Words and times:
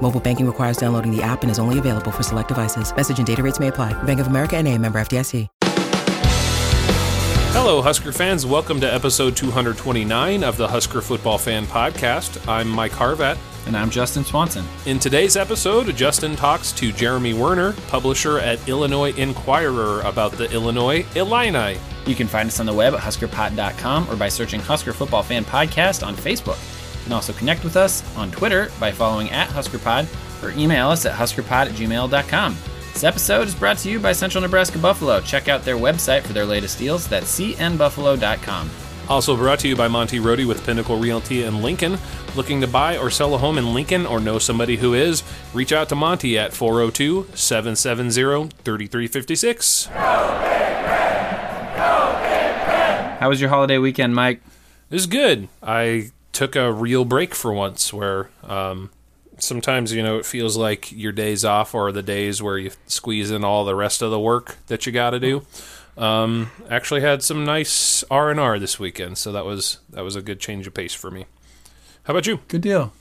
Mobile 0.00 0.20
banking 0.20 0.46
requires 0.46 0.78
downloading 0.78 1.14
the 1.14 1.22
app 1.22 1.42
and 1.42 1.50
is 1.50 1.58
only 1.58 1.78
available 1.78 2.10
for 2.10 2.22
select 2.22 2.48
devices. 2.48 2.94
Message 2.96 3.18
and 3.18 3.26
data 3.26 3.42
rates 3.42 3.60
may 3.60 3.68
apply. 3.68 3.92
Bank 4.04 4.20
of 4.20 4.28
America 4.28 4.56
and 4.56 4.66
a 4.66 4.78
member 4.78 4.98
FDIC. 4.98 5.46
Hello, 7.52 7.82
Husker 7.82 8.12
fans. 8.12 8.46
Welcome 8.46 8.80
to 8.82 8.92
episode 8.92 9.36
229 9.36 10.44
of 10.44 10.56
the 10.56 10.68
Husker 10.68 11.00
Football 11.00 11.38
Fan 11.38 11.66
Podcast. 11.66 12.46
I'm 12.46 12.68
Mike 12.68 12.92
Harvat. 12.92 13.36
And 13.66 13.76
I'm 13.76 13.90
Justin 13.90 14.22
Swanson. 14.24 14.64
In 14.86 14.98
today's 14.98 15.36
episode, 15.36 15.94
Justin 15.96 16.36
talks 16.36 16.72
to 16.72 16.92
Jeremy 16.92 17.34
Werner, 17.34 17.72
publisher 17.88 18.38
at 18.38 18.66
Illinois 18.68 19.12
Inquirer, 19.14 20.02
about 20.02 20.32
the 20.32 20.50
Illinois 20.52 21.04
Illini. 21.16 21.78
You 22.06 22.14
can 22.14 22.28
find 22.28 22.48
us 22.48 22.60
on 22.60 22.66
the 22.66 22.72
web 22.72 22.94
at 22.94 23.00
huskerpod.com 23.00 24.08
or 24.08 24.16
by 24.16 24.28
searching 24.28 24.60
Husker 24.60 24.92
Football 24.92 25.22
Fan 25.22 25.44
Podcast 25.44 26.06
on 26.06 26.14
Facebook. 26.14 26.77
Can 27.08 27.14
also 27.14 27.32
connect 27.32 27.64
with 27.64 27.78
us 27.78 28.04
on 28.18 28.30
Twitter 28.30 28.70
by 28.78 28.92
following 28.92 29.30
at 29.30 29.48
HuskerPod 29.48 30.06
or 30.42 30.50
email 30.50 30.90
us 30.90 31.06
at 31.06 31.14
huskerpod 31.14 31.68
at 31.68 31.70
gmail.com. 31.70 32.56
This 32.92 33.02
episode 33.02 33.48
is 33.48 33.54
brought 33.54 33.78
to 33.78 33.88
you 33.88 33.98
by 33.98 34.12
Central 34.12 34.42
Nebraska 34.42 34.78
Buffalo. 34.78 35.22
Check 35.22 35.48
out 35.48 35.64
their 35.64 35.78
website 35.78 36.20
for 36.20 36.34
their 36.34 36.44
latest 36.44 36.78
deals. 36.78 37.08
That's 37.08 37.40
cnbuffalo.com. 37.40 38.70
Also 39.08 39.34
brought 39.38 39.58
to 39.60 39.68
you 39.68 39.74
by 39.74 39.88
Monty 39.88 40.18
Rohde 40.18 40.46
with 40.46 40.62
Pinnacle 40.66 40.98
Realty 40.98 41.44
in 41.44 41.62
Lincoln. 41.62 41.96
Looking 42.36 42.60
to 42.60 42.66
buy 42.66 42.98
or 42.98 43.08
sell 43.08 43.34
a 43.34 43.38
home 43.38 43.56
in 43.56 43.72
Lincoln 43.72 44.04
or 44.04 44.20
know 44.20 44.38
somebody 44.38 44.76
who 44.76 44.92
is? 44.92 45.22
Reach 45.54 45.72
out 45.72 45.88
to 45.88 45.94
Monty 45.94 46.38
at 46.38 46.52
402 46.52 47.28
770 47.34 48.50
3356. 48.64 49.86
How 53.16 53.30
was 53.30 53.40
your 53.40 53.48
holiday 53.48 53.78
weekend, 53.78 54.14
Mike? 54.14 54.42
It 54.90 54.94
was 54.94 55.06
good. 55.06 55.48
I 55.62 56.10
took 56.38 56.54
a 56.54 56.72
real 56.72 57.04
break 57.04 57.34
for 57.34 57.52
once 57.52 57.92
where 57.92 58.30
um, 58.44 58.90
sometimes, 59.38 59.92
you 59.92 60.00
know, 60.04 60.18
it 60.18 60.24
feels 60.24 60.56
like 60.56 60.92
your 60.92 61.10
days 61.10 61.44
off 61.44 61.74
are 61.74 61.90
the 61.90 62.00
days 62.00 62.40
where 62.40 62.56
you 62.56 62.70
squeeze 62.86 63.32
in 63.32 63.42
all 63.42 63.64
the 63.64 63.74
rest 63.74 64.02
of 64.02 64.12
the 64.12 64.20
work 64.20 64.56
that 64.68 64.86
you 64.86 64.92
got 64.92 65.10
to 65.10 65.18
do. 65.18 65.42
Um, 65.96 66.52
actually 66.70 67.00
had 67.00 67.24
some 67.24 67.44
nice 67.44 68.04
R 68.08 68.30
and 68.30 68.38
R 68.38 68.60
this 68.60 68.78
weekend, 68.78 69.18
so 69.18 69.32
that 69.32 69.44
was 69.44 69.78
that 69.90 70.04
was 70.04 70.14
a 70.14 70.22
good 70.22 70.38
change 70.38 70.68
of 70.68 70.74
pace 70.74 70.94
for 70.94 71.10
me. 71.10 71.26
How 72.04 72.12
about 72.12 72.28
you? 72.28 72.38
Good 72.46 72.60
deal. 72.60 72.92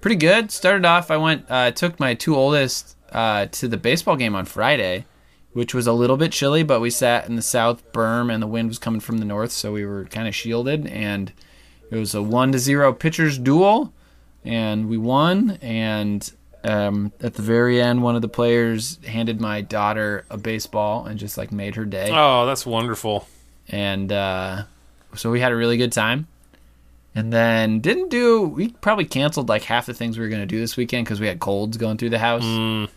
Pretty 0.00 0.14
good. 0.14 0.52
Started 0.52 0.84
off. 0.84 1.10
I 1.10 1.16
went. 1.16 1.46
Uh, 1.50 1.72
took 1.72 1.98
my 1.98 2.14
two 2.14 2.36
oldest 2.36 2.96
uh, 3.10 3.46
to 3.46 3.66
the 3.66 3.76
baseball 3.76 4.14
game 4.14 4.36
on 4.36 4.44
Friday, 4.44 5.06
which 5.54 5.74
was 5.74 5.88
a 5.88 5.92
little 5.92 6.16
bit 6.16 6.30
chilly, 6.30 6.62
but 6.62 6.80
we 6.80 6.90
sat 6.90 7.28
in 7.28 7.34
the 7.34 7.42
south 7.42 7.82
berm 7.92 8.32
and 8.32 8.40
the 8.40 8.46
wind 8.46 8.68
was 8.68 8.78
coming 8.78 9.00
from 9.00 9.18
the 9.18 9.24
north, 9.24 9.50
so 9.50 9.72
we 9.72 9.84
were 9.84 10.04
kind 10.04 10.28
of 10.28 10.36
shielded. 10.36 10.86
And 10.86 11.32
it 11.90 11.96
was 11.96 12.14
a 12.14 12.22
one 12.22 12.52
to 12.52 12.58
zero 12.58 12.92
pitchers 12.92 13.38
duel, 13.38 13.92
and 14.44 14.88
we 14.88 14.96
won. 14.96 15.58
And 15.62 16.30
um, 16.64 17.12
at 17.20 17.34
the 17.34 17.42
very 17.42 17.80
end, 17.80 18.02
one 18.02 18.16
of 18.16 18.22
the 18.22 18.28
players 18.28 18.98
handed 19.06 19.40
my 19.40 19.60
daughter 19.60 20.24
a 20.30 20.36
baseball 20.36 21.06
and 21.06 21.18
just 21.18 21.38
like 21.38 21.52
made 21.52 21.76
her 21.76 21.84
day. 21.84 22.10
Oh, 22.12 22.46
that's 22.46 22.66
wonderful. 22.66 23.26
And 23.68 24.10
uh, 24.12 24.64
so 25.14 25.30
we 25.30 25.40
had 25.40 25.52
a 25.52 25.56
really 25.56 25.76
good 25.76 25.92
time. 25.92 26.26
And 27.14 27.32
then 27.32 27.80
didn't 27.80 28.10
do. 28.10 28.42
We 28.42 28.68
probably 28.68 29.06
canceled 29.06 29.48
like 29.48 29.62
half 29.62 29.86
the 29.86 29.94
things 29.94 30.18
we 30.18 30.24
were 30.24 30.28
going 30.28 30.42
to 30.42 30.46
do 30.46 30.58
this 30.58 30.76
weekend 30.76 31.06
because 31.06 31.18
we 31.18 31.26
had 31.26 31.40
colds 31.40 31.78
going 31.78 31.96
through 31.96 32.10
the 32.10 32.18
house. 32.18 32.44
Mm. 32.44 32.88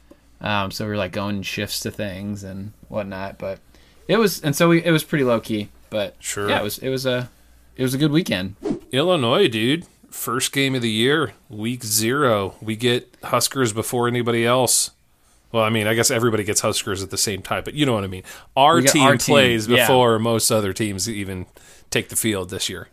Um, 0.41 0.71
so 0.71 0.83
we 0.83 0.91
were 0.91 0.97
like 0.97 1.13
going 1.13 1.41
shifts 1.41 1.79
to 1.81 1.91
things 1.91 2.43
and 2.43 2.73
whatnot. 2.89 3.37
But 3.37 3.59
it 4.09 4.17
was, 4.17 4.41
and 4.41 4.53
so 4.53 4.67
we, 4.67 4.83
it 4.83 4.91
was 4.91 5.05
pretty 5.05 5.23
low 5.23 5.39
key. 5.39 5.69
But 5.89 6.15
Sure. 6.19 6.49
yeah, 6.49 6.59
it 6.59 6.63
was 6.63 6.79
it 6.79 6.89
was 6.89 7.05
a 7.05 7.29
it 7.77 7.83
was 7.83 7.93
a 7.93 7.97
good 7.97 8.11
weekend. 8.11 8.55
Illinois, 8.91 9.47
dude. 9.47 9.85
First 10.09 10.51
game 10.51 10.75
of 10.75 10.81
the 10.81 10.89
year, 10.89 11.33
week 11.49 11.83
zero. 11.83 12.55
We 12.61 12.75
get 12.75 13.15
Huskers 13.23 13.73
before 13.73 14.07
anybody 14.07 14.45
else. 14.45 14.91
Well, 15.51 15.63
I 15.63 15.69
mean, 15.69 15.87
I 15.87 15.93
guess 15.93 16.11
everybody 16.11 16.43
gets 16.43 16.61
Huskers 16.61 17.01
at 17.01 17.09
the 17.09 17.17
same 17.17 17.41
time, 17.41 17.63
but 17.63 17.73
you 17.73 17.85
know 17.85 17.93
what 17.93 18.03
I 18.03 18.07
mean. 18.07 18.23
Our 18.55 18.81
team 18.81 19.03
our 19.03 19.17
team, 19.17 19.33
plays 19.33 19.67
yeah. 19.67 19.77
before 19.77 20.19
most 20.19 20.51
other 20.51 20.73
teams 20.73 21.09
even 21.09 21.47
take 21.89 22.09
the 22.09 22.15
field 22.15 22.49
this 22.49 22.69
year. 22.69 22.87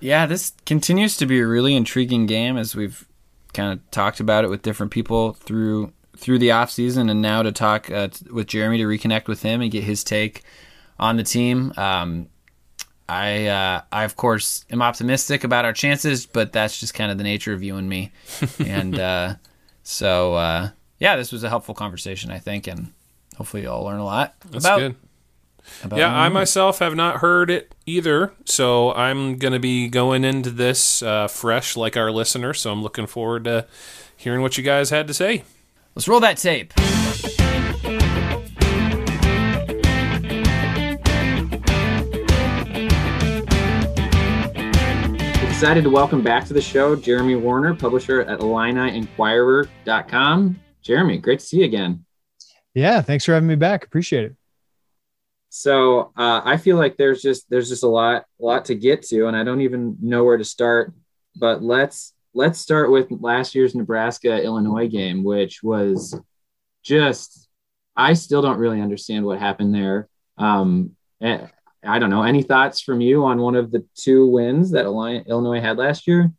Yeah, 0.00 0.26
this 0.26 0.52
continues 0.66 1.16
to 1.18 1.26
be 1.26 1.40
a 1.40 1.46
really 1.46 1.74
intriguing 1.74 2.26
game 2.26 2.56
as 2.58 2.76
we've 2.76 3.06
kind 3.54 3.72
of 3.72 3.90
talked 3.90 4.20
about 4.20 4.44
it 4.44 4.50
with 4.50 4.62
different 4.62 4.92
people 4.92 5.32
through 5.32 5.92
through 6.16 6.38
the 6.38 6.50
off 6.50 6.70
season, 6.70 7.08
and 7.08 7.20
now 7.22 7.42
to 7.42 7.52
talk 7.52 7.90
uh, 7.90 8.08
with 8.30 8.46
Jeremy 8.46 8.78
to 8.78 8.84
reconnect 8.84 9.28
with 9.28 9.42
him 9.42 9.60
and 9.60 9.70
get 9.70 9.84
his 9.84 10.02
take 10.04 10.42
on 10.98 11.16
the 11.16 11.22
team. 11.22 11.72
Um, 11.76 12.28
I 13.08 13.46
uh, 13.46 13.82
I 13.92 14.04
of 14.04 14.16
course 14.16 14.64
am 14.70 14.82
optimistic 14.82 15.44
about 15.44 15.64
our 15.64 15.72
chances, 15.72 16.26
but 16.26 16.52
that's 16.52 16.78
just 16.80 16.94
kind 16.94 17.10
of 17.10 17.18
the 17.18 17.24
nature 17.24 17.52
of 17.52 17.62
you 17.62 17.76
and 17.76 17.88
me, 17.88 18.12
and 18.58 18.98
uh, 18.98 19.34
so 19.82 20.34
uh, 20.34 20.70
yeah, 20.98 21.16
this 21.16 21.32
was 21.32 21.44
a 21.44 21.48
helpful 21.48 21.74
conversation, 21.74 22.30
I 22.30 22.38
think, 22.38 22.66
and 22.66 22.92
hopefully 23.36 23.62
you'll 23.62 23.84
learn 23.84 24.00
a 24.00 24.04
lot 24.04 24.34
That's 24.50 24.64
about. 24.64 24.78
good. 24.78 24.94
about 25.84 25.98
Yeah, 25.98 26.12
I 26.16 26.28
myself 26.28 26.78
have 26.80 26.94
not 26.96 27.16
heard 27.18 27.50
it 27.50 27.74
either, 27.86 28.32
so 28.44 28.92
I'm 28.94 29.36
going 29.36 29.52
to 29.52 29.60
be 29.60 29.88
going 29.88 30.24
into 30.24 30.50
this 30.50 31.02
uh, 31.02 31.28
fresh 31.28 31.76
like 31.76 31.96
our 31.96 32.10
listener, 32.10 32.54
so 32.54 32.72
I'm 32.72 32.82
looking 32.82 33.06
forward 33.06 33.44
to 33.44 33.66
hearing 34.16 34.42
what 34.42 34.56
you 34.58 34.64
guys 34.64 34.90
had 34.90 35.06
to 35.08 35.14
say. 35.14 35.44
Let's 35.94 36.08
roll 36.08 36.20
that 36.20 36.38
tape. 36.38 36.72
Excited 45.56 45.84
to 45.84 45.90
welcome 45.90 46.20
back 46.20 46.44
to 46.44 46.52
the 46.52 46.60
show 46.60 46.94
Jeremy 46.94 47.34
Werner, 47.34 47.74
publisher 47.74 48.20
at 48.20 48.40
IlliniInquirer.com. 48.40 50.60
Jeremy, 50.82 51.16
great 51.16 51.38
to 51.38 51.46
see 51.46 51.60
you 51.60 51.64
again. 51.64 52.04
Yeah, 52.74 53.00
thanks 53.00 53.24
for 53.24 53.32
having 53.32 53.48
me 53.48 53.54
back. 53.54 53.82
Appreciate 53.82 54.26
it. 54.26 54.36
So 55.48 56.12
uh, 56.14 56.42
I 56.44 56.58
feel 56.58 56.76
like 56.76 56.98
there's 56.98 57.22
just 57.22 57.48
there's 57.48 57.70
just 57.70 57.84
a 57.84 57.88
lot 57.88 58.26
lot 58.38 58.66
to 58.66 58.74
get 58.74 59.00
to, 59.04 59.28
and 59.28 59.34
I 59.34 59.44
don't 59.44 59.62
even 59.62 59.96
know 60.02 60.24
where 60.24 60.36
to 60.36 60.44
start. 60.44 60.92
But 61.34 61.62
let's 61.62 62.12
let's 62.34 62.58
start 62.58 62.90
with 62.90 63.06
last 63.10 63.54
year's 63.54 63.74
Nebraska 63.74 64.42
Illinois 64.42 64.88
game, 64.88 65.24
which 65.24 65.62
was 65.62 66.20
just 66.82 67.48
I 67.96 68.12
still 68.12 68.42
don't 68.42 68.58
really 68.58 68.82
understand 68.82 69.24
what 69.24 69.38
happened 69.38 69.74
there. 69.74 70.10
Um, 70.36 70.96
eh, 71.22 71.46
I 71.86 71.98
don't 71.98 72.10
know. 72.10 72.22
Any 72.22 72.42
thoughts 72.42 72.80
from 72.80 73.00
you 73.00 73.24
on 73.24 73.38
one 73.38 73.54
of 73.54 73.70
the 73.70 73.84
two 73.94 74.26
wins 74.26 74.70
that 74.72 74.84
Illinois 74.84 75.60
had 75.60 75.78
last 75.78 76.06
year? 76.06 76.32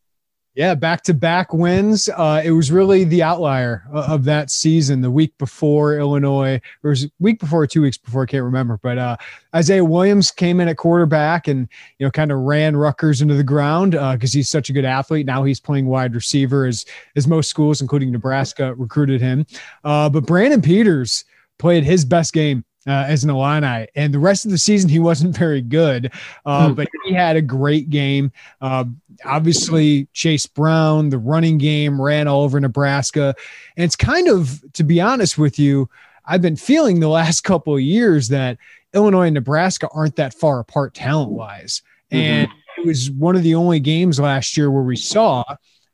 Yeah, 0.58 0.74
back 0.74 1.04
to 1.04 1.14
back 1.14 1.54
wins. 1.54 2.10
Uh, 2.10 2.42
it 2.44 2.50
was 2.50 2.72
really 2.72 3.04
the 3.04 3.22
outlier 3.22 3.84
of 3.94 4.24
that 4.24 4.50
season. 4.50 5.02
The 5.02 5.12
week 5.12 5.38
before 5.38 6.00
Illinois, 6.00 6.60
or 6.84 6.90
was 6.90 7.08
week 7.20 7.40
before, 7.40 7.62
or 7.62 7.68
two 7.68 7.84
weeks 7.84 8.00
before, 8.00 8.24
I 8.24 8.26
can't 8.26 8.44
remember. 8.44 8.80
But 8.82 8.98
uh, 8.98 9.18
Isaiah 9.54 9.86
Williams 9.86 10.32
came 10.32 10.60
in 10.60 10.68
at 10.68 10.78
quarterback 10.78 11.48
and 11.48 11.70
you 12.00 12.08
know 12.08 12.10
kind 12.10 12.32
of 12.32 12.40
ran 12.40 12.76
Rutgers 12.76 13.22
into 13.22 13.36
the 13.36 13.44
ground 13.44 13.92
because 13.92 14.34
he's 14.34 14.50
such 14.50 14.72
a 14.72 14.74
good 14.74 14.84
athlete. 14.84 15.28
Now 15.28 15.44
he's 15.44 15.60
playing 15.60 15.86
wide 15.86 16.16
receiver, 16.16 16.66
as 16.66 16.86
as 17.16 17.28
most 17.28 17.52
schools, 17.52 17.80
including 17.80 18.12
Nebraska, 18.12 18.74
recruited 18.74 19.22
him. 19.22 19.46
Uh, 19.84 20.10
but 20.10 20.26
Brandon 20.26 20.64
Peters 20.64 21.24
played 21.60 21.84
his 21.84 22.04
best 22.04 22.34
game 22.34 22.66
uh, 22.88 23.06
as 23.08 23.24
an 23.24 23.30
Illini, 23.30 23.88
and 23.96 24.14
the 24.14 24.20
rest 24.20 24.46
of 24.46 24.52
the 24.52 24.58
season 24.58 24.90
he 24.90 25.00
wasn't 25.00 25.36
very 25.46 25.62
good. 25.62 26.12
Uh, 26.46 26.70
Hmm. 26.70 26.74
But 26.74 26.88
he 27.06 27.14
had 27.14 27.36
a 27.36 27.42
great 27.42 27.90
game. 27.90 28.32
Uh, 28.62 28.86
obviously, 29.26 30.08
Chase 30.14 30.46
Brown, 30.46 31.10
the 31.10 31.18
running 31.18 31.58
game 31.58 32.02
ran 32.02 32.28
all 32.28 32.42
over 32.44 32.60
Nebraska, 32.60 33.36
and 33.76 33.84
it's 33.84 33.96
kind 33.96 34.28
of, 34.28 34.64
to 34.74 34.84
be 34.84 35.00
honest 35.02 35.38
with 35.38 35.60
you, 35.60 35.90
I've 36.26 36.42
been 36.42 36.56
feeling 36.56 37.00
the 37.00 37.10
last 37.10 37.42
couple 37.44 37.76
of 37.76 37.82
years 37.82 38.30
that 38.30 38.58
Illinois 38.94 39.28
and 39.28 39.34
Nebraska 39.34 39.88
aren't 39.94 40.16
that 40.16 40.34
far 40.34 40.60
apart 40.60 40.94
talent 40.94 41.32
wise, 41.32 41.82
and 42.10 42.50
it 42.78 42.86
was 42.86 43.12
one 43.12 43.36
of 43.36 43.44
the 43.44 43.56
only 43.56 43.80
games 43.80 44.20
last 44.20 44.56
year 44.56 44.72
where 44.72 44.84
we 44.84 44.96
saw 44.96 45.44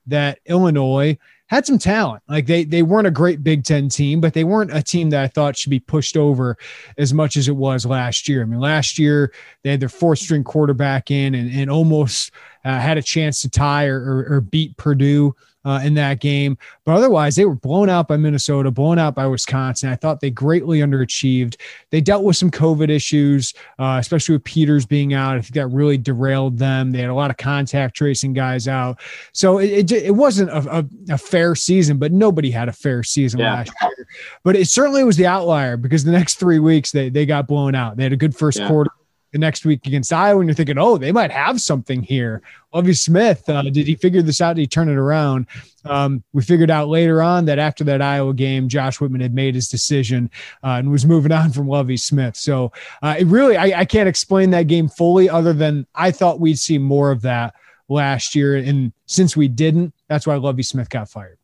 that 0.08 0.40
Illinois 0.46 1.18
had 1.54 1.66
some 1.66 1.78
talent. 1.78 2.24
Like 2.28 2.48
they 2.48 2.64
they 2.64 2.82
weren't 2.82 3.08
a 3.08 3.12
great 3.12 3.44
Big 3.44 3.64
Ten 3.64 3.88
team, 3.90 4.20
but 4.20 4.34
they 4.34 4.44
weren't 4.44 4.76
a 4.76 4.82
team 4.82 5.12
that 5.12 5.24
I 5.24 5.28
thought 5.28 5.58
should 5.58 5.70
be 5.70 5.80
pushed 5.80 6.18
over 6.18 6.58
as 6.98 7.14
much 7.14 7.38
as 7.38 7.48
it 7.48 7.56
was 7.56 7.86
last 7.86 8.28
year. 8.28 8.42
I 8.42 8.46
mean, 8.46 8.60
last 8.60 8.98
year 8.98 9.32
they 9.62 9.72
had 9.72 9.80
their 9.80 9.90
fourth 9.90 10.20
string 10.20 10.44
quarterback 10.44 11.12
in 11.12 11.36
and, 11.36 11.52
and 11.52 11.70
almost 11.70 12.32
uh, 12.66 12.80
had 12.80 12.98
a 12.98 13.04
chance 13.04 13.42
to 13.44 13.50
tie 13.50 13.86
or, 13.86 14.00
or, 14.00 14.36
or 14.36 14.42
beat 14.42 14.76
Purdue 14.78 15.36
uh, 15.66 15.82
in 15.84 15.94
that 15.96 16.20
game. 16.20 16.58
But 16.86 16.96
otherwise, 16.96 17.36
they 17.36 17.46
were 17.46 17.56
blown 17.56 17.90
out 17.90 18.08
by 18.08 18.18
Minnesota, 18.18 18.72
blown 18.72 19.00
out 19.00 19.16
by 19.16 19.26
Wisconsin. 19.28 19.90
I 19.90 19.96
thought 19.96 20.20
they 20.20 20.30
greatly 20.30 20.80
underachieved. 20.80 21.56
They 21.90 22.02
dealt 22.02 22.24
with 22.24 22.36
some 22.36 22.52
COVID 22.52 22.90
issues, 22.90 23.54
uh, 23.80 23.98
especially 24.00 24.36
with 24.36 24.44
Peters 24.44 24.86
being 24.86 25.14
out. 25.14 25.38
I 25.38 25.42
think 25.42 25.54
that 25.54 25.68
really 25.68 25.98
derailed 25.98 26.58
them. 26.58 26.92
They 26.92 27.00
had 27.00 27.10
a 27.10 27.16
lot 27.16 27.32
of 27.32 27.38
contact 27.38 27.96
tracing 27.96 28.34
guys 28.34 28.68
out. 28.68 29.00
So 29.32 29.60
it, 29.60 29.92
it, 29.92 30.04
it 30.04 30.16
wasn't 30.16 30.50
a, 30.50 30.80
a, 30.80 31.14
a, 31.14 31.18
fair 31.18 31.56
season, 31.56 31.98
but 31.98 32.12
nobody 32.12 32.52
had 32.52 32.70
a 32.70 32.74
fair 32.74 33.04
season 33.04 33.40
yeah. 33.40 33.54
last 33.54 33.72
year. 33.82 34.08
But 34.44 34.56
it 34.56 34.68
certainly 34.68 35.04
was 35.04 35.18
the 35.18 35.26
outlier 35.26 35.78
because 35.78 36.04
the 36.04 36.12
next 36.12 36.36
three 36.36 36.60
weeks 36.60 36.92
they, 36.92 37.10
they 37.10 37.26
got 37.26 37.48
blown 37.48 37.76
out. 37.76 37.98
They 37.98 38.04
had 38.04 38.14
a 38.14 38.18
good 38.18 38.36
first 38.36 38.60
yeah. 38.60 38.68
quarter 38.68 38.92
the 39.34 39.40
next 39.40 39.66
week 39.66 39.86
against 39.88 40.14
Iowa, 40.14 40.40
and 40.40 40.48
you're 40.48 40.56
thinking, 40.56 40.78
oh, 40.78 40.98
they 40.98 41.12
might 41.12 41.32
have 41.32 41.60
something 41.60 42.04
here. 42.04 42.42
Lovie 42.72 42.94
Smith, 42.94 43.50
uh, 43.50 43.64
did 43.64 43.88
he 43.88 43.96
figure 43.96 44.22
this 44.22 44.40
out? 44.40 44.56
Did 44.56 44.62
he 44.62 44.68
turn 44.68 44.90
it 44.90 44.96
around? 44.96 45.48
Um, 45.86 46.24
we 46.34 46.44
figured 46.44 46.70
out 46.70 46.88
later 46.88 47.22
on 47.22 47.46
that 47.46 47.60
after 47.60 47.84
that 47.86 48.02
Iowa 48.02 48.34
game, 48.34 48.70
Josh 48.70 49.02
Whitman 49.02 49.22
had 49.22 49.34
made 49.34 49.56
his 49.56 49.68
decision 49.68 50.30
uh, 50.64 50.78
and 50.78 50.92
was 50.92 51.06
moving 51.06 51.32
on 51.34 51.52
from 51.52 51.68
Lovie 51.68 51.98
Smith. 51.98 52.38
So 52.38 52.72
uh, 53.02 53.16
it 53.18 53.26
really, 53.26 53.58
I, 53.58 53.82
I 53.82 53.86
can't 53.86 54.08
explain 54.08 54.52
that 54.52 54.68
game 54.68 54.88
fully, 54.88 55.30
other 55.30 55.52
than 55.52 55.88
I 55.96 56.12
thought 56.12 56.40
we'd 56.40 56.60
see 56.60 56.78
more 56.78 57.12
of 57.12 57.24
that 57.24 57.56
last 57.90 58.36
year, 58.36 58.56
and 58.56 58.94
since 59.08 59.36
we 59.36 59.48
didn't, 59.48 59.94
that's 60.08 60.26
why 60.28 60.36
Lovie 60.36 60.64
Smith 60.64 60.90
got 60.90 61.10
fired. 61.10 61.38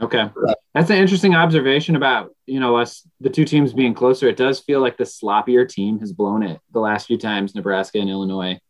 Okay. 0.00 0.30
That's 0.74 0.90
an 0.90 0.96
interesting 0.96 1.34
observation 1.34 1.96
about, 1.96 2.30
you 2.46 2.60
know, 2.60 2.76
us, 2.76 3.06
the 3.20 3.30
two 3.30 3.44
teams 3.44 3.72
being 3.72 3.94
closer. 3.94 4.28
It 4.28 4.36
does 4.36 4.60
feel 4.60 4.80
like 4.80 4.96
the 4.96 5.04
sloppier 5.04 5.68
team 5.68 5.98
has 5.98 6.12
blown 6.12 6.42
it 6.44 6.60
the 6.72 6.78
last 6.78 7.06
few 7.06 7.18
times 7.18 7.54
Nebraska 7.54 7.98
and 7.98 8.08
Illinois 8.08 8.60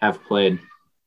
have 0.00 0.22
played. 0.24 0.60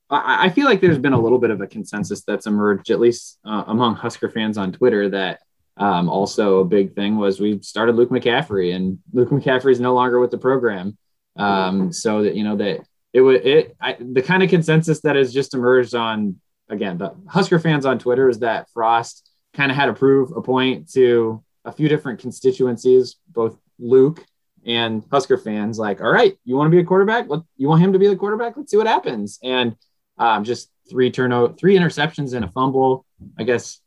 I, 0.10 0.48
I 0.48 0.50
feel 0.50 0.66
like 0.66 0.82
there's 0.82 0.98
been 0.98 1.14
a 1.14 1.20
little 1.20 1.40
bit 1.40 1.52
of 1.52 1.62
a 1.62 1.68
consensus 1.68 2.24
that's 2.26 2.46
emerged, 2.46 2.92
at 2.92 3.00
least 3.00 3.40
uh, 3.46 3.64
among 3.68 3.96
Husker 3.96 4.30
fans 4.30 4.58
on 4.58 4.74
Twitter, 4.74 5.08
that 5.10 5.40
um, 5.78 6.10
also 6.10 6.60
a 6.60 6.66
big 6.66 6.94
thing 6.94 7.18
was 7.18 7.40
we 7.40 7.62
started 7.62 7.96
Luke 7.96 8.10
McCaffrey, 8.10 8.76
and 8.76 9.00
Luke 9.14 9.30
McCaffrey 9.30 9.72
is 9.72 9.80
no 9.80 9.94
longer 9.94 10.20
with 10.20 10.32
the 10.32 10.38
program. 10.38 10.98
Um, 11.38 11.94
so 11.94 12.24
that, 12.24 12.36
you 12.36 12.44
know, 12.44 12.58
that 12.58 12.82
it 13.14 13.22
would, 13.22 13.46
it, 13.46 13.78
I, 13.80 13.96
the 13.98 14.22
kind 14.22 14.44
of 14.44 14.50
consensus 14.50 15.00
that 15.02 15.16
has 15.16 15.32
just 15.32 15.54
emerged 15.54 15.96
on, 15.96 16.42
again, 16.68 16.98
the 16.98 17.16
Husker 17.30 17.60
fans 17.60 17.86
on 17.86 17.98
Twitter 17.98 18.28
is 18.28 18.40
that 18.40 18.68
Frost 18.74 19.29
kind 19.54 19.72
of 19.72 19.78
had 19.78 19.88
to 19.88 19.94
prove 19.94 20.32
a 20.36 20.42
point 20.42 20.92
to 20.94 21.44
a 21.66 21.72
few 21.72 21.90
different 21.90 22.20
constituencies, 22.20 23.16
both 23.30 23.58
Luke 23.78 24.24
and 24.66 25.04
Husker 25.12 25.38
fans. 25.38 25.80
Like, 25.80 26.02
all 26.02 26.12
right, 26.12 26.38
you 26.46 26.56
want 26.56 26.68
to 26.68 26.76
be 26.76 26.82
a 26.82 26.86
quarterback? 26.86 27.28
Let, 27.28 27.42
you 27.58 27.68
want 27.68 27.82
him 27.82 27.94
to 27.94 28.00
be 28.00 28.08
the 28.08 28.16
quarterback? 28.16 28.58
Let's 28.58 28.72
see 28.72 28.78
what 28.78 28.88
happens. 28.88 29.40
And 29.44 29.76
um, 30.18 30.44
just 30.44 30.70
three 30.90 31.12
turnover, 31.12 31.54
three 31.54 31.78
interceptions 31.78 32.34
and 32.34 32.44
a 32.46 32.50
fumble. 32.50 33.06
I 33.38 33.44
guess 33.44 33.82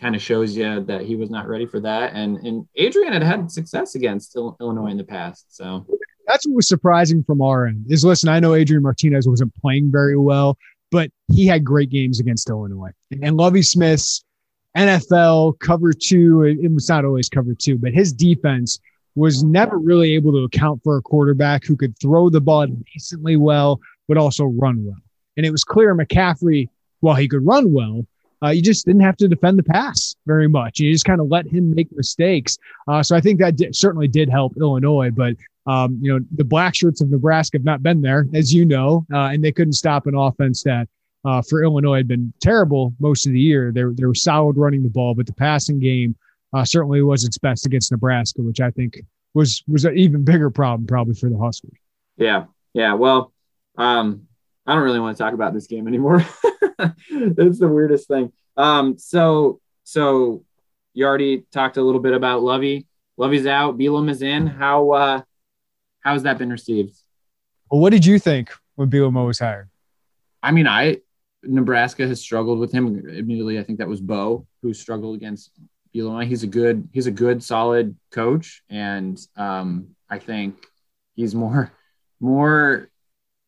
kind 0.00 0.14
of 0.14 0.22
shows 0.22 0.56
you 0.56 0.80
that 0.84 1.02
he 1.02 1.16
was 1.16 1.30
not 1.30 1.48
ready 1.48 1.66
for 1.66 1.80
that. 1.80 2.12
And 2.14 2.38
and 2.38 2.68
Adrian 2.76 3.12
had 3.12 3.22
had 3.22 3.50
success 3.50 3.94
against 3.94 4.36
Illinois 4.36 4.90
in 4.90 4.96
the 4.96 5.04
past, 5.04 5.54
so. 5.54 5.86
That's 6.26 6.46
what 6.46 6.54
was 6.54 6.68
surprising 6.68 7.24
from 7.24 7.42
our 7.42 7.66
end. 7.66 7.86
Is 7.88 8.04
listen, 8.04 8.28
I 8.28 8.38
know 8.38 8.54
Adrian 8.54 8.84
Martinez 8.84 9.26
wasn't 9.26 9.52
playing 9.56 9.90
very 9.90 10.16
well, 10.16 10.56
but 10.92 11.10
he 11.32 11.44
had 11.44 11.64
great 11.64 11.90
games 11.90 12.20
against 12.20 12.48
Illinois. 12.48 12.92
And 13.20 13.36
Lovie 13.36 13.62
Smith's 13.62 14.24
NFL 14.76 15.58
cover 15.58 15.92
two. 15.92 16.42
It 16.42 16.72
was 16.72 16.88
not 16.88 17.04
always 17.04 17.28
cover 17.28 17.54
two, 17.54 17.78
but 17.78 17.92
his 17.92 18.12
defense 18.12 18.78
was 19.16 19.42
never 19.42 19.78
really 19.78 20.14
able 20.14 20.32
to 20.32 20.44
account 20.44 20.80
for 20.84 20.96
a 20.96 21.02
quarterback 21.02 21.64
who 21.64 21.76
could 21.76 21.98
throw 21.98 22.30
the 22.30 22.40
ball 22.40 22.66
decently 22.92 23.36
well, 23.36 23.80
but 24.08 24.16
also 24.16 24.44
run 24.44 24.84
well. 24.84 24.96
And 25.36 25.44
it 25.44 25.50
was 25.50 25.64
clear 25.64 25.94
McCaffrey, 25.94 26.68
while 27.00 27.16
he 27.16 27.28
could 27.28 27.44
run 27.44 27.72
well, 27.72 28.06
uh, 28.42 28.50
you 28.50 28.62
just 28.62 28.86
didn't 28.86 29.02
have 29.02 29.16
to 29.18 29.28
defend 29.28 29.58
the 29.58 29.62
pass 29.62 30.16
very 30.26 30.48
much. 30.48 30.80
You 30.80 30.92
just 30.92 31.04
kind 31.04 31.20
of 31.20 31.28
let 31.28 31.46
him 31.46 31.74
make 31.74 31.88
mistakes. 31.92 32.56
Uh, 32.88 33.02
so 33.02 33.14
I 33.16 33.20
think 33.20 33.38
that 33.40 33.56
certainly 33.72 34.08
did 34.08 34.30
help 34.30 34.56
Illinois. 34.56 35.10
But 35.10 35.36
um, 35.66 35.98
you 36.00 36.12
know, 36.12 36.24
the 36.36 36.44
black 36.44 36.74
shirts 36.74 37.00
of 37.00 37.10
Nebraska 37.10 37.58
have 37.58 37.64
not 37.64 37.82
been 37.82 38.00
there, 38.00 38.26
as 38.32 38.52
you 38.52 38.64
know, 38.64 39.06
uh, 39.12 39.30
and 39.32 39.44
they 39.44 39.52
couldn't 39.52 39.74
stop 39.74 40.06
an 40.06 40.14
offense 40.14 40.62
that 40.62 40.88
uh, 41.24 41.42
for 41.42 41.62
Illinois 41.62 41.98
had 41.98 42.08
been 42.08 42.32
terrible 42.40 42.94
most 42.98 43.26
of 43.26 43.32
the 43.32 43.40
year. 43.40 43.72
They, 43.72 43.82
they 43.92 44.06
were 44.06 44.14
solid 44.14 44.56
running 44.56 44.82
the 44.82 44.88
ball, 44.88 45.14
but 45.14 45.26
the 45.26 45.32
passing 45.32 45.78
game 45.78 46.16
uh, 46.52 46.64
certainly 46.64 47.02
was 47.02 47.24
its 47.24 47.38
best 47.38 47.66
against 47.66 47.92
Nebraska, 47.92 48.42
which 48.42 48.60
I 48.60 48.70
think 48.70 49.00
was 49.34 49.62
was 49.68 49.84
an 49.84 49.96
even 49.96 50.24
bigger 50.24 50.50
problem 50.50 50.86
probably 50.86 51.14
for 51.14 51.28
the 51.28 51.38
Huskers. 51.38 51.78
Yeah, 52.16 52.44
yeah. 52.74 52.94
Well, 52.94 53.32
um, 53.76 54.26
I 54.66 54.74
don't 54.74 54.82
really 54.82 55.00
want 55.00 55.16
to 55.16 55.22
talk 55.22 55.34
about 55.34 55.54
this 55.54 55.66
game 55.66 55.86
anymore. 55.86 56.24
it's 57.10 57.58
the 57.58 57.68
weirdest 57.68 58.08
thing. 58.08 58.32
Um, 58.56 58.98
so 58.98 59.60
so 59.84 60.44
you 60.94 61.06
already 61.06 61.44
talked 61.52 61.76
a 61.76 61.82
little 61.82 62.00
bit 62.00 62.14
about 62.14 62.42
Lovie. 62.42 62.86
Lovie's 63.16 63.46
out. 63.46 63.78
Bielema 63.78 64.10
is 64.10 64.22
in. 64.22 64.46
How 64.46 64.90
uh, 64.90 65.22
how 66.00 66.12
has 66.12 66.24
that 66.24 66.38
been 66.38 66.50
received? 66.50 66.96
Well, 67.70 67.80
what 67.80 67.90
did 67.92 68.04
you 68.04 68.18
think 68.18 68.50
when 68.74 68.90
Bielema 68.90 69.26
was 69.26 69.38
hired? 69.38 69.68
I 70.42 70.52
mean, 70.52 70.66
I 70.66 70.98
Nebraska 71.42 72.06
has 72.06 72.20
struggled 72.20 72.58
with 72.58 72.72
him. 72.72 73.08
Immediately, 73.08 73.58
I 73.58 73.62
think 73.62 73.78
that 73.78 73.88
was 73.88 74.00
Bo 74.00 74.46
who 74.62 74.74
struggled 74.74 75.16
against 75.16 75.52
Bielema. 75.94 76.26
He's 76.26 76.42
a 76.42 76.46
good, 76.46 76.88
he's 76.92 77.06
a 77.06 77.12
good, 77.12 77.42
solid 77.42 77.96
coach, 78.10 78.62
and 78.68 79.18
um, 79.36 79.88
I 80.08 80.18
think 80.18 80.56
he's 81.14 81.34
more, 81.34 81.72
more, 82.20 82.90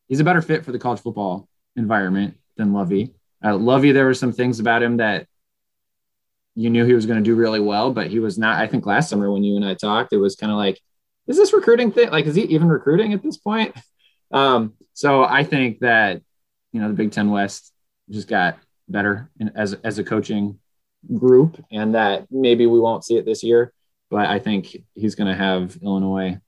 he's 0.07 0.19
a 0.19 0.23
better 0.23 0.41
fit 0.41 0.65
for 0.65 0.71
the 0.71 0.79
college 0.79 1.01
football 1.01 1.47
environment 1.75 2.37
than 2.57 2.73
Lovie. 2.73 3.13
Uh, 3.43 3.55
Lovie, 3.55 3.91
there 3.91 4.05
were 4.05 4.13
some 4.13 4.33
things 4.33 4.59
about 4.59 4.83
him 4.83 4.97
that 4.97 5.27
you 6.55 6.69
knew 6.69 6.85
he 6.85 6.93
was 6.93 7.05
going 7.05 7.17
to 7.17 7.23
do 7.23 7.35
really 7.35 7.59
well, 7.59 7.91
but 7.91 8.07
he 8.07 8.19
was 8.19 8.37
not. 8.37 8.59
I 8.59 8.67
think 8.67 8.85
last 8.85 9.09
summer 9.09 9.31
when 9.31 9.43
you 9.43 9.55
and 9.55 9.65
I 9.65 9.73
talked, 9.73 10.13
it 10.13 10.17
was 10.17 10.35
kind 10.35 10.51
of 10.51 10.57
like, 10.57 10.79
is 11.27 11.37
this 11.37 11.53
recruiting 11.53 11.91
thing? 11.91 12.11
Like, 12.11 12.25
is 12.25 12.35
he 12.35 12.43
even 12.43 12.67
recruiting 12.67 13.13
at 13.13 13.23
this 13.23 13.37
point? 13.37 13.75
Um, 14.31 14.73
so 14.95 15.23
I 15.23 15.43
think 15.43 15.81
that 15.81 16.23
you 16.71 16.81
know 16.81 16.87
the 16.87 16.95
Big 16.95 17.11
Ten 17.11 17.29
West 17.29 17.72
just 18.09 18.27
got 18.27 18.57
better 18.87 19.29
in, 19.39 19.49
as 19.55 19.73
as 19.83 19.99
a 19.99 20.03
coaching 20.03 20.59
group, 21.17 21.63
and 21.71 21.95
that 21.95 22.27
maybe 22.31 22.65
we 22.65 22.79
won't 22.79 23.03
see 23.03 23.17
it 23.17 23.25
this 23.25 23.43
year, 23.43 23.73
but 24.09 24.27
I 24.27 24.39
think 24.39 24.77
he's 24.95 25.15
going 25.15 25.29
to 25.29 25.35
have 25.35 25.77
Illinois 25.81 26.39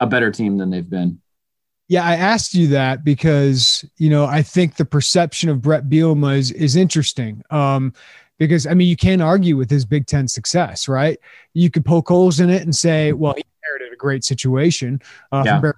a 0.00 0.06
better 0.06 0.30
team 0.30 0.56
than 0.58 0.70
they've 0.70 0.88
been. 0.88 1.20
Yeah, 1.88 2.04
I 2.04 2.16
asked 2.16 2.54
you 2.54 2.68
that 2.68 3.04
because 3.04 3.84
you 3.96 4.10
know 4.10 4.24
I 4.24 4.42
think 4.42 4.76
the 4.76 4.84
perception 4.84 5.50
of 5.50 5.60
Bret 5.60 5.88
Bielema 5.88 6.36
is 6.36 6.52
is 6.52 6.76
interesting. 6.76 7.42
Um, 7.50 7.92
because 8.38 8.66
I 8.66 8.72
mean, 8.72 8.88
you 8.88 8.96
can't 8.96 9.20
argue 9.20 9.56
with 9.56 9.70
his 9.70 9.84
Big 9.84 10.06
Ten 10.06 10.26
success, 10.26 10.88
right? 10.88 11.18
You 11.52 11.70
could 11.70 11.84
poke 11.84 12.08
holes 12.08 12.40
in 12.40 12.48
it 12.48 12.62
and 12.62 12.74
say, 12.74 13.12
well, 13.12 13.34
he 13.34 13.44
inherited 13.62 13.92
a 13.92 13.96
great 13.96 14.24
situation, 14.24 15.02
uh, 15.30 15.42
yeah. 15.44 15.60
but 15.60 15.76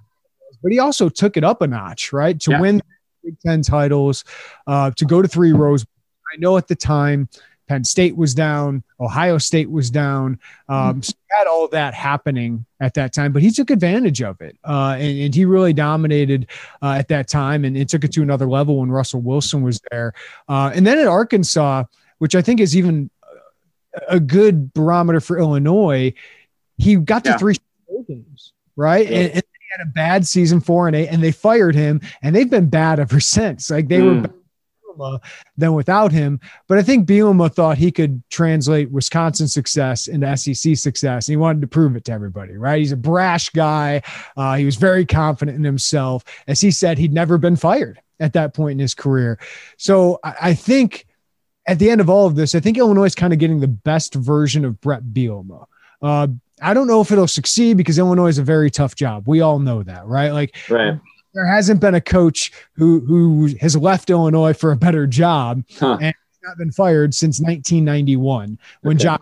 he 0.71 0.79
also 0.79 1.09
took 1.09 1.35
it 1.35 1.43
up 1.43 1.61
a 1.61 1.67
notch, 1.67 2.13
right? 2.13 2.39
To 2.39 2.51
yeah. 2.51 2.61
win 2.61 2.81
Big 3.23 3.39
Ten 3.39 3.61
titles, 3.61 4.23
uh, 4.67 4.91
to 4.91 5.05
go 5.05 5.21
to 5.21 5.27
three 5.27 5.51
rows. 5.51 5.85
I 6.33 6.37
know 6.37 6.57
at 6.57 6.67
the 6.67 6.75
time 6.75 7.29
Penn 7.67 7.83
State 7.83 8.15
was 8.17 8.33
down, 8.33 8.83
Ohio 8.99 9.37
State 9.37 9.69
was 9.69 9.89
down. 9.89 10.39
Um, 10.67 11.01
so 11.01 11.13
had 11.37 11.47
all 11.47 11.67
that 11.69 11.93
happening 11.93 12.65
at 12.79 12.93
that 12.95 13.13
time, 13.13 13.31
but 13.31 13.41
he 13.41 13.51
took 13.51 13.69
advantage 13.69 14.21
of 14.21 14.41
it, 14.41 14.57
uh, 14.63 14.95
and, 14.99 15.19
and, 15.19 15.35
he 15.35 15.45
really 15.45 15.73
dominated 15.73 16.47
uh, 16.81 16.91
at 16.91 17.07
that 17.07 17.27
time, 17.27 17.65
and 17.65 17.77
it 17.77 17.89
took 17.89 18.03
it 18.03 18.11
to 18.13 18.21
another 18.21 18.47
level 18.47 18.77
when 18.79 18.91
Russell 18.91 19.21
Wilson 19.21 19.61
was 19.61 19.81
there. 19.91 20.13
Uh, 20.47 20.71
and 20.75 20.85
then 20.85 20.99
at 20.99 21.07
Arkansas, 21.07 21.85
which 22.19 22.35
I 22.35 22.41
think 22.41 22.59
is 22.59 22.75
even 22.75 23.09
a 24.07 24.19
good 24.19 24.73
barometer 24.73 25.19
for 25.19 25.37
Illinois, 25.37 26.13
he 26.77 26.95
got 26.95 27.23
to 27.25 27.31
yeah. 27.31 27.37
three 27.37 27.55
games, 28.07 28.53
right? 28.75 29.09
Yeah. 29.09 29.17
And, 29.17 29.33
and 29.33 29.43
had 29.77 29.87
a 29.87 29.89
bad 29.89 30.27
season 30.27 30.61
four 30.61 30.87
and 30.87 30.95
eight, 30.95 31.07
and 31.07 31.21
they 31.21 31.31
fired 31.31 31.75
him, 31.75 32.01
and 32.21 32.35
they've 32.35 32.49
been 32.49 32.69
bad 32.69 32.99
ever 32.99 33.19
since. 33.19 33.69
Like 33.69 33.87
they 33.87 33.99
mm. 33.99 34.21
were 34.21 34.27
hmm. 34.95 35.15
than 35.57 35.73
without 35.73 36.11
him. 36.11 36.39
But 36.67 36.77
I 36.77 36.83
think 36.83 37.07
Bielema 37.07 37.53
thought 37.53 37.77
he 37.77 37.91
could 37.91 38.21
translate 38.29 38.91
Wisconsin 38.91 39.47
success 39.47 40.07
into 40.07 40.37
SEC 40.37 40.77
success. 40.77 41.27
And 41.27 41.33
he 41.33 41.37
wanted 41.37 41.61
to 41.61 41.67
prove 41.67 41.95
it 41.95 42.05
to 42.05 42.11
everybody, 42.11 42.55
right? 42.55 42.79
He's 42.79 42.91
a 42.91 42.97
brash 42.97 43.49
guy. 43.49 44.03
Uh, 44.37 44.55
he 44.55 44.65
was 44.65 44.75
very 44.75 45.05
confident 45.05 45.57
in 45.57 45.63
himself. 45.63 46.23
As 46.47 46.61
he 46.61 46.69
said, 46.71 46.97
he'd 46.97 47.13
never 47.13 47.37
been 47.37 47.55
fired 47.55 47.99
at 48.19 48.33
that 48.33 48.53
point 48.53 48.73
in 48.73 48.79
his 48.79 48.93
career. 48.93 49.39
So 49.77 50.19
I, 50.23 50.35
I 50.41 50.53
think 50.53 51.07
at 51.67 51.79
the 51.79 51.89
end 51.89 52.01
of 52.01 52.09
all 52.09 52.27
of 52.27 52.35
this, 52.35 52.55
I 52.55 52.59
think 52.59 52.77
Illinois 52.77 53.05
is 53.05 53.15
kind 53.15 53.33
of 53.33 53.39
getting 53.39 53.59
the 53.59 53.67
best 53.67 54.13
version 54.13 54.65
of 54.65 54.79
Bret 54.81 55.03
Bielema. 55.03 55.65
Uh, 56.01 56.27
I 56.63 56.73
don't 56.73 56.87
know 56.87 57.01
if 57.01 57.11
it'll 57.11 57.27
succeed 57.27 57.77
because 57.77 57.99
Illinois 57.99 58.27
is 58.27 58.37
a 58.37 58.43
very 58.43 58.71
tough 58.71 58.95
job. 58.95 59.27
We 59.27 59.41
all 59.41 59.59
know 59.59 59.83
that, 59.83 60.05
right? 60.05 60.31
Like, 60.31 60.55
right. 60.69 60.99
there 61.33 61.45
hasn't 61.45 61.81
been 61.81 61.95
a 61.95 62.01
coach 62.01 62.51
who 62.73 63.01
who 63.01 63.47
has 63.59 63.75
left 63.75 64.09
Illinois 64.09 64.53
for 64.53 64.71
a 64.71 64.75
better 64.75 65.05
job 65.05 65.63
huh. 65.77 65.97
and 66.01 66.15
not 66.43 66.57
been 66.57 66.71
fired 66.71 67.13
since 67.13 67.39
1991 67.39 68.57
when 68.81 68.95
okay. 68.95 69.03
John 69.03 69.19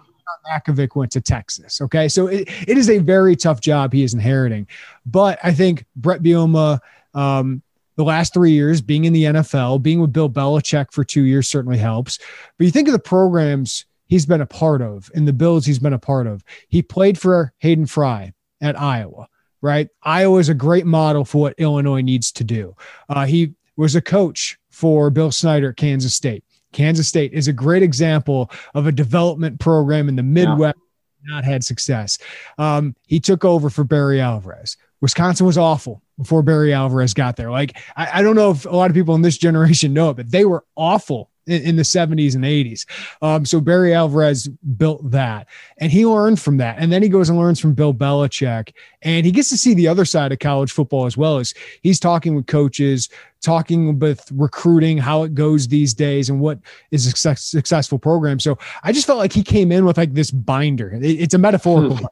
Mackovic 0.51 0.95
went 0.95 1.11
to 1.11 1.21
Texas. 1.21 1.81
Okay, 1.81 2.07
so 2.07 2.27
it, 2.27 2.47
it 2.67 2.77
is 2.77 2.89
a 2.89 2.99
very 2.99 3.35
tough 3.35 3.61
job 3.61 3.93
he 3.93 4.03
is 4.03 4.13
inheriting, 4.13 4.67
but 5.05 5.39
I 5.43 5.53
think 5.53 5.85
Bret 5.95 6.21
Bielema. 6.21 6.79
Um, 7.13 7.61
the 7.97 8.05
last 8.05 8.33
three 8.33 8.51
years 8.51 8.81
being 8.81 9.03
in 9.03 9.11
the 9.11 9.25
NFL, 9.25 9.83
being 9.83 9.99
with 9.99 10.13
Bill 10.13 10.29
Belichick 10.29 10.91
for 10.91 11.03
two 11.03 11.23
years 11.23 11.47
certainly 11.47 11.77
helps. 11.77 12.17
But 12.57 12.65
you 12.65 12.71
think 12.71 12.87
of 12.87 12.93
the 12.93 12.99
programs 12.99 13.85
he's 14.11 14.25
been 14.25 14.41
a 14.41 14.45
part 14.45 14.81
of 14.81 15.09
and 15.15 15.25
the 15.25 15.31
Bills 15.31 15.65
he's 15.65 15.79
been 15.79 15.93
a 15.93 15.97
part 15.97 16.27
of. 16.27 16.43
He 16.67 16.81
played 16.81 17.17
for 17.17 17.53
Hayden 17.59 17.85
Fry 17.85 18.33
at 18.59 18.79
Iowa, 18.79 19.29
right? 19.61 19.87
Iowa 20.03 20.37
is 20.37 20.49
a 20.49 20.53
great 20.53 20.85
model 20.85 21.23
for 21.23 21.41
what 21.41 21.55
Illinois 21.57 22.01
needs 22.01 22.29
to 22.33 22.43
do. 22.43 22.75
Uh, 23.07 23.25
he 23.25 23.53
was 23.77 23.95
a 23.95 24.01
coach 24.01 24.59
for 24.69 25.09
Bill 25.09 25.31
Snyder 25.31 25.69
at 25.69 25.77
Kansas 25.77 26.13
State. 26.13 26.43
Kansas 26.73 27.07
State 27.07 27.31
is 27.31 27.47
a 27.47 27.53
great 27.53 27.83
example 27.83 28.51
of 28.73 28.85
a 28.85 28.91
development 28.91 29.61
program 29.61 30.09
in 30.09 30.17
the 30.17 30.23
Midwest 30.23 30.77
yeah. 31.23 31.35
not 31.35 31.45
had 31.45 31.63
success. 31.63 32.17
Um, 32.57 32.97
he 33.07 33.21
took 33.21 33.45
over 33.45 33.69
for 33.69 33.85
Barry 33.85 34.19
Alvarez. 34.19 34.75
Wisconsin 34.99 35.45
was 35.45 35.57
awful 35.57 36.03
before 36.17 36.43
Barry 36.43 36.73
Alvarez 36.73 37.13
got 37.13 37.37
there. 37.37 37.49
Like, 37.49 37.77
I, 37.95 38.19
I, 38.19 38.21
don't 38.21 38.35
know 38.35 38.51
if 38.51 38.65
a 38.65 38.69
lot 38.69 38.91
of 38.91 38.95
people 38.95 39.15
in 39.15 39.21
this 39.21 39.37
generation 39.37 39.93
know 39.93 40.09
it, 40.09 40.17
but 40.17 40.29
they 40.29 40.45
were 40.45 40.65
awful 40.75 41.30
in, 41.47 41.61
in 41.63 41.75
the 41.75 41.83
70s 41.83 42.35
and 42.35 42.43
80s. 42.43 42.85
Um, 43.21 43.45
so 43.45 43.59
Barry 43.59 43.93
Alvarez 43.93 44.47
built 44.47 45.09
that 45.11 45.47
and 45.77 45.91
he 45.91 46.05
learned 46.05 46.39
from 46.39 46.57
that. 46.57 46.77
And 46.79 46.91
then 46.91 47.01
he 47.01 47.09
goes 47.09 47.29
and 47.29 47.37
learns 47.37 47.59
from 47.59 47.73
Bill 47.73 47.93
Belichick 47.93 48.73
and 49.01 49.25
he 49.25 49.31
gets 49.31 49.49
to 49.49 49.57
see 49.57 49.73
the 49.73 49.87
other 49.87 50.05
side 50.05 50.31
of 50.31 50.39
college 50.39 50.71
football 50.71 51.05
as 51.05 51.17
well 51.17 51.37
as 51.37 51.53
he's 51.81 51.99
talking 51.99 52.35
with 52.35 52.47
coaches, 52.47 53.09
talking 53.41 53.99
with 53.99 54.31
recruiting, 54.31 54.97
how 54.97 55.23
it 55.23 55.33
goes 55.33 55.67
these 55.67 55.93
days 55.93 56.29
and 56.29 56.39
what 56.39 56.59
is 56.91 57.05
a 57.05 57.09
success, 57.09 57.43
successful 57.43 57.99
program. 57.99 58.39
So 58.39 58.57
I 58.83 58.91
just 58.91 59.07
felt 59.07 59.19
like 59.19 59.33
he 59.33 59.43
came 59.43 59.71
in 59.71 59.85
with 59.85 59.97
like 59.97 60.13
this 60.13 60.31
binder. 60.31 60.91
It, 60.93 61.03
it's 61.03 61.33
a 61.33 61.39
metaphorical. 61.39 61.97
Hmm. 61.97 62.05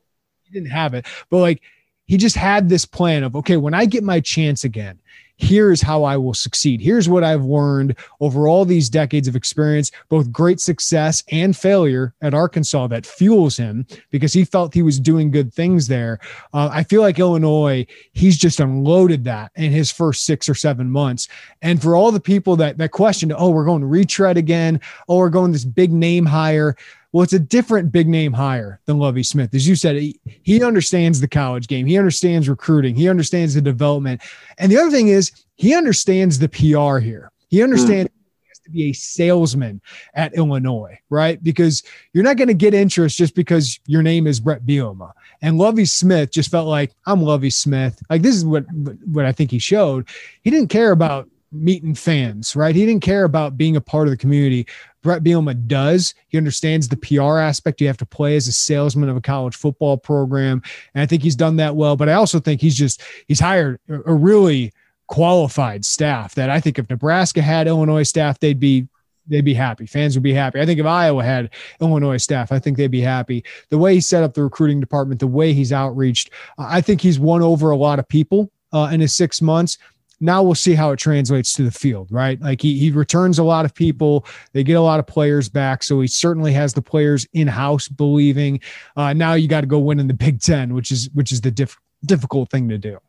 he 0.43 0.53
didn't 0.53 0.71
have 0.71 0.93
it, 0.93 1.05
but 1.29 1.37
like 1.37 1.61
he 2.05 2.17
just 2.17 2.35
had 2.35 2.69
this 2.69 2.85
plan 2.85 3.23
of, 3.23 3.35
okay, 3.35 3.55
when 3.55 3.75
I 3.75 3.85
get 3.85 4.03
my 4.03 4.19
chance 4.19 4.63
again, 4.63 4.99
here's 5.39 5.81
how 5.81 6.03
I 6.03 6.17
will 6.17 6.33
succeed. 6.33 6.81
Here's 6.81 7.09
what 7.09 7.23
I've 7.23 7.45
learned 7.45 7.95
over 8.19 8.47
all 8.47 8.65
these 8.65 8.89
decades 8.89 9.27
of 9.27 9.35
experience, 9.35 9.89
both 10.09 10.31
great 10.31 10.59
success 10.59 11.23
and 11.31 11.55
failure 11.55 12.13
at 12.21 12.33
Arkansas 12.33 12.87
that 12.87 13.05
fuels 13.05 13.55
him 13.55 13.87
because 14.11 14.33
he 14.33 14.43
felt 14.43 14.73
he 14.73 14.81
was 14.81 14.99
doing 14.99 15.31
good 15.31 15.53
things 15.53 15.87
there. 15.87 16.19
Uh, 16.53 16.69
I 16.71 16.83
feel 16.83 17.01
like 17.01 17.19
Illinois, 17.19 17.87
he's 18.11 18.37
just 18.37 18.59
unloaded 18.59 19.23
that 19.23 19.51
in 19.55 19.71
his 19.71 19.91
first 19.91 20.25
six 20.25 20.49
or 20.49 20.55
seven 20.55 20.91
months. 20.91 21.29
And 21.61 21.81
for 21.81 21.95
all 21.95 22.11
the 22.11 22.19
people 22.19 22.57
that 22.57 22.77
that 22.77 22.91
questioned, 22.91 23.33
oh, 23.35 23.49
we're 23.49 23.65
going 23.65 23.81
to 23.81 23.87
retread 23.87 24.37
again, 24.37 24.81
oh, 25.07 25.17
we're 25.17 25.29
going 25.29 25.53
this 25.53 25.65
big 25.65 25.91
name 25.91 26.25
hire. 26.25 26.75
Well, 27.11 27.23
it's 27.23 27.33
a 27.33 27.39
different 27.39 27.91
big 27.91 28.07
name 28.07 28.33
hire 28.33 28.79
than 28.85 28.99
Lovie 28.99 29.23
Smith. 29.23 29.53
As 29.55 29.67
you 29.67 29.75
said, 29.75 29.95
he, 29.95 30.19
he 30.43 30.63
understands 30.63 31.19
the 31.19 31.27
college 31.27 31.67
game. 31.67 31.87
He 31.87 31.97
understands 31.97 32.47
recruiting. 32.47 32.95
He 32.95 33.09
understands 33.09 33.55
the 33.55 33.61
development. 33.61 34.21
And 34.59 34.71
the 34.71 34.77
other 34.77 34.91
thing 34.91 35.07
is 35.07 35.31
he 35.55 35.73
understands 35.73 36.37
the 36.37 36.49
PR 36.49 36.99
here. 36.99 37.31
He 37.47 37.63
understands 37.63 38.11
mm. 38.11 38.63
to 38.63 38.69
be 38.69 38.83
a 38.85 38.93
salesman 38.93 39.81
at 40.13 40.35
Illinois, 40.35 40.99
right? 41.09 41.43
Because 41.43 41.81
you're 42.13 42.23
not 42.23 42.37
going 42.37 42.47
to 42.47 42.53
get 42.53 42.75
interest 42.75 43.17
just 43.17 43.33
because 43.33 43.79
your 43.87 44.03
name 44.03 44.27
is 44.27 44.39
Bret 44.39 44.65
Bielema. 44.65 45.11
And 45.41 45.57
Lovie 45.57 45.85
Smith 45.85 46.31
just 46.31 46.51
felt 46.51 46.67
like 46.67 46.93
I'm 47.07 47.23
Lovie 47.23 47.49
Smith. 47.49 47.99
Like 48.09 48.21
this 48.21 48.35
is 48.35 48.45
what 48.45 48.65
what 49.05 49.25
I 49.25 49.31
think 49.31 49.49
he 49.49 49.59
showed. 49.59 50.07
He 50.43 50.51
didn't 50.51 50.69
care 50.69 50.91
about 50.91 51.27
meeting 51.51 51.95
fans, 51.95 52.55
right? 52.55 52.75
He 52.75 52.85
didn't 52.85 53.01
care 53.01 53.23
about 53.23 53.57
being 53.57 53.75
a 53.75 53.81
part 53.81 54.07
of 54.07 54.11
the 54.11 54.17
community. 54.17 54.67
Bret 55.01 55.23
Bielema 55.23 55.67
does. 55.67 56.13
He 56.27 56.37
understands 56.37 56.87
the 56.87 56.97
PR 56.97 57.39
aspect. 57.39 57.81
You 57.81 57.87
have 57.87 57.97
to 57.97 58.05
play 58.05 58.35
as 58.35 58.47
a 58.47 58.51
salesman 58.51 59.09
of 59.09 59.17
a 59.17 59.21
college 59.21 59.55
football 59.55 59.97
program. 59.97 60.61
And 60.93 61.01
I 61.01 61.05
think 61.05 61.23
he's 61.23 61.35
done 61.35 61.55
that 61.57 61.75
well. 61.75 61.95
But 61.95 62.09
I 62.09 62.13
also 62.13 62.39
think 62.39 62.61
he's 62.61 62.75
just, 62.75 63.01
he's 63.27 63.39
hired 63.39 63.79
a 63.89 64.13
really 64.13 64.73
qualified 65.07 65.85
staff 65.85 66.35
that 66.35 66.49
I 66.49 66.59
think 66.59 66.79
if 66.79 66.89
Nebraska 66.89 67.41
had 67.41 67.67
Illinois 67.67 68.03
staff, 68.03 68.39
they'd 68.39 68.59
be 68.59 68.87
they'd 69.27 69.45
be 69.45 69.53
happy. 69.53 69.85
Fans 69.85 70.15
would 70.15 70.23
be 70.23 70.33
happy. 70.33 70.59
I 70.59 70.65
think 70.65 70.79
if 70.79 70.87
Iowa 70.87 71.23
had 71.23 71.51
Illinois 71.79 72.17
staff, 72.17 72.51
I 72.51 72.57
think 72.57 72.77
they'd 72.77 72.87
be 72.87 73.01
happy. 73.01 73.43
The 73.69 73.77
way 73.77 73.93
he 73.93 74.01
set 74.01 74.23
up 74.23 74.33
the 74.33 74.43
recruiting 74.43 74.79
department, 74.79 75.19
the 75.19 75.27
way 75.27 75.53
he's 75.53 75.71
outreached, 75.71 76.31
I 76.57 76.81
think 76.81 76.99
he's 77.01 77.19
won 77.19 77.43
over 77.43 77.69
a 77.69 77.77
lot 77.77 77.99
of 77.99 78.07
people 78.07 78.51
uh, 78.73 78.89
in 78.91 79.01
his 79.01 79.15
six 79.15 79.39
months 79.39 79.77
now 80.19 80.43
we'll 80.43 80.55
see 80.55 80.75
how 80.75 80.91
it 80.91 80.97
translates 80.97 81.53
to 81.53 81.63
the 81.63 81.71
field, 81.71 82.11
right? 82.11 82.39
Like 82.41 82.61
he, 82.61 82.77
he 82.77 82.91
returns 82.91 83.39
a 83.39 83.43
lot 83.43 83.65
of 83.65 83.73
people, 83.73 84.25
they 84.53 84.63
get 84.63 84.73
a 84.73 84.81
lot 84.81 84.99
of 84.99 85.07
players 85.07 85.49
back. 85.49 85.83
So 85.83 86.01
he 86.01 86.07
certainly 86.07 86.53
has 86.53 86.73
the 86.73 86.81
players 86.81 87.27
in 87.33 87.47
house 87.47 87.87
believing. 87.87 88.59
Uh, 88.95 89.13
now 89.13 89.33
you 89.33 89.47
got 89.47 89.61
to 89.61 89.67
go 89.67 89.79
win 89.79 89.99
in 89.99 90.07
the 90.07 90.13
Big 90.19 90.41
Ten, 90.41 90.73
which 90.73 90.91
is 90.91 91.09
which 91.13 91.31
is 91.31 91.41
the 91.41 91.51
diff- 91.51 91.79
difficult 92.05 92.49
thing 92.49 92.69
to 92.69 92.77
do. 92.77 92.99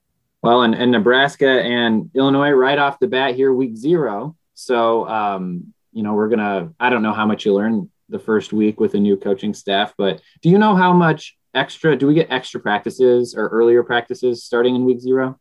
Well, 0.42 0.62
and, 0.62 0.74
and 0.74 0.90
Nebraska 0.90 1.48
and 1.48 2.10
Illinois 2.14 2.50
right 2.50 2.78
off 2.78 2.98
the 2.98 3.06
bat 3.06 3.34
here, 3.34 3.52
week 3.52 3.76
zero. 3.76 4.36
So, 4.54 5.06
um, 5.08 5.74
you 5.92 6.02
know, 6.02 6.14
we're 6.14 6.28
going 6.28 6.38
to, 6.38 6.72
I 6.80 6.90
don't 6.90 7.02
know 7.02 7.12
how 7.12 7.26
much 7.26 7.44
you 7.44 7.54
learn 7.54 7.90
the 8.08 8.18
first 8.18 8.52
week 8.52 8.80
with 8.80 8.94
a 8.94 8.98
new 8.98 9.16
coaching 9.16 9.52
staff, 9.52 9.92
but 9.98 10.20
do 10.40 10.48
you 10.48 10.58
know 10.58 10.74
how 10.74 10.92
much 10.92 11.36
extra, 11.54 11.96
do 11.96 12.06
we 12.06 12.14
get 12.14 12.30
extra 12.30 12.60
practices 12.60 13.34
or 13.34 13.48
earlier 13.48 13.82
practices 13.82 14.44
starting 14.44 14.76
in 14.76 14.84
week 14.84 15.00
zero? 15.00 15.38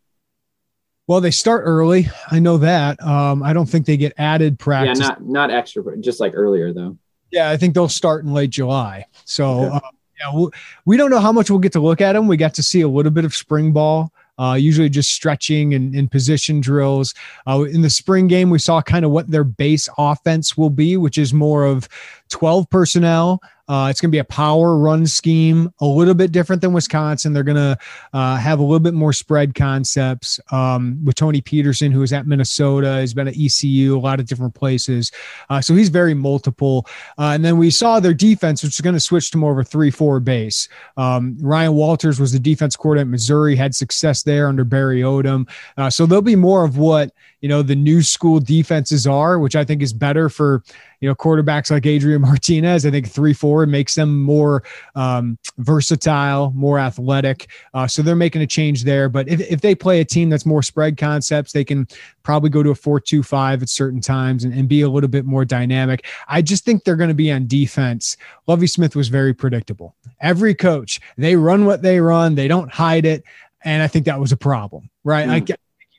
Well, 1.09 1.21
they 1.21 1.31
start 1.31 1.63
early. 1.65 2.07
I 2.29 2.37
know 2.37 2.57
that. 2.57 3.01
Um, 3.01 3.41
I 3.41 3.51
don't 3.51 3.65
think 3.65 3.87
they 3.87 3.97
get 3.97 4.13
added 4.19 4.59
practice. 4.59 4.99
Yeah, 4.99 5.07
not 5.07 5.25
not 5.25 5.49
extra, 5.49 5.97
just 5.97 6.19
like 6.19 6.33
earlier 6.35 6.71
though. 6.71 6.99
Yeah, 7.31 7.49
I 7.49 7.57
think 7.57 7.73
they'll 7.73 7.89
start 7.89 8.25
in 8.25 8.31
late 8.31 8.51
July. 8.51 9.05
So 9.25 9.61
okay. 9.61 9.75
uh, 9.77 9.79
yeah, 10.19 10.31
we'll, 10.31 10.51
we 10.85 10.97
don't 10.97 11.09
know 11.09 11.19
how 11.19 11.31
much 11.31 11.49
we'll 11.49 11.57
get 11.57 11.71
to 11.71 11.79
look 11.79 11.99
at 11.99 12.13
them. 12.13 12.27
We 12.27 12.37
got 12.37 12.53
to 12.53 12.63
see 12.63 12.81
a 12.81 12.87
little 12.87 13.11
bit 13.11 13.25
of 13.25 13.33
spring 13.33 13.71
ball. 13.71 14.13
Uh, 14.37 14.53
usually 14.53 14.87
just 14.87 15.11
stretching 15.11 15.73
and, 15.73 15.95
and 15.95 16.11
position 16.11 16.61
drills. 16.61 17.15
Uh, 17.47 17.63
in 17.63 17.81
the 17.81 17.89
spring 17.89 18.27
game, 18.27 18.51
we 18.51 18.59
saw 18.59 18.79
kind 18.79 19.03
of 19.03 19.09
what 19.09 19.31
their 19.31 19.43
base 19.43 19.89
offense 19.97 20.55
will 20.55 20.69
be, 20.69 20.95
which 20.95 21.17
is 21.17 21.33
more 21.33 21.65
of 21.65 21.89
12 22.29 22.69
personnel, 22.69 23.41
uh, 23.69 23.87
it's 23.87 24.01
going 24.01 24.09
to 24.09 24.15
be 24.15 24.19
a 24.19 24.23
power 24.23 24.77
run 24.77 25.05
scheme, 25.05 25.71
a 25.79 25.85
little 25.85 26.15
bit 26.15 26.31
different 26.31 26.59
than 26.59 26.73
Wisconsin. 26.73 27.33
They're 27.33 27.43
going 27.43 27.55
to 27.55 27.77
uh, 28.13 28.35
have 28.37 28.57
a 28.57 28.63
little 28.63 28.79
bit 28.79 28.95
more 28.95 29.13
spread 29.13 29.53
concepts 29.53 30.39
um, 30.51 30.99
with 31.05 31.15
Tony 31.15 31.39
Petersen, 31.39 31.91
who 31.91 32.01
is 32.01 32.11
at 32.11 32.25
Minnesota, 32.25 32.99
he's 32.99 33.13
been 33.13 33.27
at 33.27 33.35
ECU, 33.37 33.95
a 33.95 33.99
lot 33.99 34.19
of 34.19 34.25
different 34.25 34.55
places. 34.55 35.11
Uh, 35.51 35.61
so 35.61 35.75
he's 35.75 35.89
very 35.89 36.15
multiple. 36.15 36.87
Uh, 37.19 37.33
and 37.35 37.45
then 37.45 37.57
we 37.57 37.69
saw 37.69 37.99
their 37.99 38.13
defense, 38.13 38.63
which 38.63 38.73
is 38.73 38.81
going 38.81 38.95
to 38.95 38.99
switch 38.99 39.29
to 39.31 39.37
more 39.37 39.51
of 39.51 39.59
a 39.59 39.63
3 39.63 39.91
4 39.91 40.19
base. 40.19 40.67
Um, 40.97 41.37
Ryan 41.39 41.73
Walters 41.73 42.19
was 42.19 42.31
the 42.31 42.39
defense 42.39 42.75
coordinator 42.75 43.07
at 43.07 43.11
Missouri, 43.11 43.55
had 43.55 43.75
success 43.75 44.23
there 44.23 44.47
under 44.47 44.63
Barry 44.63 45.01
Odom. 45.01 45.47
Uh, 45.77 45.91
so 45.91 46.07
there'll 46.07 46.23
be 46.23 46.35
more 46.35 46.63
of 46.63 46.79
what, 46.79 47.11
you 47.41 47.47
know, 47.47 47.61
the 47.61 47.75
new 47.75 48.01
school 48.01 48.39
defenses 48.39 49.05
are, 49.05 49.37
which 49.37 49.55
I 49.55 49.63
think 49.63 49.83
is 49.83 49.93
better 49.93 50.27
for 50.27 50.63
you 50.99 51.07
know, 51.07 51.15
quarterbacks 51.15 51.71
like 51.71 51.85
Adrian 51.85 52.21
Martinez. 52.29 52.85
I 52.85 52.91
think 52.91 53.07
three 53.07 53.33
four 53.33 53.65
makes 53.65 53.95
them 53.95 54.21
more 54.21 54.63
um, 54.95 55.37
versatile, 55.57 56.51
more 56.55 56.79
athletic. 56.79 57.49
Uh, 57.73 57.87
so 57.87 58.01
they're 58.01 58.15
making 58.15 58.41
a 58.41 58.47
change 58.47 58.83
there. 58.83 59.09
But 59.09 59.27
if, 59.29 59.39
if 59.41 59.61
they 59.61 59.75
play 59.75 59.99
a 59.99 60.05
team 60.05 60.29
that's 60.29 60.45
more 60.45 60.63
spread 60.63 60.97
concepts, 60.97 61.51
they 61.51 61.63
can 61.63 61.87
probably 62.23 62.49
go 62.49 62.63
to 62.63 62.71
a 62.71 62.75
four 62.75 62.99
two 62.99 63.23
five 63.23 63.61
at 63.61 63.69
certain 63.69 64.01
times 64.01 64.43
and, 64.43 64.53
and 64.53 64.67
be 64.67 64.81
a 64.81 64.89
little 64.89 65.09
bit 65.09 65.25
more 65.25 65.45
dynamic. 65.45 66.05
I 66.27 66.41
just 66.41 66.65
think 66.65 66.83
they're 66.83 66.95
going 66.95 67.09
to 67.09 67.13
be 67.13 67.31
on 67.31 67.47
defense. 67.47 68.17
Lovie 68.47 68.67
Smith 68.67 68.95
was 68.95 69.07
very 69.07 69.33
predictable. 69.33 69.95
Every 70.21 70.53
coach, 70.53 70.99
they 71.17 71.35
run 71.35 71.65
what 71.65 71.81
they 71.81 71.99
run, 71.99 72.35
they 72.35 72.47
don't 72.47 72.71
hide 72.71 73.05
it. 73.05 73.23
And 73.63 73.83
I 73.83 73.87
think 73.87 74.05
that 74.05 74.19
was 74.19 74.31
a 74.31 74.37
problem, 74.37 74.89
right? 75.03 75.27
Mm. 75.27 75.31
I, 75.31 75.35
you 75.47 75.55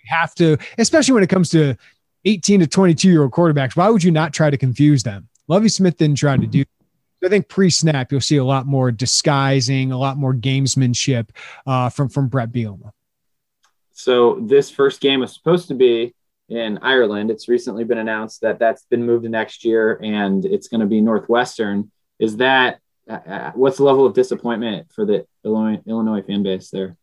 have 0.09 0.35
to, 0.37 0.57
especially 0.79 1.15
when 1.15 1.23
it 1.23 1.29
comes 1.29 1.51
to 1.51 1.77
18 2.25 2.61
to 2.61 2.67
22 2.67 3.09
year 3.09 3.23
old 3.23 3.33
quarterbacks, 3.33 3.77
why 3.77 3.89
would 3.89 4.05
you 4.05 4.11
not 4.11 4.33
try 4.33 4.51
to 4.51 4.57
confuse 4.57 5.03
them? 5.03 5.29
Lovie 5.49 5.69
Smith 5.69 5.97
didn't 5.97 6.17
try 6.17 6.37
to 6.37 6.47
do. 6.47 6.65
I 7.25 7.29
think 7.29 7.49
pre-snap 7.49 8.13
you'll 8.13 8.21
see 8.21 8.37
a 8.37 8.45
lot 8.45 8.67
more 8.67 8.91
disguising, 8.91 9.93
a 9.93 9.99
lot 9.99 10.17
more 10.17 10.33
gamesmanship 10.33 11.31
uh, 11.67 11.91
from 11.91 12.09
from 12.09 12.29
Bret 12.29 12.51
Bielema. 12.51 12.93
So 13.93 14.41
this 14.41 14.71
first 14.71 15.01
game 15.01 15.21
was 15.21 15.35
supposed 15.35 15.69
to 15.69 15.75
be 15.75 16.15
in 16.49 16.79
Ireland. 16.79 17.31
It's 17.31 17.49
recently 17.49 17.85
been 17.85 17.99
announced 17.99 18.41
that 18.41 18.59
that's 18.59 18.85
been 18.85 19.05
moved 19.05 19.25
to 19.25 19.29
next 19.29 19.65
year, 19.65 20.01
and 20.03 20.45
it's 20.45 20.69
going 20.69 20.81
to 20.81 20.87
be 20.87 21.01
Northwestern. 21.01 21.91
Is 22.19 22.39
that 22.39 22.81
uh, 23.09 23.19
uh, 23.27 23.53
what's 23.55 23.77
the 23.77 23.85
level 23.85 24.07
of 24.07 24.15
disappointment 24.15 24.91
for 24.93 25.05
the 25.05 25.27
Illinois, 25.45 25.81
Illinois 25.87 26.23
fan 26.23 26.43
base 26.43 26.71
there? 26.71 26.97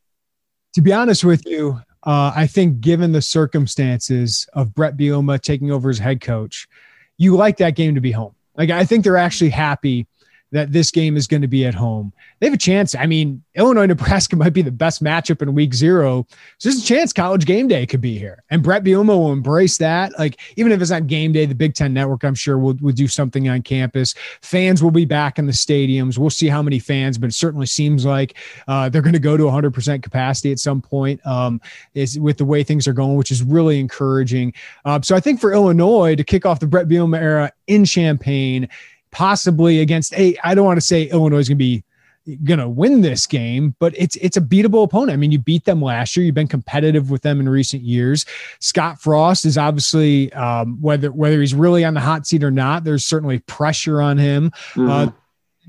To 0.73 0.81
be 0.81 0.93
honest 0.93 1.23
with 1.23 1.45
you, 1.45 1.81
uh, 2.03 2.31
I 2.35 2.47
think 2.47 2.79
given 2.79 3.11
the 3.11 3.21
circumstances 3.21 4.47
of 4.53 4.73
Bret 4.73 4.97
Bielema 4.97 5.41
taking 5.41 5.71
over 5.71 5.89
as 5.89 5.99
head 5.99 6.21
coach, 6.21 6.67
you 7.17 7.35
like 7.35 7.57
that 7.57 7.75
game 7.75 7.95
to 7.95 8.01
be 8.01 8.11
home. 8.11 8.35
Like 8.55 8.69
I 8.69 8.85
think 8.85 9.03
they're 9.03 9.17
actually 9.17 9.49
happy 9.49 10.07
that 10.51 10.71
this 10.71 10.91
game 10.91 11.17
is 11.17 11.27
going 11.27 11.41
to 11.41 11.47
be 11.47 11.65
at 11.65 11.73
home. 11.73 12.13
They 12.39 12.47
have 12.47 12.53
a 12.53 12.57
chance. 12.57 12.95
I 12.95 13.05
mean, 13.05 13.43
Illinois 13.55 13.85
Nebraska 13.87 14.35
might 14.35 14.53
be 14.53 14.61
the 14.61 14.71
best 14.71 15.03
matchup 15.03 15.41
in 15.41 15.53
week 15.53 15.73
zero. 15.73 16.25
So 16.57 16.69
there's 16.69 16.81
a 16.81 16.85
chance 16.85 17.11
college 17.11 17.45
game 17.45 17.67
day 17.67 17.85
could 17.85 18.01
be 18.01 18.17
here. 18.17 18.43
And 18.49 18.63
Bret 18.63 18.83
Bielema 18.83 19.09
will 19.09 19.33
embrace 19.33 19.77
that. 19.79 20.17
Like, 20.17 20.39
even 20.55 20.71
if 20.71 20.81
it's 20.81 20.91
not 20.91 21.07
game 21.07 21.31
day, 21.33 21.45
the 21.45 21.55
Big 21.55 21.73
Ten 21.73 21.93
Network, 21.93 22.23
I'm 22.23 22.35
sure, 22.35 22.57
will, 22.57 22.77
will 22.81 22.93
do 22.93 23.07
something 23.07 23.49
on 23.49 23.61
campus. 23.61 24.13
Fans 24.41 24.81
will 24.81 24.91
be 24.91 25.05
back 25.05 25.37
in 25.37 25.47
the 25.47 25.51
stadiums. 25.51 26.17
We'll 26.17 26.29
see 26.29 26.47
how 26.47 26.61
many 26.61 26.79
fans, 26.79 27.17
but 27.17 27.27
it 27.27 27.33
certainly 27.33 27.65
seems 27.65 28.05
like 28.05 28.35
uh, 28.67 28.89
they're 28.89 29.01
going 29.01 29.13
to 29.13 29.19
go 29.19 29.35
to 29.35 29.43
100% 29.43 30.01
capacity 30.01 30.51
at 30.51 30.59
some 30.59 30.81
point 30.81 31.25
um, 31.25 31.59
is 31.93 32.19
with 32.19 32.37
the 32.37 32.45
way 32.45 32.63
things 32.63 32.87
are 32.87 32.93
going, 32.93 33.15
which 33.15 33.31
is 33.31 33.43
really 33.43 33.79
encouraging. 33.79 34.53
Uh, 34.85 35.01
so 35.01 35.15
I 35.15 35.19
think 35.19 35.41
for 35.41 35.51
Illinois 35.51 36.15
to 36.15 36.23
kick 36.23 36.45
off 36.45 36.59
the 36.59 36.67
Bret 36.67 36.87
Bielema 36.87 37.19
era 37.19 37.51
in 37.67 37.83
Champaign, 37.83 38.69
possibly 39.17 39.79
against 39.79 40.13
a 40.13 40.37
I 40.43 40.53
don't 40.53 40.63
want 40.63 40.77
to 40.77 40.85
say 40.85 41.05
Illinois 41.05 41.39
is 41.39 41.49
going 41.49 41.57
to 41.57 41.63
be 41.63 41.83
going 42.43 42.59
to 42.59 42.69
win 42.69 43.01
this 43.01 43.25
game, 43.25 43.75
but 43.79 43.95
it's 43.97 44.15
it's 44.17 44.37
a 44.37 44.41
beatable 44.41 44.83
opponent. 44.83 45.11
I 45.11 45.15
mean, 45.15 45.31
you 45.31 45.39
beat 45.39 45.65
them 45.65 45.81
last 45.81 46.15
year. 46.15 46.23
You've 46.23 46.35
been 46.35 46.47
competitive 46.47 47.09
with 47.09 47.23
them 47.23 47.39
in 47.39 47.49
recent 47.49 47.81
years. 47.81 48.27
Scott 48.59 49.01
Frost 49.01 49.43
is 49.43 49.57
obviously 49.57 50.31
um, 50.33 50.79
whether 50.81 51.11
whether 51.11 51.41
he's 51.41 51.55
really 51.55 51.83
on 51.83 51.95
the 51.95 51.99
hot 51.99 52.27
seat 52.27 52.43
or 52.43 52.51
not. 52.51 52.83
There's 52.83 53.05
certainly 53.05 53.39
pressure 53.39 54.03
on 54.03 54.19
him. 54.19 54.51
Mm-hmm. 54.75 54.89
Uh, 54.89 55.07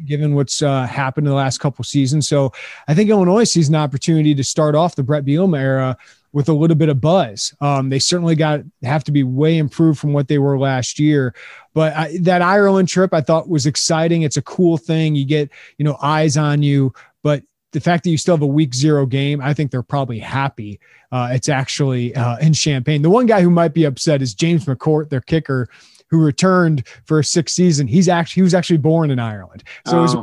given 0.05 0.35
what's 0.35 0.63
uh, 0.63 0.87
happened 0.87 1.27
in 1.27 1.31
the 1.31 1.37
last 1.37 1.59
couple 1.59 1.85
seasons. 1.85 2.29
So 2.29 2.53
I 2.87 2.95
think 2.95 3.11
Illinois 3.11 3.43
sees 3.43 3.69
an 3.69 3.75
opportunity 3.75 4.33
to 4.33 4.45
start 4.45 4.77
off 4.77 4.95
the 4.95 5.03
Bret 5.03 5.25
Bielema 5.25 5.59
era 5.59 5.97
with 6.33 6.49
a 6.49 6.53
little 6.53 6.77
bit 6.77 6.89
of 6.89 7.01
buzz. 7.01 7.55
Um, 7.61 7.89
they 7.89 7.99
certainly 7.99 8.35
got 8.35 8.61
have 8.83 9.05
to 9.05 9.13
be 9.13 9.23
way 9.23 9.59
improved 9.59 9.99
from 9.99 10.13
what 10.13 10.29
they 10.29 10.39
were 10.39 10.59
last 10.59 10.99
year. 10.99 11.35
But 11.75 11.97
I, 11.97 12.19
that 12.23 12.43
Ireland 12.43 12.89
trip 12.89 13.15
I 13.15 13.21
thought 13.21 13.49
was 13.49 13.67
exciting. 13.67 14.23
It's 14.23 14.37
a 14.37 14.43
cool 14.43 14.77
thing. 14.77 15.15
You 15.15 15.25
get 15.25 15.51
you 15.79 15.85
know 15.85 15.97
eyes 16.03 16.37
on 16.37 16.63
you, 16.63 16.93
but 17.23 17.43
the 17.73 17.81
fact 17.81 18.05
that 18.05 18.11
you 18.11 18.19
still 18.19 18.35
have 18.35 18.43
a 18.43 18.47
week 18.47 18.75
zero 18.75 19.07
game, 19.07 19.41
I 19.41 19.53
think 19.53 19.71
they're 19.71 19.83
probably 19.83 20.19
happy. 20.19 20.81
Uh, 21.13 21.31
it's 21.33 21.49
actually 21.49 22.15
uh, 22.15 22.39
in 22.39 22.53
Champaign. 22.53 23.03
The 23.03 23.11
one 23.11 23.27
guy 23.27 23.43
who 23.43 23.51
might 23.51 23.75
be 23.75 23.85
upset 23.85 24.23
is 24.23 24.35
James 24.35 24.65
McCourt, 24.65 25.11
their 25.11 25.21
kicker, 25.21 25.69
who 26.11 26.23
returned 26.23 26.87
for 27.05 27.19
a 27.19 27.25
sixth 27.25 27.55
season. 27.55 27.87
He's 27.87 28.09
actually 28.09 28.41
he 28.41 28.43
was 28.43 28.55
actually 28.55 28.79
born 28.79 29.11
in 29.11 29.19
Ireland, 29.19 29.65
so 29.87 29.97
oh. 29.97 29.99
it 29.99 30.03
was 30.03 30.17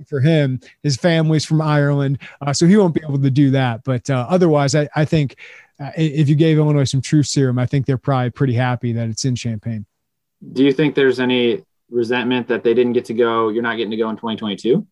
oh 0.00 0.04
for 0.08 0.20
him. 0.20 0.60
His 0.82 0.96
family's 0.96 1.44
from 1.44 1.60
Ireland, 1.60 2.18
uh, 2.40 2.52
so 2.52 2.66
he 2.66 2.76
won't 2.76 2.94
be 2.94 3.02
able 3.02 3.20
to 3.20 3.30
do 3.30 3.50
that. 3.50 3.84
But 3.84 4.08
uh, 4.10 4.26
otherwise, 4.28 4.74
I, 4.74 4.88
I 4.94 5.04
think 5.04 5.36
uh, 5.80 5.90
if 5.96 6.28
you 6.28 6.34
gave 6.34 6.58
Illinois 6.58 6.84
some 6.84 7.00
truth 7.00 7.26
serum, 7.26 7.58
I 7.58 7.66
think 7.66 7.86
they're 7.86 7.98
probably 7.98 8.30
pretty 8.30 8.54
happy 8.54 8.92
that 8.92 9.08
it's 9.08 9.24
in 9.24 9.34
Champaign. 9.34 9.86
Do 10.52 10.64
you 10.64 10.72
think 10.72 10.94
there's 10.94 11.20
any 11.20 11.64
resentment 11.90 12.48
that 12.48 12.62
they 12.62 12.74
didn't 12.74 12.92
get 12.92 13.06
to 13.06 13.14
go? 13.14 13.48
You're 13.48 13.62
not 13.62 13.76
getting 13.76 13.90
to 13.90 13.96
go 13.96 14.10
in 14.10 14.16
2022. 14.16 14.86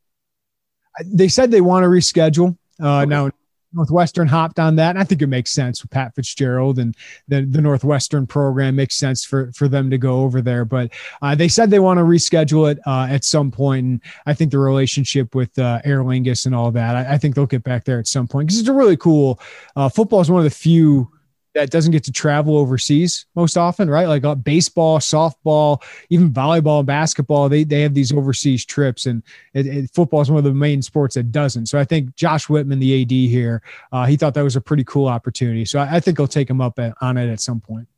They 1.07 1.29
said 1.29 1.51
they 1.51 1.61
want 1.61 1.85
to 1.85 1.89
reschedule. 1.89 2.57
Uh, 2.83 3.01
okay. 3.01 3.07
Now 3.09 3.31
Northwestern 3.75 4.29
hopped 4.29 4.59
on 4.59 4.77
that. 4.77 4.91
And 4.91 4.99
I 4.99 5.05
think 5.05 5.23
it 5.23 5.29
makes 5.29 5.51
sense 5.51 5.83
with 5.83 5.91
Pat 5.91 6.15
Fitzgerald 6.15 6.79
and 6.79 6.97
the, 7.29 7.43
the 7.43 7.61
Northwestern 7.61 8.27
program 8.27 8.77
makes 8.77 8.97
sense 8.97 9.25
for, 9.25 9.53
for 9.53 9.69
them 9.69 9.91
to 9.91 9.99
go 9.99 10.21
over 10.21 10.41
there. 10.41 10.65
But 10.65 10.93
uh, 11.21 11.35
they 11.35 11.49
said 11.49 11.71
they 11.71 11.79
want 11.79 11.99
to 11.99 12.05
reschedule 12.05 12.71
it 12.71 12.79
uh, 12.87 13.07
at 13.11 13.25
some 13.25 13.51
point. 13.51 13.87
And 13.87 14.01
I 14.27 14.35
think 14.35 14.51
the 14.51 14.59
relationship 14.59 15.35
with 15.35 15.59
uh, 15.59 15.81
Aer 15.85 16.01
Lingus 16.01 16.47
and 16.47 16.55
all 16.55 16.71
that, 16.73 16.97
I, 16.97 17.15
I, 17.15 17.19
think 17.19 17.35
they'll 17.35 17.47
get 17.47 17.63
back 17.63 17.85
there 17.85 17.99
at 17.99 18.07
some 18.07 18.29
point 18.29 18.49
because 18.49 18.61
it's 18.61 18.69
a 18.69 18.75
really 18.75 18.97
cool. 18.97 19.41
Uh, 19.77 19.89
football 19.89 20.21
is 20.21 20.31
one 20.31 20.41
of 20.41 20.45
the 20.45 20.51
few 20.51 21.11
that 21.55 21.71
doesn't 21.71 21.93
get 21.93 22.05
to 22.05 22.13
travel 22.13 22.57
overseas 22.57 23.27
most 23.35 23.57
often, 23.57 23.91
right? 23.91 24.09
Like 24.09 24.25
uh, 24.25 24.35
baseball, 24.35 24.99
softball, 24.99 25.83
even 26.09 26.33
volleyball, 26.33 26.79
and 26.79 26.87
basketball, 26.87 27.49
they, 27.49 27.65
they 27.65 27.83
have 27.83 27.95
these 27.95 28.13
overseas 28.13 28.65
trips, 28.65 29.07
and 29.07 29.23
it, 29.53 29.67
it, 29.67 29.91
football 29.93 30.21
is 30.21 30.31
one 30.31 30.39
of 30.39 30.45
the 30.45 30.55
main 30.55 30.81
sports 30.83 31.15
that 31.15 31.31
doesn't. 31.31 31.67
So 31.67 31.79
I 31.79 31.85
think 31.85 32.15
Josh 32.17 32.49
Whitman, 32.49 32.79
the 32.79 33.03
AD 33.03 33.11
here, 33.11 33.63
uh, 33.93 34.07
he 34.07 34.17
thought 34.17 34.35
that 34.35 34.43
was 34.43 34.57
a 34.57 34.61
pretty 34.61 34.85
cool 34.85 35.09
opportunity. 35.09 35.65
So 35.65 35.79
I, 35.79 35.97
I 35.97 36.01
think 36.01 36.19
he'll 36.19 36.27
take 36.27 36.49
him 36.49 36.61
up 36.61 36.79
at, 36.79 36.95
on 37.01 37.17
it 37.17 37.31
at 37.31 37.41
some 37.41 37.61
point. 37.61 37.89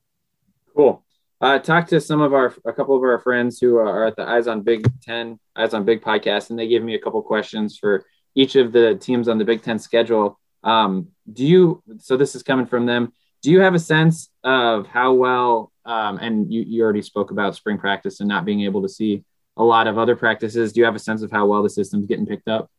Cool. 0.74 1.04
Uh, 1.40 1.58
talked 1.58 1.90
to 1.90 2.00
some 2.00 2.20
of 2.20 2.32
our, 2.32 2.54
a 2.64 2.72
couple 2.72 2.96
of 2.96 3.02
our 3.02 3.18
friends 3.18 3.60
who 3.60 3.76
are 3.76 4.06
at 4.06 4.16
the 4.16 4.26
Eyes 4.26 4.46
on 4.46 4.62
Big 4.62 4.88
Ten, 5.02 5.38
Eyes 5.54 5.74
on 5.74 5.84
Big 5.84 6.00
podcast, 6.00 6.50
and 6.50 6.58
they 6.58 6.68
gave 6.68 6.82
me 6.82 6.94
a 6.94 6.98
couple 6.98 7.20
questions 7.22 7.76
for 7.78 8.04
each 8.34 8.56
of 8.56 8.72
the 8.72 8.96
teams 8.96 9.28
on 9.28 9.38
the 9.38 9.44
Big 9.44 9.62
Ten 9.62 9.78
schedule. 9.78 10.40
Um, 10.64 11.08
do 11.30 11.44
you, 11.44 11.82
so 11.98 12.16
this 12.16 12.34
is 12.34 12.42
coming 12.42 12.66
from 12.66 12.86
them 12.86 13.12
do 13.44 13.50
you 13.50 13.60
have 13.60 13.74
a 13.74 13.78
sense 13.78 14.30
of 14.42 14.86
how 14.86 15.12
well 15.12 15.70
um, 15.84 16.16
and 16.16 16.50
you, 16.50 16.62
you 16.62 16.82
already 16.82 17.02
spoke 17.02 17.30
about 17.30 17.54
spring 17.54 17.76
practice 17.76 18.20
and 18.20 18.28
not 18.28 18.46
being 18.46 18.62
able 18.62 18.80
to 18.80 18.88
see 18.88 19.22
a 19.58 19.62
lot 19.62 19.86
of 19.86 19.98
other 19.98 20.16
practices. 20.16 20.72
Do 20.72 20.80
you 20.80 20.86
have 20.86 20.94
a 20.94 20.98
sense 20.98 21.20
of 21.20 21.30
how 21.30 21.44
well 21.44 21.62
the 21.62 21.68
system's 21.68 22.06
getting 22.06 22.24
picked 22.24 22.48
up 22.48 22.70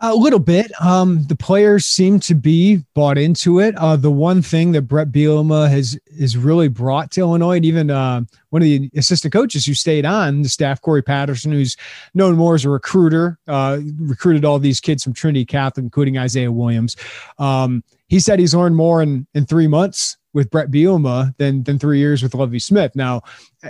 a 0.00 0.14
little 0.14 0.38
bit. 0.38 0.70
Um, 0.80 1.24
the 1.24 1.34
players 1.34 1.84
seem 1.84 2.20
to 2.20 2.34
be 2.34 2.84
bought 2.94 3.18
into 3.18 3.58
it. 3.58 3.74
Uh, 3.76 3.96
the 3.96 4.10
one 4.10 4.42
thing 4.42 4.72
that 4.72 4.82
Bret 4.82 5.10
Bielema 5.10 5.68
has 5.68 5.98
is 6.06 6.36
really 6.36 6.68
brought 6.68 7.10
to 7.12 7.20
Illinois, 7.20 7.56
and 7.56 7.64
even 7.64 7.90
uh, 7.90 8.22
one 8.50 8.62
of 8.62 8.66
the 8.66 8.90
assistant 8.96 9.32
coaches 9.32 9.66
who 9.66 9.74
stayed 9.74 10.04
on 10.04 10.42
the 10.42 10.48
staff, 10.48 10.80
Corey 10.80 11.02
Patterson, 11.02 11.52
who's 11.52 11.76
known 12.14 12.36
more 12.36 12.54
as 12.54 12.64
a 12.64 12.70
recruiter, 12.70 13.38
uh, 13.48 13.78
recruited 13.98 14.44
all 14.44 14.58
these 14.58 14.80
kids 14.80 15.02
from 15.02 15.14
Trinity 15.14 15.44
Catholic, 15.44 15.84
including 15.84 16.18
Isaiah 16.18 16.52
Williams. 16.52 16.96
Um, 17.38 17.82
he 18.08 18.20
said 18.20 18.38
he's 18.38 18.54
learned 18.54 18.76
more 18.76 19.02
in 19.02 19.26
in 19.34 19.46
three 19.46 19.66
months 19.66 20.17
with 20.34 20.50
Bret 20.50 20.70
Bielema 20.70 21.36
than 21.38 21.62
than 21.62 21.78
three 21.78 21.98
years 21.98 22.22
with 22.22 22.34
Lovie 22.34 22.58
Smith. 22.58 22.94
Now, 22.94 23.22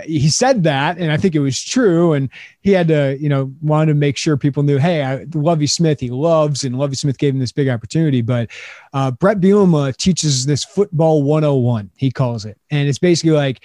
he 0.03 0.29
said 0.29 0.63
that, 0.63 0.97
and 0.97 1.11
I 1.11 1.17
think 1.17 1.35
it 1.35 1.39
was 1.39 1.61
true. 1.61 2.13
And 2.13 2.29
he 2.61 2.71
had 2.71 2.87
to, 2.89 3.17
you 3.19 3.29
know, 3.29 3.53
wanted 3.61 3.93
to 3.93 3.95
make 3.95 4.17
sure 4.17 4.37
people 4.37 4.63
knew, 4.63 4.77
hey, 4.77 5.03
I, 5.03 5.25
Lovie 5.33 5.67
Smith 5.67 5.99
he 5.99 6.09
loves, 6.09 6.63
and 6.63 6.77
Lovie 6.77 6.95
Smith 6.95 7.17
gave 7.17 7.33
him 7.33 7.39
this 7.39 7.51
big 7.51 7.69
opportunity. 7.69 8.21
But 8.21 8.49
uh, 8.93 9.11
Bret 9.11 9.39
Bielema 9.39 9.95
teaches 9.95 10.45
this 10.45 10.63
football 10.63 11.23
101, 11.23 11.91
he 11.95 12.11
calls 12.11 12.45
it, 12.45 12.57
and 12.71 12.87
it's 12.87 12.99
basically 12.99 13.31
like 13.31 13.61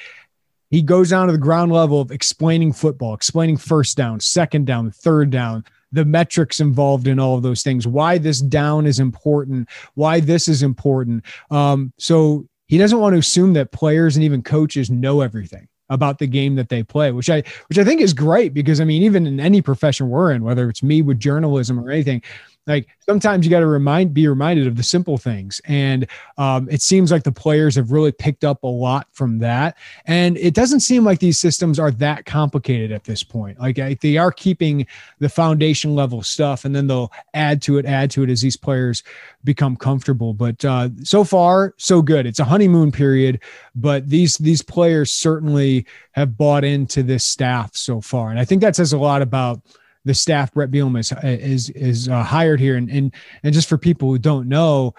he 0.70 0.82
goes 0.82 1.10
down 1.10 1.26
to 1.26 1.32
the 1.32 1.38
ground 1.38 1.72
level 1.72 2.00
of 2.00 2.10
explaining 2.10 2.72
football, 2.72 3.14
explaining 3.14 3.56
first 3.56 3.96
down, 3.96 4.18
second 4.18 4.66
down, 4.66 4.90
third 4.90 5.30
down, 5.30 5.64
the 5.92 6.04
metrics 6.04 6.58
involved 6.58 7.06
in 7.06 7.20
all 7.20 7.36
of 7.36 7.42
those 7.42 7.62
things, 7.62 7.86
why 7.86 8.18
this 8.18 8.40
down 8.40 8.84
is 8.84 8.98
important, 8.98 9.68
why 9.94 10.18
this 10.18 10.48
is 10.48 10.62
important. 10.62 11.24
Um, 11.50 11.92
so 11.98 12.48
he 12.66 12.78
doesn't 12.78 12.98
want 12.98 13.14
to 13.14 13.18
assume 13.18 13.52
that 13.54 13.72
players 13.72 14.16
and 14.16 14.24
even 14.24 14.42
coaches 14.42 14.90
know 14.90 15.20
everything 15.20 15.68
about 15.90 16.18
the 16.18 16.26
game 16.26 16.54
that 16.54 16.68
they 16.68 16.82
play, 16.82 17.12
which 17.12 17.28
I 17.28 17.42
which 17.68 17.78
I 17.78 17.84
think 17.84 18.00
is 18.00 18.14
great 18.14 18.54
because 18.54 18.80
I 18.80 18.84
mean, 18.84 19.02
even 19.02 19.26
in 19.26 19.38
any 19.38 19.60
profession 19.60 20.08
we're 20.08 20.32
in, 20.32 20.42
whether 20.42 20.68
it's 20.68 20.82
me 20.82 21.02
with 21.02 21.20
journalism 21.20 21.78
or 21.78 21.90
anything, 21.90 22.22
like 22.66 22.88
sometimes 23.00 23.44
you 23.44 23.50
got 23.50 23.60
to 23.60 23.66
remind 23.66 24.14
be 24.14 24.26
reminded 24.26 24.66
of 24.66 24.76
the 24.76 24.82
simple 24.82 25.18
things. 25.18 25.60
And 25.66 26.06
um, 26.38 26.68
it 26.70 26.82
seems 26.82 27.12
like 27.12 27.22
the 27.22 27.32
players 27.32 27.76
have 27.76 27.92
really 27.92 28.12
picked 28.12 28.44
up 28.44 28.62
a 28.62 28.68
lot 28.68 29.06
from 29.12 29.38
that. 29.40 29.76
And 30.06 30.36
it 30.38 30.54
doesn't 30.54 30.80
seem 30.80 31.04
like 31.04 31.18
these 31.18 31.38
systems 31.38 31.78
are 31.78 31.90
that 31.92 32.24
complicated 32.24 32.92
at 32.92 33.04
this 33.04 33.22
point. 33.22 33.58
Like 33.58 34.00
they 34.00 34.16
are 34.16 34.32
keeping 34.32 34.86
the 35.18 35.28
foundation 35.28 35.94
level 35.94 36.22
stuff 36.22 36.64
and 36.64 36.74
then 36.74 36.86
they'll 36.86 37.12
add 37.34 37.60
to 37.62 37.78
it 37.78 37.86
add 37.86 38.10
to 38.12 38.22
it 38.22 38.30
as 38.30 38.40
these 38.40 38.56
players 38.56 39.02
become 39.44 39.76
comfortable. 39.76 40.32
But 40.32 40.64
uh, 40.64 40.88
so 41.02 41.24
far 41.24 41.74
so 41.76 42.00
good. 42.02 42.26
It's 42.26 42.38
a 42.38 42.44
honeymoon 42.44 42.92
period 42.92 43.40
but 43.74 44.08
these 44.08 44.38
these 44.38 44.62
players 44.62 45.12
certainly 45.12 45.86
have 46.12 46.36
bought 46.36 46.64
into 46.64 47.02
this 47.02 47.24
staff 47.24 47.74
so 47.74 48.00
far. 48.00 48.30
And 48.30 48.38
i 48.38 48.44
think 48.44 48.60
that 48.62 48.76
says 48.76 48.92
a 48.92 48.98
lot 48.98 49.22
about 49.22 49.60
the 50.04 50.14
staff 50.14 50.52
Bret 50.52 50.70
Bielema 50.70 51.00
is 51.00 51.12
is, 51.22 51.70
is 51.70 52.08
uh, 52.08 52.22
hired 52.22 52.60
here, 52.60 52.76
and 52.76 52.90
and 52.90 53.14
and 53.42 53.54
just 53.54 53.68
for 53.68 53.78
people 53.78 54.08
who 54.08 54.18
don't 54.18 54.48
know, 54.48 54.94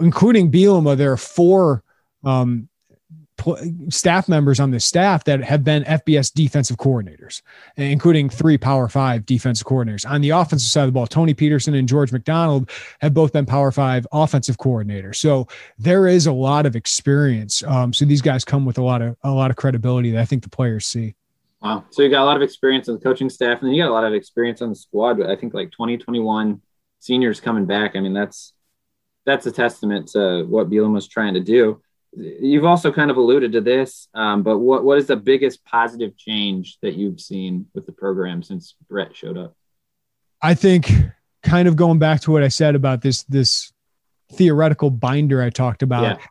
including 0.00 0.50
Bielema, 0.50 0.96
there 0.96 1.12
are 1.12 1.16
four 1.16 1.82
um, 2.24 2.68
staff 3.88 4.28
members 4.28 4.60
on 4.60 4.70
the 4.70 4.80
staff 4.80 5.24
that 5.24 5.42
have 5.42 5.64
been 5.64 5.84
FBS 5.84 6.32
defensive 6.32 6.76
coordinators, 6.76 7.42
including 7.76 8.28
three 8.28 8.56
Power 8.56 8.88
Five 8.88 9.26
defensive 9.26 9.66
coordinators. 9.66 10.08
On 10.08 10.20
the 10.20 10.30
offensive 10.30 10.68
side 10.68 10.82
of 10.82 10.88
the 10.88 10.92
ball, 10.92 11.06
Tony 11.06 11.34
Petersen 11.34 11.74
and 11.74 11.88
George 11.88 12.12
McDonald 12.12 12.70
have 13.00 13.14
both 13.14 13.32
been 13.32 13.46
Power 13.46 13.72
Five 13.72 14.06
offensive 14.12 14.58
coordinators. 14.58 15.16
So 15.16 15.48
there 15.78 16.06
is 16.06 16.26
a 16.26 16.32
lot 16.32 16.66
of 16.66 16.76
experience. 16.76 17.62
Um, 17.64 17.92
so 17.92 18.04
these 18.04 18.22
guys 18.22 18.44
come 18.44 18.64
with 18.64 18.78
a 18.78 18.82
lot 18.82 19.02
of 19.02 19.16
a 19.22 19.30
lot 19.30 19.50
of 19.50 19.56
credibility 19.56 20.12
that 20.12 20.20
I 20.20 20.24
think 20.24 20.42
the 20.42 20.50
players 20.50 20.86
see. 20.86 21.14
Wow. 21.62 21.84
So 21.90 22.02
you 22.02 22.08
got 22.08 22.22
a 22.22 22.24
lot 22.24 22.36
of 22.36 22.42
experience 22.42 22.88
on 22.88 22.96
the 22.96 23.00
coaching 23.00 23.30
staff, 23.30 23.60
and 23.60 23.68
then 23.68 23.74
you 23.74 23.82
got 23.82 23.90
a 23.90 23.92
lot 23.94 24.04
of 24.04 24.14
experience 24.14 24.60
on 24.62 24.70
the 24.70 24.74
squad. 24.74 25.22
I 25.22 25.36
think 25.36 25.54
like 25.54 25.70
2021 25.70 26.60
seniors 26.98 27.40
coming 27.40 27.66
back. 27.66 27.94
I 27.94 28.00
mean, 28.00 28.12
that's 28.12 28.52
that's 29.24 29.46
a 29.46 29.52
testament 29.52 30.08
to 30.08 30.44
what 30.44 30.68
Bielema 30.68 30.94
was 30.94 31.06
trying 31.06 31.34
to 31.34 31.40
do. 31.40 31.80
You've 32.14 32.64
also 32.64 32.92
kind 32.92 33.10
of 33.10 33.16
alluded 33.16 33.52
to 33.52 33.60
this, 33.60 34.08
um, 34.12 34.42
but 34.42 34.58
what 34.58 34.82
what 34.84 34.98
is 34.98 35.06
the 35.06 35.16
biggest 35.16 35.64
positive 35.64 36.16
change 36.16 36.78
that 36.82 36.94
you've 36.94 37.20
seen 37.20 37.66
with 37.74 37.86
the 37.86 37.92
program 37.92 38.42
since 38.42 38.74
Bret 38.88 39.16
showed 39.16 39.38
up? 39.38 39.56
I 40.42 40.54
think 40.54 40.92
kind 41.44 41.68
of 41.68 41.76
going 41.76 42.00
back 42.00 42.20
to 42.22 42.32
what 42.32 42.42
I 42.42 42.48
said 42.48 42.74
about 42.74 43.02
this 43.02 43.22
this 43.24 43.72
theoretical 44.32 44.90
binder 44.90 45.40
I 45.40 45.50
talked 45.50 45.82
about. 45.82 46.02
Yeah. 46.02 46.26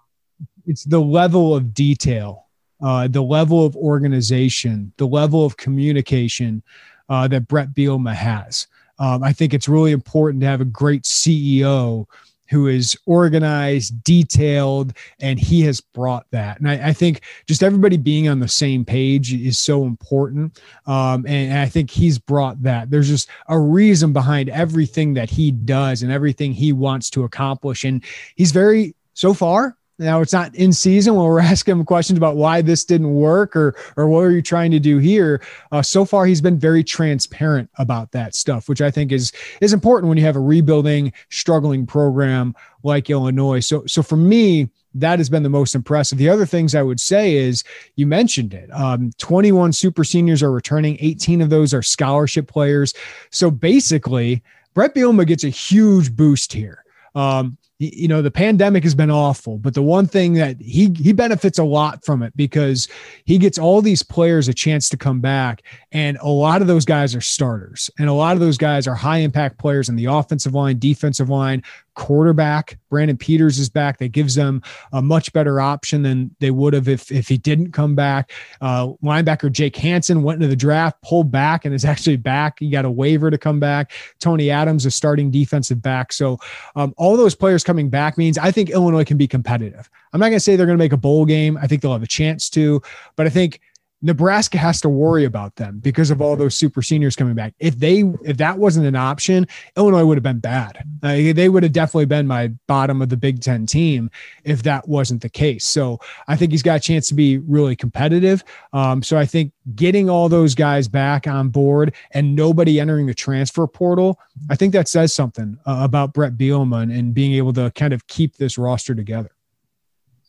It's 0.66 0.84
the 0.84 1.00
level 1.00 1.56
of 1.56 1.74
detail 1.74 2.48
uh, 2.82 3.08
the 3.08 3.22
level 3.22 3.66
of 3.66 3.76
organization, 3.76 4.92
the 4.98 5.08
level 5.08 5.46
of 5.46 5.58
communication, 5.58 6.64
uh, 7.10 7.28
that 7.28 7.48
Bret 7.48 7.74
Bielema 7.74 8.14
has. 8.14 8.68
Um, 9.00 9.24
I 9.24 9.34
think 9.34 9.54
it's 9.54 9.68
really 9.68 9.92
important 9.92 10.42
to 10.42 10.48
have 10.48 10.62
a 10.62 10.66
great 10.66 11.04
CEO 11.04 12.06
who 12.52 12.68
is 12.68 12.98
organized, 13.06 14.04
detailed, 14.04 14.94
and 15.22 15.40
he 15.40 15.62
has 15.62 15.80
brought 15.80 16.26
that. 16.32 16.60
And 16.60 16.70
I, 16.70 16.90
I 16.90 16.94
think 16.94 17.22
just 17.48 17.64
everybody 17.64 17.96
being 17.96 18.28
on 18.28 18.40
the 18.40 18.48
same 18.48 18.84
page 18.84 19.34
is 19.34 19.58
so 19.58 19.86
important. 19.86 20.62
Um, 20.86 21.26
and, 21.26 21.50
and 21.52 21.60
I 21.60 21.68
think 21.68 21.90
he's 21.90 22.20
brought 22.20 22.62
that. 22.64 22.90
There's 22.92 23.08
just 23.08 23.30
a 23.48 23.58
reason 23.58 24.12
behind 24.12 24.50
everything 24.50 25.14
that 25.14 25.30
he 25.30 25.52
does 25.52 26.04
and 26.04 26.12
everything 26.12 26.52
he 26.52 26.74
wants 26.74 27.10
to 27.12 27.24
accomplish. 27.24 27.86
And 27.86 28.04
he's 28.36 28.52
very, 28.52 28.96
so 29.14 29.34
far, 29.34 29.78
now 30.02 30.20
it's 30.20 30.34
not 30.34 30.54
in 30.56 30.74
season 30.74 31.16
when 31.16 31.26
we're 31.26 31.40
asking 31.54 31.74
him 31.74 31.86
questions 31.86 32.18
about 32.18 32.36
why 32.36 32.62
this 32.62 32.84
didn't 32.84 33.14
work 33.14 33.56
or 33.56 33.76
or 33.96 34.08
what 34.08 34.22
are 34.22 34.32
you 34.32 34.42
trying 34.42 34.72
to 34.72 34.80
do 34.80 34.98
here. 34.98 35.42
Uh, 35.72 35.82
so 35.82 36.04
far, 36.04 36.26
he's 36.26 36.42
been 36.42 36.60
very 36.60 36.84
transparent 36.84 37.70
about 37.78 38.12
that 38.12 38.36
stuff, 38.36 38.68
which 38.68 38.82
I 38.82 38.92
think 38.92 39.12
is 39.12 39.32
is 39.62 39.74
important 39.74 40.10
when 40.10 40.18
you 40.18 40.26
have 40.26 40.36
a 40.36 40.42
rebuilding, 40.42 41.14
struggling 41.30 41.86
program 41.86 42.56
like 42.84 43.10
Illinois. 43.10 43.60
So 43.60 43.86
so 43.86 44.02
for 44.02 44.18
me, 44.18 44.70
that 44.96 45.20
has 45.20 45.30
been 45.30 45.44
the 45.44 45.50
most 45.50 45.76
impressive. 45.76 46.18
The 46.18 46.30
other 46.30 46.46
things 46.46 46.76
I 46.76 46.84
would 46.84 47.00
say 47.00 47.36
is 47.36 47.64
you 47.96 48.06
mentioned 48.08 48.54
it. 48.54 48.70
Um, 48.74 49.12
21 49.20 49.72
super 49.74 50.04
seniors 50.04 50.44
are 50.44 50.52
returning, 50.52 50.98
18 51.00 51.42
of 51.42 51.50
those 51.50 51.74
are 51.74 51.82
scholarship 51.82 52.48
players. 52.48 52.94
So 53.30 53.50
basically, 53.50 54.44
Bret 54.74 54.94
Bielema 54.94 55.26
gets 55.26 55.44
a 55.44 55.50
huge 55.50 56.16
boost 56.16 56.52
here. 56.52 56.84
Um, 57.16 57.58
you 57.82 58.08
know 58.08 58.22
the 58.22 58.32
pandemic 58.32 58.84
has 58.84 58.94
been 58.94 59.10
awful 59.10 59.58
but 59.58 59.74
the 59.74 59.82
one 59.82 60.06
thing 60.06 60.34
that 60.34 60.56
he 60.62 60.94
he 60.98 61.14
benefits 61.14 61.58
a 61.58 61.64
lot 61.64 62.04
from 62.06 62.22
it 62.22 62.36
because 62.36 62.88
he 63.26 63.38
gets 63.38 63.58
all 63.58 63.82
these 63.82 64.04
players 64.04 64.48
a 64.48 64.54
chance 64.54 64.90
to 64.90 64.98
come 64.98 65.20
back. 65.20 65.64
And 65.92 66.18
a 66.22 66.30
lot 66.30 66.62
of 66.62 66.68
those 66.68 66.86
guys 66.86 67.16
are 67.16 67.22
starters. 67.22 67.90
And 67.98 68.08
a 68.10 68.14
lot 68.14 68.34
of 68.34 68.40
those 68.40 68.58
guys 68.58 68.88
are 68.88 68.96
high 68.96 69.18
impact 69.18 69.58
players 69.58 69.90
in 69.90 69.96
the 69.96 70.06
offensive 70.06 70.54
line 70.54 70.80
defensive 70.80 71.30
line 71.30 71.64
quarterback. 72.02 72.80
Brandon 72.90 73.16
Peters 73.16 73.60
is 73.60 73.70
back. 73.70 74.00
That 74.00 74.12
gives 74.12 74.34
them 74.34 74.64
a 74.92 75.04
much 75.04 75.32
better 75.34 75.62
option 75.62 76.02
than 76.02 76.36
they 76.40 76.50
would 76.50 76.74
have 76.74 76.88
if, 76.90 77.12
if 77.12 77.28
he 77.28 77.38
didn't 77.38 77.74
come 77.74 77.94
back. 77.94 78.32
Uh, 78.60 78.88
linebacker 79.04 79.52
Jake 79.52 79.76
Hansen 79.76 80.24
went 80.24 80.38
into 80.38 80.48
the 80.48 80.56
draft, 80.56 81.00
pulled 81.04 81.32
back, 81.32 81.64
and 81.64 81.76
is 81.76 81.86
actually 81.92 82.18
back. 82.18 82.58
He 82.58 82.72
got 82.72 82.86
a 82.86 82.90
waiver 82.90 83.30
to 83.30 83.38
come 83.38 83.60
back. 83.60 83.92
Tony 84.20 84.50
Adams, 84.50 84.84
a 84.88 84.92
starting 84.92 85.30
defensive 85.30 85.80
back. 85.80 86.12
So 86.12 86.40
um, 86.76 86.92
all 86.98 87.16
those 87.16 87.36
players 87.36 87.64
coming 87.64 87.92
back 87.92 88.18
means 88.18 88.40
I 88.40 88.50
think 88.50 88.72
Illinois 88.72 89.06
can 89.06 89.18
be 89.18 89.28
competitive. 89.28 89.88
I'm 90.12 90.20
not 90.20 90.28
going 90.28 90.38
to 90.38 90.40
say 90.40 90.56
they're 90.56 90.66
going 90.66 90.80
to 90.80 90.84
make 90.84 90.94
a 90.94 90.98
bowl 90.98 91.26
game. 91.26 91.56
I 91.56 91.68
think 91.68 91.84
they'll 91.84 91.94
have 91.94 92.02
a 92.02 92.08
chance 92.08 92.50
to, 92.50 92.82
but 93.16 93.28
I 93.28 93.30
think 93.30 93.62
Nebraska 94.02 94.58
has 94.58 94.82
to 94.82 94.90
worry 94.90 95.26
about 95.26 95.56
them 95.56 95.80
because 95.80 96.10
of 96.10 96.22
all 96.22 96.36
those 96.36 96.56
super 96.56 96.82
seniors 96.82 97.16
coming 97.16 97.36
back. 97.36 97.54
If 97.60 97.78
they 97.78 98.04
if 98.24 98.38
that 98.38 98.58
wasn't 98.58 98.88
an 98.88 98.96
option, 98.96 99.48
Illinois 99.78 100.06
would 100.06 100.18
have 100.18 100.24
been 100.24 100.40
bad. 100.40 100.84
Uh, 101.04 101.34
they 101.34 101.50
would 101.50 101.64
have 101.64 101.72
definitely 101.72 102.06
been 102.06 102.28
my 102.28 102.48
bottom 102.68 103.02
of 103.02 103.10
the 103.10 103.18
Big 103.18 103.42
Ten 103.42 103.66
team 103.66 104.10
if 104.44 104.64
that 104.64 104.88
wasn't 104.88 105.22
the 105.22 105.30
case. 105.30 105.66
So 105.66 106.00
I 106.28 106.36
think 106.36 106.52
he's 106.52 106.64
got 106.64 106.78
a 106.78 106.80
chance 106.80 107.08
to 107.10 107.14
be 107.14 107.38
really 107.40 107.76
competitive. 107.76 108.44
Um, 108.74 109.04
so 109.04 109.18
I 109.18 109.26
think 109.26 109.54
getting 109.76 110.10
all 110.10 110.30
those 110.30 110.56
guys 110.56 110.88
back 110.88 111.28
on 111.28 111.50
board 111.50 111.94
and 112.12 112.36
nobody 112.36 112.80
entering 112.80 113.06
the 113.06 113.14
transfer 113.14 113.68
portal, 113.68 114.20
I 114.50 114.56
think 114.56 114.74
that 114.74 114.88
says 114.88 115.14
something 115.14 115.58
uh, 115.66 115.80
about 115.82 116.14
Bret 116.14 116.38
Bielema 116.38 116.84
and, 116.84 116.92
and 116.92 117.14
being 117.14 117.34
able 117.34 117.54
to 117.54 117.72
kind 117.72 117.94
of 117.94 118.08
keep 118.08 118.38
this 118.38 118.58
roster 118.58 118.96
together. 118.96 119.32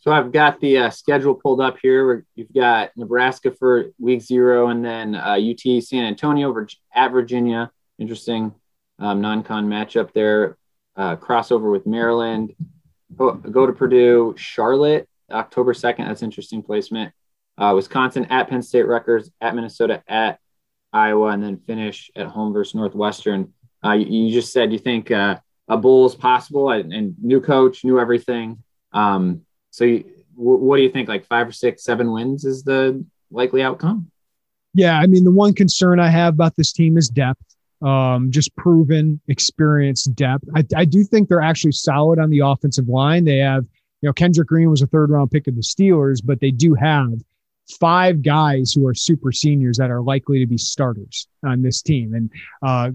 So 0.02 0.10
I've 0.10 0.32
got 0.32 0.58
the 0.58 0.78
uh, 0.78 0.90
schedule 0.90 1.32
pulled 1.32 1.60
up 1.60 1.76
here. 1.80 2.26
You've 2.34 2.52
got 2.52 2.90
Nebraska 2.96 3.52
for 3.52 3.92
week 4.00 4.20
zero, 4.20 4.66
and 4.66 4.84
then 4.84 5.14
uh, 5.14 5.38
UT 5.38 5.80
San 5.80 6.04
Antonio 6.04 6.52
at 6.92 7.12
Virginia. 7.12 7.70
Interesting 8.00 8.52
um, 8.98 9.20
non-con 9.20 9.68
matchup 9.68 10.12
there. 10.12 10.58
Uh, 10.96 11.14
crossover 11.14 11.70
with 11.70 11.86
Maryland. 11.86 12.52
Go, 13.14 13.34
go, 13.34 13.64
to 13.64 13.72
Purdue, 13.72 14.34
Charlotte, 14.36 15.08
October 15.30 15.72
second. 15.72 16.08
That's 16.08 16.24
interesting 16.24 16.64
placement. 16.64 17.12
Uh, 17.56 17.72
Wisconsin 17.76 18.24
at 18.24 18.48
Penn 18.48 18.62
State, 18.62 18.88
Rutgers 18.88 19.30
at 19.40 19.54
Minnesota 19.54 20.02
at 20.08 20.40
Iowa, 20.92 21.28
and 21.28 21.44
then 21.44 21.58
finish 21.64 22.10
at 22.16 22.26
home 22.26 22.52
versus 22.52 22.74
Northwestern. 22.74 23.52
Uh, 23.84 23.92
you, 23.92 24.24
you, 24.24 24.32
just 24.32 24.52
said 24.52 24.72
you 24.72 24.80
think 24.80 25.12
uh, 25.12 25.38
a 25.68 25.76
bowl 25.76 26.06
is 26.06 26.16
possible, 26.16 26.70
and, 26.70 26.92
and 26.92 27.14
new 27.22 27.40
coach, 27.40 27.84
new 27.84 28.00
everything. 28.00 28.64
Um, 28.92 29.42
so, 29.72 29.84
you, 29.84 30.04
what 30.36 30.76
do 30.76 30.82
you 30.82 30.90
think? 30.90 31.08
Like 31.08 31.26
five 31.26 31.48
or 31.48 31.52
six, 31.52 31.82
seven 31.82 32.12
wins 32.12 32.44
is 32.44 32.62
the 32.62 33.04
likely 33.30 33.62
outcome? 33.62 34.10
Yeah, 34.74 34.98
I 34.98 35.06
mean, 35.06 35.24
the 35.24 35.30
one 35.30 35.54
concern 35.54 35.98
I 35.98 36.08
have 36.08 36.34
about 36.34 36.56
this 36.56 36.72
team 36.72 36.96
is 36.96 37.08
depth. 37.08 37.42
Um, 37.80 38.30
just 38.30 38.54
proven 38.54 39.20
experience 39.28 40.04
depth. 40.04 40.44
I, 40.54 40.64
I 40.76 40.84
do 40.84 41.02
think 41.02 41.28
they're 41.28 41.40
actually 41.40 41.72
solid 41.72 42.18
on 42.18 42.30
the 42.30 42.40
offensive 42.40 42.86
line. 42.86 43.24
They 43.24 43.38
have, 43.38 43.64
you 44.02 44.08
know, 44.08 44.12
Kendrick 44.12 44.46
Green 44.46 44.70
was 44.70 44.82
a 44.82 44.86
third 44.86 45.10
round 45.10 45.30
pick 45.30 45.48
of 45.48 45.56
the 45.56 45.62
Steelers, 45.62 46.20
but 46.22 46.38
they 46.38 46.52
do 46.52 46.74
have 46.74 47.12
five 47.80 48.22
guys 48.22 48.72
who 48.72 48.86
are 48.86 48.94
super 48.94 49.32
seniors 49.32 49.78
that 49.78 49.90
are 49.90 50.02
likely 50.02 50.38
to 50.38 50.46
be 50.46 50.58
starters 50.58 51.26
on 51.44 51.62
this 51.62 51.82
team. 51.82 52.14
And 52.14 52.30
uh, 52.62 52.90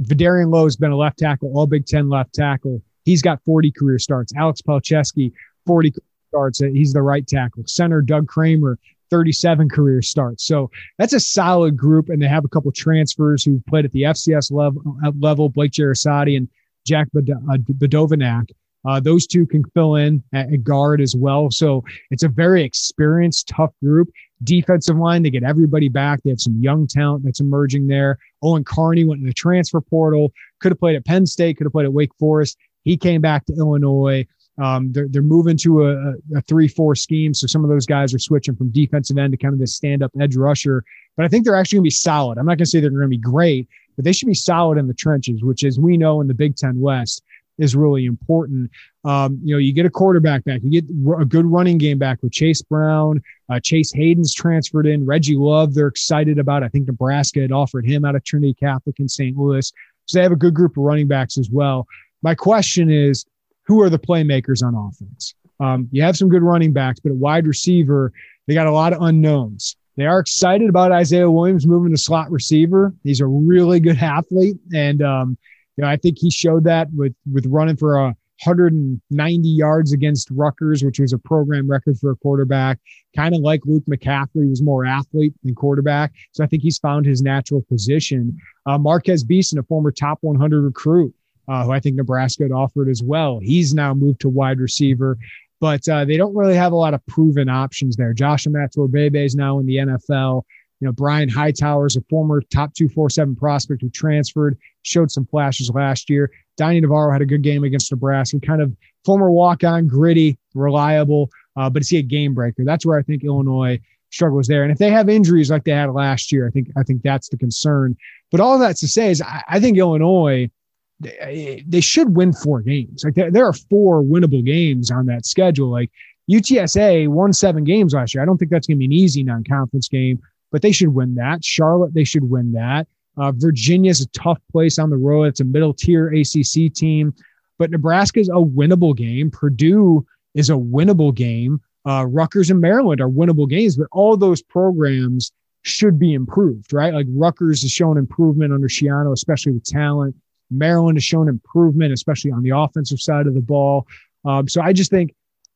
Vederian 0.00 0.50
Lowe 0.50 0.64
has 0.64 0.76
been 0.76 0.92
a 0.92 0.96
left 0.96 1.18
tackle, 1.18 1.52
all 1.54 1.66
Big 1.66 1.84
Ten 1.84 2.08
left 2.08 2.32
tackle. 2.32 2.80
He's 3.04 3.22
got 3.22 3.42
40 3.44 3.72
career 3.72 3.98
starts. 3.98 4.32
Alex 4.36 4.62
Palczewski, 4.62 5.32
40 5.66 5.92
starts. 6.32 6.60
He's 6.60 6.94
the 6.94 7.02
right 7.02 7.26
tackle. 7.26 7.62
Center 7.66 8.00
Doug 8.00 8.26
Kramer, 8.26 8.78
37 9.10 9.68
career 9.68 10.00
starts. 10.00 10.46
So 10.46 10.70
that's 10.98 11.12
a 11.12 11.20
solid 11.20 11.76
group. 11.76 12.08
And 12.08 12.22
they 12.22 12.26
have 12.26 12.46
a 12.46 12.48
couple 12.48 12.72
transfers 12.72 13.44
who 13.44 13.62
played 13.68 13.84
at 13.84 13.92
the 13.92 14.04
FCS 14.04 14.50
level, 14.50 14.82
uh, 15.04 15.12
level 15.20 15.50
Blake 15.50 15.72
Jeresaty 15.72 16.38
and 16.38 16.48
Jack 16.86 17.08
uh, 17.14 17.20
Badovinac. 17.20 18.48
Uh, 18.84 18.98
those 18.98 19.26
two 19.26 19.46
can 19.46 19.62
fill 19.74 19.96
in 19.96 20.24
at, 20.32 20.64
guard 20.64 21.02
as 21.02 21.14
well. 21.14 21.50
So 21.50 21.84
it's 22.10 22.22
a 22.22 22.28
very 22.28 22.64
experienced, 22.64 23.48
tough 23.48 23.72
group. 23.84 24.08
Defensive 24.42 24.96
line, 24.96 25.22
they 25.22 25.30
get 25.30 25.44
everybody 25.44 25.88
back. 25.88 26.20
They 26.22 26.30
have 26.30 26.40
some 26.40 26.60
young 26.60 26.86
talent 26.86 27.24
that's 27.24 27.38
emerging 27.40 27.86
there. 27.86 28.18
Owen 28.42 28.64
Carney 28.64 29.04
went 29.04 29.20
in 29.20 29.26
the 29.26 29.34
transfer 29.34 29.80
portal, 29.80 30.32
could 30.60 30.72
have 30.72 30.80
played 30.80 30.96
at 30.96 31.04
Penn 31.04 31.26
State, 31.26 31.58
could 31.58 31.66
have 31.66 31.72
played 31.72 31.84
at 31.84 31.92
Wake 31.92 32.14
Forest. 32.18 32.56
He 32.82 32.96
came 32.96 33.20
back 33.20 33.44
to 33.46 33.54
Illinois. 33.54 34.26
Um, 34.58 34.92
they're, 34.92 35.08
they're 35.08 35.22
moving 35.22 35.56
to 35.58 35.86
a, 35.86 36.12
a 36.36 36.42
three 36.42 36.68
four 36.68 36.94
scheme, 36.94 37.32
so 37.32 37.46
some 37.46 37.64
of 37.64 37.70
those 37.70 37.86
guys 37.86 38.12
are 38.12 38.18
switching 38.18 38.54
from 38.54 38.70
defensive 38.70 39.16
end 39.18 39.32
to 39.32 39.36
kind 39.36 39.54
of 39.54 39.60
this 39.60 39.74
stand 39.74 40.02
up 40.02 40.10
edge 40.20 40.36
rusher. 40.36 40.84
But 41.16 41.24
I 41.24 41.28
think 41.28 41.44
they're 41.44 41.56
actually 41.56 41.76
going 41.76 41.84
to 41.84 41.86
be 41.86 41.90
solid. 41.90 42.38
I'm 42.38 42.46
not 42.46 42.52
going 42.52 42.58
to 42.58 42.66
say 42.66 42.80
they're 42.80 42.90
going 42.90 43.02
to 43.02 43.08
be 43.08 43.16
great, 43.16 43.68
but 43.96 44.04
they 44.04 44.12
should 44.12 44.28
be 44.28 44.34
solid 44.34 44.78
in 44.78 44.86
the 44.86 44.94
trenches, 44.94 45.42
which, 45.42 45.64
as 45.64 45.78
we 45.78 45.96
know 45.96 46.20
in 46.20 46.28
the 46.28 46.34
Big 46.34 46.56
Ten 46.56 46.78
West, 46.80 47.22
is 47.58 47.76
really 47.76 48.06
important. 48.06 48.70
Um, 49.04 49.38
you 49.42 49.54
know, 49.54 49.58
you 49.58 49.72
get 49.72 49.86
a 49.86 49.90
quarterback 49.90 50.44
back, 50.44 50.60
you 50.62 50.80
get 50.80 50.90
a 51.20 51.24
good 51.24 51.46
running 51.46 51.78
game 51.78 51.98
back 51.98 52.22
with 52.22 52.32
Chase 52.32 52.62
Brown, 52.62 53.22
uh, 53.50 53.60
Chase 53.60 53.92
Hayden's 53.92 54.34
transferred 54.34 54.86
in, 54.86 55.06
Reggie 55.06 55.36
Love. 55.36 55.74
They're 55.74 55.88
excited 55.88 56.38
about. 56.38 56.62
I 56.62 56.68
think 56.68 56.86
Nebraska 56.86 57.40
had 57.40 57.52
offered 57.52 57.86
him 57.86 58.04
out 58.04 58.16
of 58.16 58.24
Trinity 58.24 58.54
Catholic 58.54 59.00
in 59.00 59.08
St. 59.08 59.36
Louis, 59.36 59.72
so 60.06 60.18
they 60.18 60.22
have 60.22 60.32
a 60.32 60.36
good 60.36 60.54
group 60.54 60.76
of 60.76 60.82
running 60.82 61.08
backs 61.08 61.38
as 61.38 61.50
well. 61.50 61.86
My 62.22 62.34
question 62.34 62.90
is 62.90 63.26
who 63.72 63.80
are 63.80 63.88
the 63.88 63.98
playmakers 63.98 64.62
on 64.62 64.74
offense? 64.74 65.34
Um, 65.58 65.88
you 65.92 66.02
have 66.02 66.14
some 66.14 66.28
good 66.28 66.42
running 66.42 66.74
backs, 66.74 67.00
but 67.00 67.08
at 67.08 67.16
wide 67.16 67.46
receiver, 67.46 68.12
they 68.46 68.52
got 68.52 68.66
a 68.66 68.70
lot 68.70 68.92
of 68.92 69.00
unknowns. 69.00 69.76
They 69.96 70.04
are 70.04 70.18
excited 70.18 70.68
about 70.68 70.92
Isaiah 70.92 71.30
Williams 71.30 71.66
moving 71.66 71.90
to 71.90 71.96
slot 71.96 72.30
receiver. 72.30 72.92
He's 73.02 73.20
a 73.20 73.26
really 73.26 73.80
good 73.80 73.96
athlete, 73.96 74.58
and 74.74 75.00
um, 75.00 75.38
you 75.76 75.82
know 75.84 75.88
I 75.88 75.96
think 75.96 76.18
he 76.18 76.30
showed 76.30 76.64
that 76.64 76.88
with 76.92 77.14
with 77.32 77.46
running 77.46 77.76
for 77.76 77.96
a 77.96 78.14
190 78.44 79.48
yards 79.48 79.94
against 79.94 80.30
Rutgers, 80.30 80.84
which 80.84 81.00
was 81.00 81.14
a 81.14 81.18
program 81.18 81.70
record 81.70 81.96
for 81.98 82.10
a 82.10 82.16
quarterback. 82.16 82.78
Kind 83.16 83.34
of 83.34 83.40
like 83.40 83.62
Luke 83.64 83.84
McCaffrey 83.88 84.50
was 84.50 84.60
more 84.60 84.84
athlete 84.84 85.32
than 85.44 85.54
quarterback, 85.54 86.12
so 86.32 86.44
I 86.44 86.46
think 86.46 86.62
he's 86.62 86.78
found 86.78 87.06
his 87.06 87.22
natural 87.22 87.62
position. 87.70 88.36
Uh, 88.66 88.76
Marquez 88.76 89.24
Beason, 89.24 89.58
a 89.58 89.62
former 89.62 89.92
top 89.92 90.18
100 90.20 90.62
recruit, 90.62 91.14
uh, 91.48 91.64
who 91.64 91.72
I 91.72 91.80
think 91.80 91.96
Nebraska 91.96 92.44
had 92.44 92.52
offered 92.52 92.88
as 92.88 93.02
well. 93.02 93.38
He's 93.42 93.74
now 93.74 93.94
moved 93.94 94.20
to 94.20 94.28
wide 94.28 94.60
receiver, 94.60 95.18
but 95.60 95.86
uh, 95.88 96.04
they 96.04 96.16
don't 96.16 96.34
really 96.34 96.54
have 96.54 96.72
a 96.72 96.76
lot 96.76 96.94
of 96.94 97.04
proven 97.06 97.48
options 97.48 97.96
there. 97.96 98.12
Josh 98.12 98.44
Imatorbhebhe 98.44 99.24
is 99.24 99.34
now 99.34 99.58
in 99.58 99.66
the 99.66 99.76
NFL. 99.76 100.42
You 100.80 100.86
know, 100.86 100.92
Brian 100.92 101.28
Hightower 101.28 101.86
is 101.86 101.96
a 101.96 102.02
former 102.10 102.40
top 102.40 102.74
247 102.74 103.36
prospect 103.36 103.82
who 103.82 103.90
transferred, 103.90 104.58
showed 104.82 105.10
some 105.10 105.26
flashes 105.26 105.70
last 105.70 106.10
year. 106.10 106.30
Donnie 106.56 106.80
Navarro 106.80 107.12
had 107.12 107.22
a 107.22 107.26
good 107.26 107.42
game 107.42 107.64
against 107.64 107.90
Nebraska, 107.92 108.40
kind 108.40 108.60
of 108.60 108.74
former 109.04 109.30
walk 109.30 109.64
on, 109.64 109.86
gritty, 109.86 110.38
reliable, 110.54 111.30
uh, 111.56 111.70
but 111.70 111.82
is 111.82 111.88
he 111.88 111.98
a 111.98 112.02
game 112.02 112.34
breaker? 112.34 112.64
That's 112.64 112.84
where 112.84 112.98
I 112.98 113.02
think 113.02 113.24
Illinois 113.24 113.80
struggles 114.10 114.48
there. 114.48 114.64
And 114.64 114.72
if 114.72 114.78
they 114.78 114.90
have 114.90 115.08
injuries 115.08 115.50
like 115.50 115.64
they 115.64 115.72
had 115.72 115.90
last 115.92 116.32
year, 116.32 116.46
I 116.46 116.50
think 116.50 116.68
I 116.76 116.82
think 116.82 117.02
that's 117.02 117.28
the 117.28 117.38
concern. 117.38 117.96
But 118.30 118.40
all 118.40 118.58
that's 118.58 118.80
to 118.80 118.88
say 118.88 119.10
is 119.10 119.22
I, 119.22 119.42
I 119.48 119.60
think 119.60 119.78
Illinois– 119.78 120.50
they 121.02 121.80
should 121.80 122.16
win 122.16 122.32
four 122.32 122.60
games. 122.60 123.04
Like 123.04 123.14
there, 123.14 123.46
are 123.46 123.52
four 123.52 124.02
winnable 124.02 124.44
games 124.44 124.90
on 124.90 125.06
that 125.06 125.26
schedule. 125.26 125.70
Like 125.70 125.90
UTSA 126.30 127.08
won 127.08 127.32
seven 127.32 127.64
games 127.64 127.94
last 127.94 128.14
year. 128.14 128.22
I 128.22 128.26
don't 128.26 128.38
think 128.38 128.50
that's 128.50 128.66
going 128.66 128.76
to 128.76 128.78
be 128.78 128.84
an 128.84 128.92
easy 128.92 129.22
non-conference 129.22 129.88
game, 129.88 130.20
but 130.50 130.62
they 130.62 130.72
should 130.72 130.94
win 130.94 131.14
that. 131.16 131.44
Charlotte, 131.44 131.94
they 131.94 132.04
should 132.04 132.28
win 132.28 132.52
that. 132.52 132.86
Uh, 133.16 133.32
Virginia's 133.32 134.00
a 134.00 134.08
tough 134.08 134.38
place 134.50 134.78
on 134.78 134.90
the 134.90 134.96
road. 134.96 135.24
It's 135.24 135.40
a 135.40 135.44
middle 135.44 135.74
tier 135.74 136.08
ACC 136.08 136.72
team, 136.72 137.12
but 137.58 137.70
Nebraska's 137.70 138.28
a 138.28 138.32
winnable 138.32 138.96
game. 138.96 139.30
Purdue 139.30 140.06
is 140.34 140.48
a 140.48 140.54
winnable 140.54 141.14
game. 141.14 141.60
Uh, 141.86 142.06
Rutgers 142.06 142.50
and 142.50 142.60
Maryland 142.60 143.00
are 143.00 143.08
winnable 143.08 143.48
games, 143.48 143.76
but 143.76 143.88
all 143.92 144.16
those 144.16 144.40
programs 144.40 145.32
should 145.62 145.98
be 145.98 146.14
improved, 146.14 146.72
right? 146.72 146.94
Like 146.94 147.06
Rutgers 147.10 147.62
has 147.62 147.70
shown 147.70 147.98
improvement 147.98 148.52
under 148.52 148.68
Schiano, 148.68 149.12
especially 149.12 149.52
with 149.52 149.64
talent. 149.64 150.14
Maryland 150.52 150.96
has 150.96 151.04
shown 151.04 151.28
improvement, 151.28 151.92
especially 151.92 152.32
on 152.32 152.42
the 152.42 152.50
offensive 152.50 153.00
side 153.00 153.26
of 153.26 153.34
the 153.34 153.40
ball. 153.40 153.86
Um, 154.24 154.48
so 154.48 154.60
I 154.60 154.72
just 154.72 154.90
think 154.90 155.14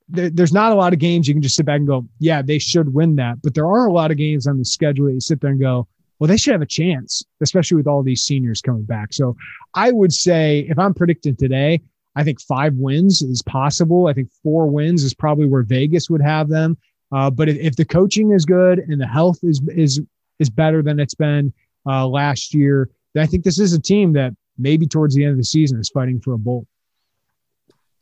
there, 0.09 0.31
there's 0.31 0.53
not 0.53 0.73
a 0.73 0.75
lot 0.75 0.93
of 0.93 0.99
games 0.99 1.29
you 1.29 1.35
can 1.35 1.43
just 1.43 1.57
sit 1.57 1.67
back 1.67 1.79
and 1.79 1.87
go, 1.87 2.07
yeah, 2.19 2.43
they 2.43 2.59
should 2.59 2.93
win 2.93 3.17
that. 3.17 3.43
But 3.43 3.55
there 3.55 3.67
are 3.67 3.87
a 3.87 3.93
lot 3.93 4.11
of 4.11 4.17
games 4.17 4.47
on 4.47 4.59
the 4.59 4.65
schedule 4.65 5.07
that 5.07 5.15
you 5.15 5.21
sit 5.21 5.41
there 5.41 5.51
and 5.51 5.61
go, 5.61 5.87
well, 6.19 6.29
they 6.29 6.37
should 6.37 6.53
have 6.53 6.63
a 6.63 6.67
chance, 6.67 7.23
especially 7.43 7.77
with 7.77 7.87
all 7.87 8.03
these 8.03 8.25
seniors 8.25 8.63
coming 8.63 8.85
back. 8.85 9.13
So 9.13 9.37
I 9.75 9.93
would 9.93 10.13
say 10.13 10.67
if 10.69 10.79
I'm 10.79 10.95
predicting 10.95 11.37
today, 11.37 11.81
I 12.15 12.25
think 12.25 12.41
five 12.41 12.75
wins 12.75 13.21
is 13.21 13.43
possible. 13.43 14.07
I 14.07 14.15
think 14.15 14.31
four 14.43 14.67
wins 14.67 15.05
is 15.05 15.13
probably 15.13 15.47
where 15.47 15.63
Vegas 15.63 16.09
would 16.09 16.23
have 16.23 16.49
them. 16.49 16.79
Uh, 17.13 17.31
but 17.31 17.49
if, 17.49 17.57
if, 17.59 17.77
the 17.77 17.85
coaching 17.85 18.33
is 18.33 18.45
good 18.45 18.79
and 18.79 19.01
the 19.01 19.07
health 19.07 19.39
is 19.43 19.61
is 19.69 20.01
is 20.41 20.51
better 20.51 20.83
than 20.83 20.99
it's 20.99 21.15
been 21.15 21.53
uh, 21.87 22.07
last 22.07 22.53
year, 22.53 22.91
then 23.15 23.23
I 23.23 23.27
think 23.27 23.45
this 23.45 23.61
is 23.61 23.75
a 23.75 23.81
team 23.81 24.13
that 24.15 24.35
maybe 24.59 24.87
towards 24.87 25.15
the 25.15 25.25
end 25.25 25.33
of 25.33 25.39
the 25.39 25.45
season 25.45 25.79
is 25.79 25.89
fighting 25.89 26.21
for 26.21 26.33
a 26.33 26.39
bowl. 26.39 26.67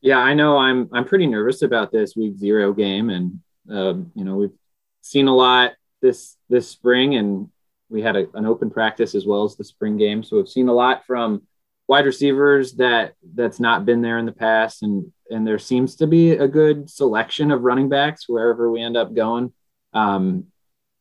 Yeah, 0.00 0.18
I 0.18 0.34
know. 0.34 0.58
I'm 0.58 0.88
I'm 0.92 1.06
pretty 1.06 1.26
nervous 1.26 1.62
about 1.62 1.90
this 1.90 2.14
week 2.14 2.36
zero 2.36 2.72
game, 2.72 3.08
and 3.10 3.40
uh, 3.70 3.94
you 4.14 4.24
know 4.24 4.36
we've 4.36 4.58
seen 5.00 5.28
a 5.28 5.34
lot 5.34 5.72
this 6.02 6.36
this 6.50 6.68
spring, 6.68 7.16
and 7.16 7.48
we 7.88 8.02
had 8.02 8.16
a, 8.16 8.26
an 8.34 8.44
open 8.44 8.70
practice 8.70 9.14
as 9.14 9.24
well 9.24 9.44
as 9.44 9.56
the 9.56 9.64
spring 9.64 9.96
game, 9.96 10.22
so 10.22 10.36
we've 10.36 10.48
seen 10.48 10.68
a 10.68 10.74
lot 10.74 11.06
from 11.06 11.42
wide 11.86 12.06
receivers 12.06 12.74
that 12.74 13.14
that's 13.34 13.60
not 13.60 13.84
been 13.84 14.02
there 14.02 14.18
in 14.18 14.26
the 14.26 14.32
past, 14.32 14.82
and 14.82 15.10
and 15.30 15.46
there 15.46 15.58
seems 15.58 15.96
to 15.96 16.06
be 16.06 16.32
a 16.32 16.48
good 16.48 16.90
selection 16.90 17.50
of 17.50 17.62
running 17.62 17.88
backs 17.88 18.28
wherever 18.28 18.70
we 18.70 18.82
end 18.82 18.96
up 18.96 19.14
going. 19.14 19.52
Um, 19.94 20.48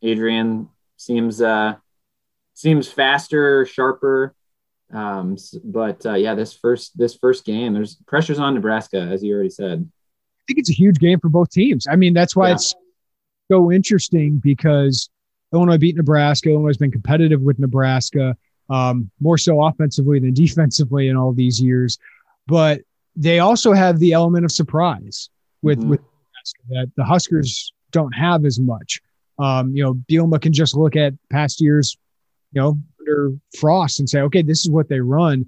Adrian 0.02 0.70
seems 0.98 1.42
uh, 1.42 1.76
seems 2.54 2.88
faster, 2.88 3.66
sharper. 3.66 4.34
Um, 4.92 5.38
but 5.64 6.06
uh, 6.06 6.14
yeah, 6.14 6.36
this 6.36 6.54
first 6.54 6.98
this 6.98 7.16
first 7.16 7.46
game, 7.46 7.74
there's 7.74 7.96
pressures 8.08 8.40
on 8.40 8.54
Nebraska, 8.54 9.00
as 9.00 9.24
you 9.24 9.34
already 9.34 9.50
said. 9.50 9.90
I 9.90 10.44
think 10.48 10.60
it's 10.60 10.70
a 10.70 10.74
huge 10.74 11.00
game 11.00 11.20
for 11.20 11.30
both 11.30 11.50
teams. 11.50 11.88
I 11.90 11.96
mean, 11.96 12.14
that's 12.14 12.36
why 12.36 12.50
yeah. 12.50 12.56
it's 12.56 12.76
so 13.52 13.72
interesting 13.72 14.38
because 14.38 15.10
Illinois 15.54 15.78
beat 15.78 15.96
Nebraska. 15.96 16.50
Illinois 16.50 16.70
has 16.70 16.78
been 16.78 16.92
competitive 16.92 17.42
with 17.42 17.60
Nebraska, 17.60 18.36
um, 18.70 19.10
more 19.20 19.38
so 19.38 19.64
offensively 19.64 20.20
than 20.20 20.34
defensively 20.34 21.08
in 21.08 21.16
all 21.16 21.34
these 21.34 21.62
years. 21.62 21.98
But 22.48 22.82
they 23.16 23.40
also 23.40 23.74
have 23.74 24.00
the 24.00 24.14
element 24.14 24.46
of 24.46 24.52
surprise 24.52 25.30
with 25.62 25.80
mm-hmm. 25.80 25.92
with 25.92 26.02
that 26.70 26.92
the 26.98 27.06
Huskers 27.06 27.72
don't 27.92 28.12
have 28.12 28.46
as 28.46 28.60
much. 28.60 29.02
Um, 29.40 29.76
you 29.76 29.84
know, 29.84 29.94
Bielema 29.94 30.42
can 30.42 30.54
just 30.54 30.76
look 30.76 30.96
at 30.96 31.14
past 31.30 31.62
years, 31.62 31.98
you 32.52 32.62
know, 32.62 32.78
under 33.04 33.34
Frost 33.60 34.00
and 34.00 34.10
say, 34.10 34.22
okay, 34.22 34.42
this 34.42 34.60
is 34.60 34.70
what 34.70 34.90
they 34.90 35.00
run. 35.00 35.46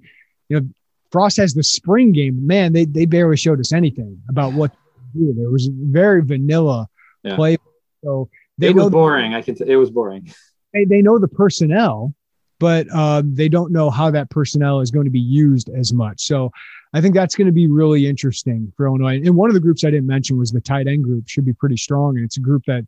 You 0.48 0.60
know, 0.60 0.68
Frost 1.10 1.38
has 1.38 1.54
the 1.54 1.62
spring 1.62 2.12
game. 2.12 2.46
Man, 2.46 2.72
they 2.72 2.84
they 2.84 3.06
barely 3.06 3.36
showed 3.36 3.60
us 3.60 3.72
anything 3.72 4.20
about 4.28 4.52
what 4.52 4.72
to 4.72 4.78
do. 5.18 5.34
There 5.34 5.50
was 5.50 5.68
very 5.72 6.22
vanilla 6.22 6.88
yeah. 7.22 7.36
play. 7.36 7.56
So 8.04 8.28
they 8.58 8.68
it 8.68 8.76
was 8.76 8.90
boring. 8.90 9.32
The, 9.32 9.38
I 9.38 9.42
can. 9.42 9.54
T- 9.54 9.64
it 9.66 9.76
was 9.76 9.90
boring. 9.90 10.32
They 10.74 10.84
they 10.84 11.00
know 11.00 11.18
the 11.18 11.28
personnel, 11.28 12.12
but 12.58 12.92
um, 12.92 13.34
they 13.34 13.48
don't 13.48 13.72
know 13.72 13.88
how 13.88 14.10
that 14.10 14.28
personnel 14.28 14.80
is 14.80 14.90
going 14.90 15.06
to 15.06 15.10
be 15.10 15.20
used 15.20 15.70
as 15.70 15.94
much. 15.94 16.20
So 16.20 16.50
I 16.92 17.00
think 17.00 17.14
that's 17.14 17.34
going 17.34 17.46
to 17.46 17.52
be 17.52 17.66
really 17.66 18.06
interesting 18.06 18.72
for 18.76 18.86
Illinois. 18.86 19.20
And 19.24 19.36
one 19.36 19.48
of 19.48 19.54
the 19.54 19.60
groups 19.60 19.84
I 19.84 19.90
didn't 19.90 20.06
mention 20.06 20.36
was 20.36 20.50
the 20.50 20.60
tight 20.60 20.86
end 20.86 21.04
group 21.04 21.28
should 21.28 21.46
be 21.46 21.54
pretty 21.54 21.78
strong. 21.78 22.16
And 22.16 22.26
it's 22.26 22.36
a 22.36 22.40
group 22.40 22.64
that 22.66 22.86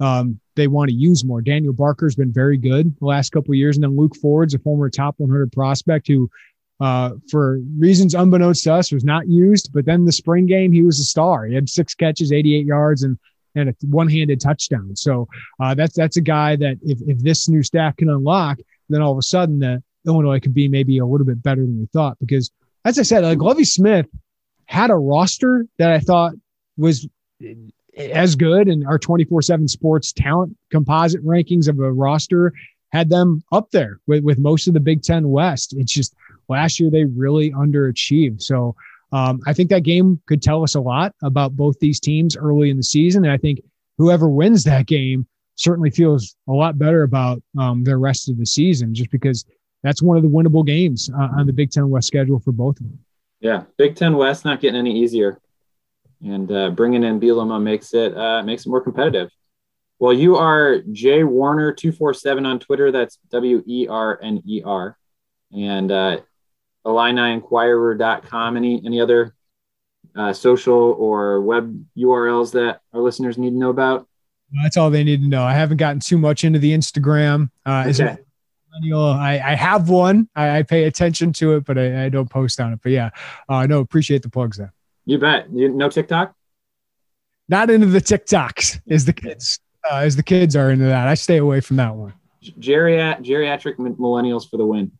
um, 0.00 0.40
they 0.54 0.66
want 0.66 0.90
to 0.90 0.94
use 0.94 1.24
more. 1.24 1.40
Daniel 1.40 1.72
Barker's 1.72 2.16
been 2.16 2.32
very 2.32 2.56
good 2.56 2.96
the 2.98 3.04
last 3.06 3.30
couple 3.30 3.54
years. 3.54 3.76
And 3.76 3.84
then 3.84 3.96
Luke 3.96 4.16
Ford's 4.16 4.54
a 4.54 4.58
former 4.58 4.90
top 4.90 5.14
100 5.18 5.52
prospect 5.52 6.08
who, 6.08 6.30
uh, 6.80 7.12
for 7.30 7.60
reasons 7.78 8.14
unbeknownst 8.14 8.64
to 8.64 8.74
us, 8.74 8.92
was 8.92 9.04
not 9.04 9.28
used. 9.28 9.72
But 9.72 9.86
then 9.86 10.04
the 10.04 10.12
spring 10.12 10.46
game, 10.46 10.72
he 10.72 10.82
was 10.82 10.98
a 11.00 11.04
star. 11.04 11.46
He 11.46 11.54
had 11.54 11.68
six 11.68 11.94
catches, 11.94 12.32
88 12.32 12.66
yards, 12.66 13.02
and 13.02 13.18
and 13.54 13.70
a 13.70 13.74
one-handed 13.88 14.38
touchdown. 14.38 14.94
So 14.96 15.28
uh, 15.60 15.74
that's 15.74 15.96
that's 15.96 16.18
a 16.18 16.20
guy 16.20 16.56
that 16.56 16.76
if, 16.82 17.00
if 17.06 17.18
this 17.20 17.48
new 17.48 17.62
staff 17.62 17.96
can 17.96 18.10
unlock, 18.10 18.58
then 18.90 19.00
all 19.00 19.12
of 19.12 19.18
a 19.18 19.22
sudden 19.22 19.60
the 19.60 19.82
Illinois 20.06 20.40
could 20.40 20.52
be 20.52 20.68
maybe 20.68 20.98
a 20.98 21.06
little 21.06 21.26
bit 21.26 21.42
better 21.42 21.62
than 21.62 21.78
we 21.78 21.86
thought 21.86 22.18
because– 22.20 22.50
as 22.86 23.00
I 23.00 23.02
said, 23.02 23.24
like 23.24 23.38
Lovie 23.38 23.64
Smith 23.64 24.06
had 24.66 24.90
a 24.90 24.94
roster 24.94 25.66
that 25.78 25.90
I 25.90 25.98
thought 25.98 26.34
was 26.76 27.08
as 27.96 28.34
good, 28.34 28.68
and 28.68 28.86
our 28.86 28.98
24 28.98 29.42
7 29.42 29.68
sports 29.68 30.12
talent 30.12 30.56
composite 30.70 31.24
rankings 31.24 31.68
of 31.68 31.78
a 31.78 31.92
roster 31.92 32.52
had 32.92 33.08
them 33.08 33.42
up 33.52 33.70
there 33.70 34.00
with, 34.06 34.22
with 34.22 34.38
most 34.38 34.66
of 34.68 34.74
the 34.74 34.80
Big 34.80 35.02
Ten 35.02 35.28
West. 35.28 35.74
It's 35.76 35.92
just 35.92 36.14
last 36.48 36.78
year 36.78 36.90
they 36.90 37.04
really 37.04 37.52
underachieved. 37.52 38.42
So 38.42 38.74
um, 39.12 39.40
I 39.46 39.52
think 39.52 39.70
that 39.70 39.82
game 39.82 40.20
could 40.26 40.42
tell 40.42 40.62
us 40.62 40.74
a 40.74 40.80
lot 40.80 41.14
about 41.22 41.56
both 41.56 41.78
these 41.78 42.00
teams 42.00 42.36
early 42.36 42.70
in 42.70 42.76
the 42.76 42.82
season. 42.82 43.24
And 43.24 43.32
I 43.32 43.36
think 43.36 43.60
whoever 43.98 44.28
wins 44.28 44.64
that 44.64 44.86
game 44.86 45.26
certainly 45.54 45.90
feels 45.90 46.36
a 46.48 46.52
lot 46.52 46.78
better 46.78 47.02
about 47.02 47.42
um, 47.58 47.84
the 47.84 47.96
rest 47.96 48.28
of 48.28 48.38
the 48.38 48.46
season 48.46 48.94
just 48.94 49.10
because 49.10 49.44
that's 49.82 50.02
one 50.02 50.16
of 50.16 50.22
the 50.22 50.28
winnable 50.28 50.66
games 50.66 51.10
uh, 51.14 51.28
on 51.36 51.46
the 51.46 51.52
Big 51.52 51.70
Ten 51.70 51.88
West 51.88 52.06
schedule 52.06 52.40
for 52.40 52.52
both 52.52 52.78
of 52.80 52.86
them. 52.86 52.98
Yeah, 53.40 53.64
Big 53.76 53.96
Ten 53.96 54.16
West 54.16 54.44
not 54.44 54.60
getting 54.60 54.78
any 54.78 54.98
easier, 54.98 55.40
and 56.22 56.50
uh, 56.50 56.70
bringing 56.70 57.02
in 57.02 57.20
Bielema 57.20 57.62
makes 57.62 57.94
it 57.94 58.16
uh, 58.16 58.42
makes 58.42 58.66
it 58.66 58.68
more 58.68 58.80
competitive. 58.80 59.30
Well, 59.98 60.12
you 60.12 60.36
are 60.36 60.80
Jay 60.92 61.24
Werner 61.24 61.72
two 61.72 61.92
four 61.92 62.14
seven 62.14 62.46
on 62.46 62.58
Twitter. 62.58 62.92
That's 62.92 63.18
W 63.30 63.62
E 63.66 63.86
R 63.88 64.18
N 64.22 64.42
E 64.46 64.62
R, 64.64 64.96
and 65.52 65.90
uh, 65.90 66.18
IlliniInquirer.com. 66.84 68.56
Any 68.56 68.82
any 68.84 69.00
other 69.00 69.34
uh, 70.14 70.32
social 70.32 70.74
or 70.74 71.40
web 71.40 71.84
URLs 71.96 72.52
that 72.52 72.80
our 72.92 73.00
listeners 73.00 73.38
need 73.38 73.50
to 73.50 73.56
know 73.56 73.70
about? 73.70 74.06
That's 74.62 74.76
all 74.76 74.90
they 74.90 75.04
need 75.04 75.22
to 75.22 75.28
know. 75.28 75.42
I 75.42 75.54
haven't 75.54 75.78
gotten 75.78 76.00
too 76.00 76.18
much 76.18 76.44
into 76.44 76.58
the 76.58 76.72
Instagram. 76.72 77.50
Uh, 77.66 77.80
okay. 77.80 77.90
Is 77.90 78.00
it 78.00 78.26
I, 78.82 79.40
I 79.44 79.54
have 79.54 79.88
one. 79.88 80.28
I, 80.34 80.58
I, 80.58 80.62
pay 80.62 80.84
attention 80.84 81.32
to 81.34 81.56
it, 81.56 81.64
but 81.64 81.78
I, 81.78 82.04
I 82.04 82.08
don't 82.08 82.28
post 82.28 82.60
on 82.60 82.72
it. 82.72 82.80
But 82.82 82.92
yeah, 82.92 83.10
uh, 83.48 83.66
no, 83.66 83.80
appreciate 83.80 84.22
the 84.22 84.28
plugs 84.28 84.56
there. 84.58 84.72
You 85.06 85.18
bet. 85.18 85.46
You 85.52 85.68
no 85.68 85.88
TikTok? 85.88 86.34
Not 87.48 87.70
into 87.70 87.86
the 87.86 88.00
TikToks 88.00 88.80
as 88.90 89.04
the 89.04 89.12
kids 89.12 89.60
uh, 89.90 89.98
as 89.98 90.16
the 90.16 90.22
kids 90.22 90.56
are 90.56 90.70
into 90.70 90.86
that. 90.86 91.08
I 91.08 91.14
stay 91.14 91.38
away 91.38 91.60
from 91.60 91.76
that 91.76 91.94
one. 91.94 92.12
Geriat- 92.42 93.24
geriatric 93.24 93.76
millennials 93.76 94.48
for 94.48 94.56
the 94.56 94.66
win. 94.66 94.92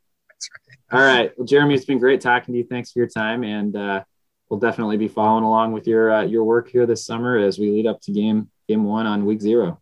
Right. 0.91 0.99
All 0.99 1.05
right, 1.05 1.33
well, 1.37 1.47
Jeremy, 1.47 1.75
it's 1.75 1.85
been 1.85 1.99
great 1.99 2.21
talking 2.21 2.55
to 2.55 2.59
you. 2.59 2.65
Thanks 2.65 2.93
for 2.93 3.01
your 3.01 3.09
time, 3.09 3.43
and 3.43 3.75
uh, 3.75 4.05
we'll 4.49 4.61
definitely 4.61 4.97
be 4.97 5.09
following 5.09 5.45
along 5.45 5.73
with 5.73 5.87
your 5.87 6.13
uh, 6.13 6.23
your 6.23 6.45
work 6.45 6.69
here 6.69 6.87
this 6.87 7.05
summer 7.05 7.37
as 7.39 7.59
we 7.59 7.71
lead 7.71 7.87
up 7.87 8.01
to 8.03 8.13
game 8.13 8.49
game 8.69 8.85
one 8.85 9.07
on 9.07 9.27
week 9.27 9.41
zero 9.41 9.81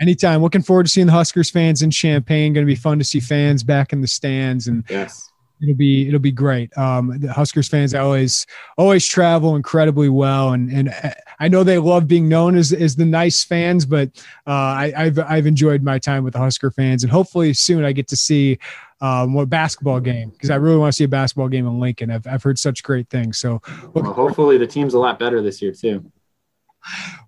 anytime. 0.00 0.42
Looking 0.42 0.62
forward 0.62 0.84
to 0.84 0.88
seeing 0.88 1.06
the 1.06 1.12
Huskers 1.12 1.50
fans 1.50 1.82
in 1.82 1.90
Champaign. 1.90 2.52
Going 2.52 2.66
to 2.66 2.70
be 2.70 2.74
fun 2.74 2.98
to 2.98 3.04
see 3.04 3.20
fans 3.20 3.62
back 3.62 3.92
in 3.92 4.00
the 4.00 4.08
stands, 4.08 4.66
and 4.66 4.84
yes. 4.90 5.30
It'll 5.62 5.74
be 5.74 6.08
it'll 6.08 6.20
be 6.20 6.32
great. 6.32 6.76
Um, 6.76 7.18
the 7.20 7.32
Huskers 7.32 7.68
fans 7.68 7.94
always 7.94 8.46
always 8.76 9.06
travel 9.06 9.56
incredibly 9.56 10.08
well, 10.08 10.52
and 10.52 10.70
and 10.70 11.14
I 11.38 11.48
know 11.48 11.62
they 11.62 11.78
love 11.78 12.08
being 12.08 12.28
known 12.28 12.56
as 12.56 12.72
as 12.72 12.96
the 12.96 13.04
nice 13.04 13.44
fans, 13.44 13.86
but 13.86 14.10
uh, 14.46 14.50
I, 14.50 14.92
have 14.96 15.18
I've 15.20 15.46
enjoyed 15.46 15.82
my 15.82 15.98
time 15.98 16.24
with 16.24 16.32
the 16.32 16.40
Husker 16.40 16.70
fans, 16.70 17.04
and 17.04 17.12
hopefully 17.12 17.54
soon 17.54 17.84
I 17.84 17.92
get 17.92 18.08
to 18.08 18.16
see 18.16 18.58
um, 19.00 19.34
what 19.34 19.48
basketball 19.48 20.00
game 20.00 20.30
because 20.30 20.50
I 20.50 20.56
really 20.56 20.78
want 20.78 20.92
to 20.92 20.96
see 20.96 21.04
a 21.04 21.08
basketball 21.08 21.48
game 21.48 21.66
in 21.66 21.78
Lincoln. 21.78 22.10
I've 22.10 22.26
I've 22.26 22.42
heard 22.42 22.58
such 22.58 22.82
great 22.82 23.08
things. 23.08 23.38
So 23.38 23.62
well, 23.94 24.12
hopefully 24.12 24.58
the 24.58 24.66
team's 24.66 24.94
a 24.94 24.98
lot 24.98 25.18
better 25.18 25.40
this 25.40 25.62
year 25.62 25.72
too 25.72 26.10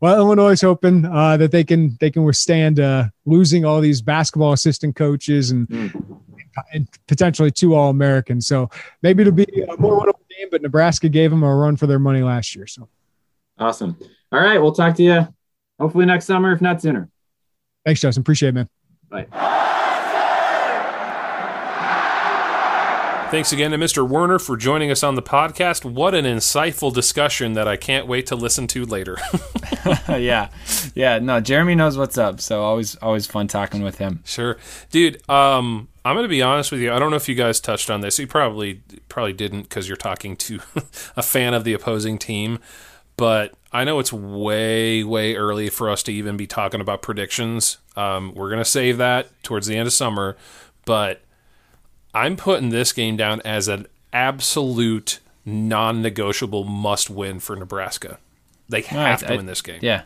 well, 0.00 0.16
Illinois 0.16 0.52
is 0.52 0.60
hoping 0.60 1.04
uh, 1.04 1.36
that 1.36 1.52
they 1.52 1.64
can 1.64 1.96
they 2.00 2.10
can 2.10 2.24
withstand 2.24 2.80
uh, 2.80 3.04
losing 3.24 3.64
all 3.64 3.80
these 3.80 4.02
basketball 4.02 4.52
assistant 4.52 4.96
coaches 4.96 5.50
and, 5.50 5.68
mm. 5.68 6.20
And 6.72 6.88
potentially 7.06 7.50
two 7.50 7.74
All 7.74 7.90
Americans. 7.90 8.46
So 8.46 8.70
maybe 9.02 9.22
it'll 9.22 9.32
be 9.32 9.44
a 9.68 9.76
more 9.76 10.00
winnable 10.00 10.28
game. 10.36 10.48
But 10.50 10.62
Nebraska 10.62 11.08
gave 11.08 11.30
them 11.30 11.42
a 11.42 11.54
run 11.54 11.76
for 11.76 11.86
their 11.86 11.98
money 11.98 12.22
last 12.22 12.54
year. 12.54 12.66
So 12.66 12.88
awesome. 13.58 13.96
All 14.32 14.40
right, 14.40 14.60
we'll 14.60 14.72
talk 14.72 14.96
to 14.96 15.02
you 15.02 15.28
hopefully 15.78 16.06
next 16.06 16.26
summer, 16.26 16.52
if 16.52 16.60
not 16.60 16.82
sooner. 16.82 17.08
Thanks, 17.84 18.00
Justin. 18.00 18.22
Appreciate 18.22 18.50
it, 18.50 18.54
man. 18.54 18.68
Bye. 19.10 19.26
Thanks 23.30 23.52
again 23.52 23.72
to 23.72 23.78
Mr. 23.78 24.08
Werner 24.08 24.38
for 24.38 24.56
joining 24.56 24.92
us 24.92 25.02
on 25.02 25.16
the 25.16 25.22
podcast. 25.22 25.84
What 25.84 26.14
an 26.14 26.24
insightful 26.24 26.94
discussion 26.94 27.54
that 27.54 27.66
I 27.66 27.76
can't 27.76 28.06
wait 28.06 28.26
to 28.26 28.36
listen 28.36 28.68
to 28.68 28.84
later. 28.84 29.18
yeah. 30.08 30.50
Yeah, 30.94 31.18
no, 31.18 31.40
Jeremy 31.40 31.74
knows 31.74 31.98
what's 31.98 32.16
up, 32.16 32.40
so 32.40 32.62
always 32.62 32.94
always 32.96 33.26
fun 33.26 33.48
talking 33.48 33.82
with 33.82 33.98
him. 33.98 34.22
Sure. 34.24 34.56
Dude, 34.90 35.28
um 35.28 35.88
I'm 36.04 36.14
going 36.14 36.24
to 36.24 36.28
be 36.28 36.42
honest 36.42 36.70
with 36.70 36.80
you. 36.80 36.92
I 36.92 36.98
don't 36.98 37.10
know 37.10 37.16
if 37.16 37.28
you 37.28 37.34
guys 37.34 37.60
touched 37.60 37.88
on 37.90 38.00
this. 38.02 38.18
You 38.18 38.26
probably 38.26 38.82
probably 39.08 39.32
didn't 39.32 39.62
because 39.62 39.88
you're 39.88 39.96
talking 39.96 40.36
to 40.36 40.60
a 41.16 41.22
fan 41.22 41.54
of 41.54 41.64
the 41.64 41.72
opposing 41.72 42.18
team. 42.18 42.58
But 43.16 43.54
I 43.72 43.84
know 43.84 44.00
it's 44.00 44.12
way 44.12 45.02
way 45.04 45.34
early 45.34 45.68
for 45.70 45.88
us 45.88 46.02
to 46.04 46.12
even 46.12 46.36
be 46.36 46.46
talking 46.46 46.80
about 46.80 47.00
predictions. 47.00 47.78
Um, 47.96 48.34
we're 48.34 48.48
going 48.50 48.60
to 48.60 48.64
save 48.68 48.98
that 48.98 49.28
towards 49.42 49.66
the 49.66 49.76
end 49.76 49.86
of 49.86 49.92
summer. 49.92 50.36
But 50.84 51.22
I'm 52.12 52.36
putting 52.36 52.68
this 52.68 52.92
game 52.92 53.16
down 53.16 53.40
as 53.44 53.68
an 53.68 53.86
absolute 54.12 55.20
non-negotiable 55.46 56.64
must-win 56.64 57.38
for 57.40 57.54
Nebraska. 57.56 58.18
They 58.68 58.82
have 58.82 59.22
I- 59.22 59.26
to 59.28 59.36
win 59.36 59.46
this 59.46 59.62
game. 59.62 59.78
Yeah, 59.80 60.04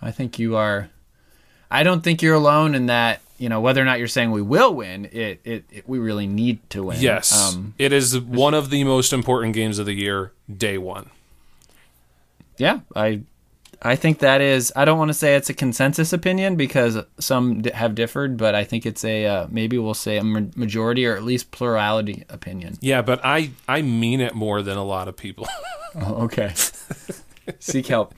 I 0.00 0.10
think 0.10 0.38
you 0.38 0.56
are. 0.56 0.90
I 1.70 1.82
don't 1.82 2.02
think 2.02 2.22
you're 2.22 2.34
alone 2.34 2.74
in 2.76 2.86
that. 2.86 3.20
You 3.38 3.48
know, 3.48 3.60
whether 3.60 3.82
or 3.82 3.84
not 3.84 3.98
you're 3.98 4.08
saying 4.08 4.30
we 4.30 4.40
will 4.42 4.74
win, 4.74 5.06
it, 5.12 5.40
it, 5.44 5.64
it 5.70 5.88
we 5.88 5.98
really 5.98 6.26
need 6.26 6.58
to 6.70 6.84
win. 6.84 7.00
Yes, 7.00 7.32
Um, 7.54 7.74
it 7.78 7.92
is 7.92 8.18
one 8.18 8.54
of 8.54 8.70
the 8.70 8.82
most 8.84 9.12
important 9.12 9.54
games 9.54 9.78
of 9.78 9.84
the 9.86 9.92
year, 9.94 10.32
day 10.54 10.78
one. 10.78 11.10
yeah, 12.58 12.80
I 12.94 13.20
I 13.82 13.94
think 13.94 14.20
that 14.20 14.40
is. 14.40 14.72
I 14.74 14.86
don't 14.86 14.96
want 14.98 15.10
to 15.10 15.14
say 15.14 15.36
it's 15.36 15.50
a 15.50 15.54
consensus 15.54 16.14
opinion 16.14 16.56
because 16.56 16.96
some 17.20 17.60
d- 17.60 17.70
have 17.74 17.94
differed, 17.94 18.38
but 18.38 18.54
I 18.54 18.64
think 18.64 18.86
it's 18.86 19.04
a 19.04 19.26
uh, 19.26 19.46
maybe 19.50 19.76
we'll 19.76 19.92
say 19.92 20.16
a 20.16 20.24
ma- 20.24 20.40
majority 20.56 21.04
or 21.06 21.14
at 21.14 21.22
least 21.22 21.50
plurality 21.50 22.24
opinion. 22.30 22.78
Yeah, 22.80 23.02
but 23.02 23.20
I 23.22 23.50
I 23.68 23.82
mean 23.82 24.22
it 24.22 24.34
more 24.34 24.62
than 24.62 24.78
a 24.78 24.84
lot 24.84 25.08
of 25.08 25.16
people. 25.16 25.46
Oh, 25.98 26.24
okay. 26.24 26.52
Seek 27.58 27.86
help. 27.86 28.14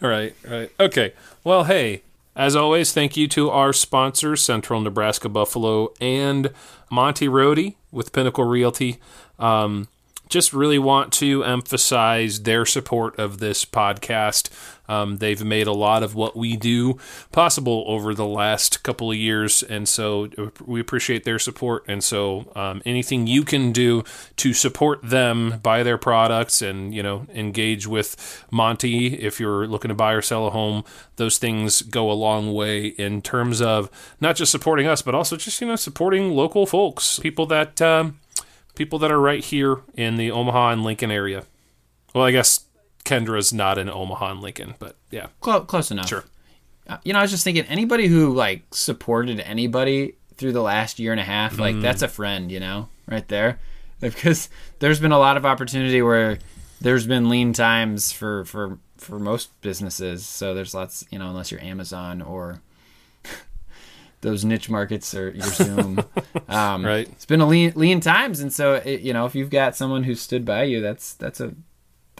right, 0.00 0.32
right. 0.48 0.70
Okay. 0.78 1.12
Well, 1.42 1.64
hey, 1.64 2.02
as 2.36 2.56
always, 2.56 2.92
thank 2.92 3.16
you 3.16 3.28
to 3.28 3.50
our 3.50 3.72
sponsors, 3.72 4.42
Central 4.42 4.80
Nebraska 4.80 5.28
Buffalo 5.28 5.92
and 6.00 6.50
Monty 6.90 7.28
Rohde 7.28 7.74
with 7.92 8.12
Pinnacle 8.12 8.44
Realty. 8.44 8.98
Um, 9.38 9.88
just 10.28 10.52
really 10.52 10.78
want 10.78 11.12
to 11.12 11.44
emphasize 11.44 12.42
their 12.42 12.66
support 12.66 13.18
of 13.18 13.38
this 13.38 13.64
podcast. 13.64 14.48
Um, 14.88 15.18
they've 15.18 15.42
made 15.44 15.66
a 15.66 15.72
lot 15.72 16.02
of 16.02 16.14
what 16.14 16.36
we 16.36 16.56
do 16.56 16.98
possible 17.32 17.84
over 17.86 18.14
the 18.14 18.26
last 18.26 18.82
couple 18.82 19.10
of 19.10 19.16
years, 19.16 19.62
and 19.62 19.88
so 19.88 20.28
uh, 20.36 20.50
we 20.64 20.80
appreciate 20.80 21.24
their 21.24 21.38
support. 21.38 21.84
And 21.88 22.02
so, 22.02 22.50
um, 22.54 22.82
anything 22.84 23.26
you 23.26 23.44
can 23.44 23.72
do 23.72 24.04
to 24.36 24.52
support 24.52 25.00
them, 25.02 25.60
buy 25.62 25.82
their 25.82 25.98
products, 25.98 26.60
and 26.62 26.94
you 26.94 27.02
know, 27.02 27.26
engage 27.34 27.86
with 27.86 28.44
Monty 28.50 29.14
if 29.14 29.40
you're 29.40 29.66
looking 29.66 29.88
to 29.88 29.94
buy 29.94 30.12
or 30.12 30.22
sell 30.22 30.46
a 30.46 30.50
home, 30.50 30.84
those 31.16 31.38
things 31.38 31.82
go 31.82 32.10
a 32.10 32.12
long 32.12 32.52
way 32.52 32.86
in 32.86 33.22
terms 33.22 33.62
of 33.62 33.90
not 34.20 34.36
just 34.36 34.52
supporting 34.52 34.86
us, 34.86 35.02
but 35.02 35.14
also 35.14 35.36
just 35.36 35.60
you 35.60 35.66
know 35.66 35.76
supporting 35.76 36.32
local 36.32 36.66
folks, 36.66 37.18
people 37.18 37.46
that. 37.46 37.80
Um, 37.80 38.18
people 38.74 38.98
that 38.98 39.10
are 39.10 39.20
right 39.20 39.44
here 39.44 39.82
in 39.96 40.16
the 40.16 40.30
Omaha 40.30 40.70
and 40.70 40.82
Lincoln 40.82 41.10
area. 41.10 41.44
Well, 42.14 42.24
I 42.24 42.30
guess 42.30 42.64
Kendra's 43.04 43.52
not 43.52 43.78
in 43.78 43.88
Omaha 43.90 44.32
and 44.32 44.40
Lincoln, 44.40 44.74
but 44.78 44.96
yeah, 45.10 45.26
Close, 45.40 45.66
close 45.66 45.90
enough. 45.90 46.08
sure. 46.08 46.24
Uh, 46.88 46.98
You 47.04 47.12
know, 47.12 47.18
I 47.18 47.22
was 47.22 47.30
just 47.30 47.44
thinking 47.44 47.64
anybody 47.66 48.06
who 48.08 48.32
like 48.34 48.62
supported 48.72 49.40
anybody 49.40 50.14
through 50.36 50.52
the 50.52 50.62
last 50.62 50.98
year 50.98 51.12
and 51.12 51.20
a 51.20 51.24
half, 51.24 51.58
like 51.58 51.80
that's 51.80 52.02
a 52.02 52.08
friend, 52.08 52.50
you 52.50 52.60
know, 52.60 52.88
right 53.06 53.26
there. 53.28 53.58
Because 54.00 54.50
there's 54.80 55.00
been 55.00 55.12
a 55.12 55.18
lot 55.18 55.38
of 55.38 55.46
opportunity 55.46 56.02
where 56.02 56.38
there's 56.80 57.06
been 57.06 57.30
lean 57.30 57.52
times 57.54 58.12
for 58.12 58.44
for 58.44 58.78
for 58.98 59.18
most 59.18 59.48
businesses. 59.62 60.26
So 60.26 60.52
there's 60.52 60.74
lots, 60.74 61.06
you 61.10 61.18
know, 61.18 61.28
unless 61.30 61.50
you're 61.50 61.62
Amazon 61.62 62.20
or 62.20 62.60
those 64.20 64.44
niche 64.44 64.68
markets 64.68 65.14
or 65.14 65.30
your 65.30 65.46
Zoom. 65.46 66.04
Um, 66.48 66.84
Right. 66.84 67.08
It's 67.08 67.24
been 67.24 67.40
a 67.40 67.46
lean 67.46 67.72
lean 67.74 68.00
times, 68.00 68.40
and 68.40 68.52
so 68.52 68.74
it, 68.74 69.00
you 69.00 69.12
know 69.14 69.24
if 69.24 69.34
you've 69.34 69.48
got 69.50 69.74
someone 69.76 70.04
who 70.04 70.14
stood 70.14 70.44
by 70.44 70.64
you, 70.64 70.82
that's 70.82 71.14
that's 71.14 71.40
a 71.40 71.54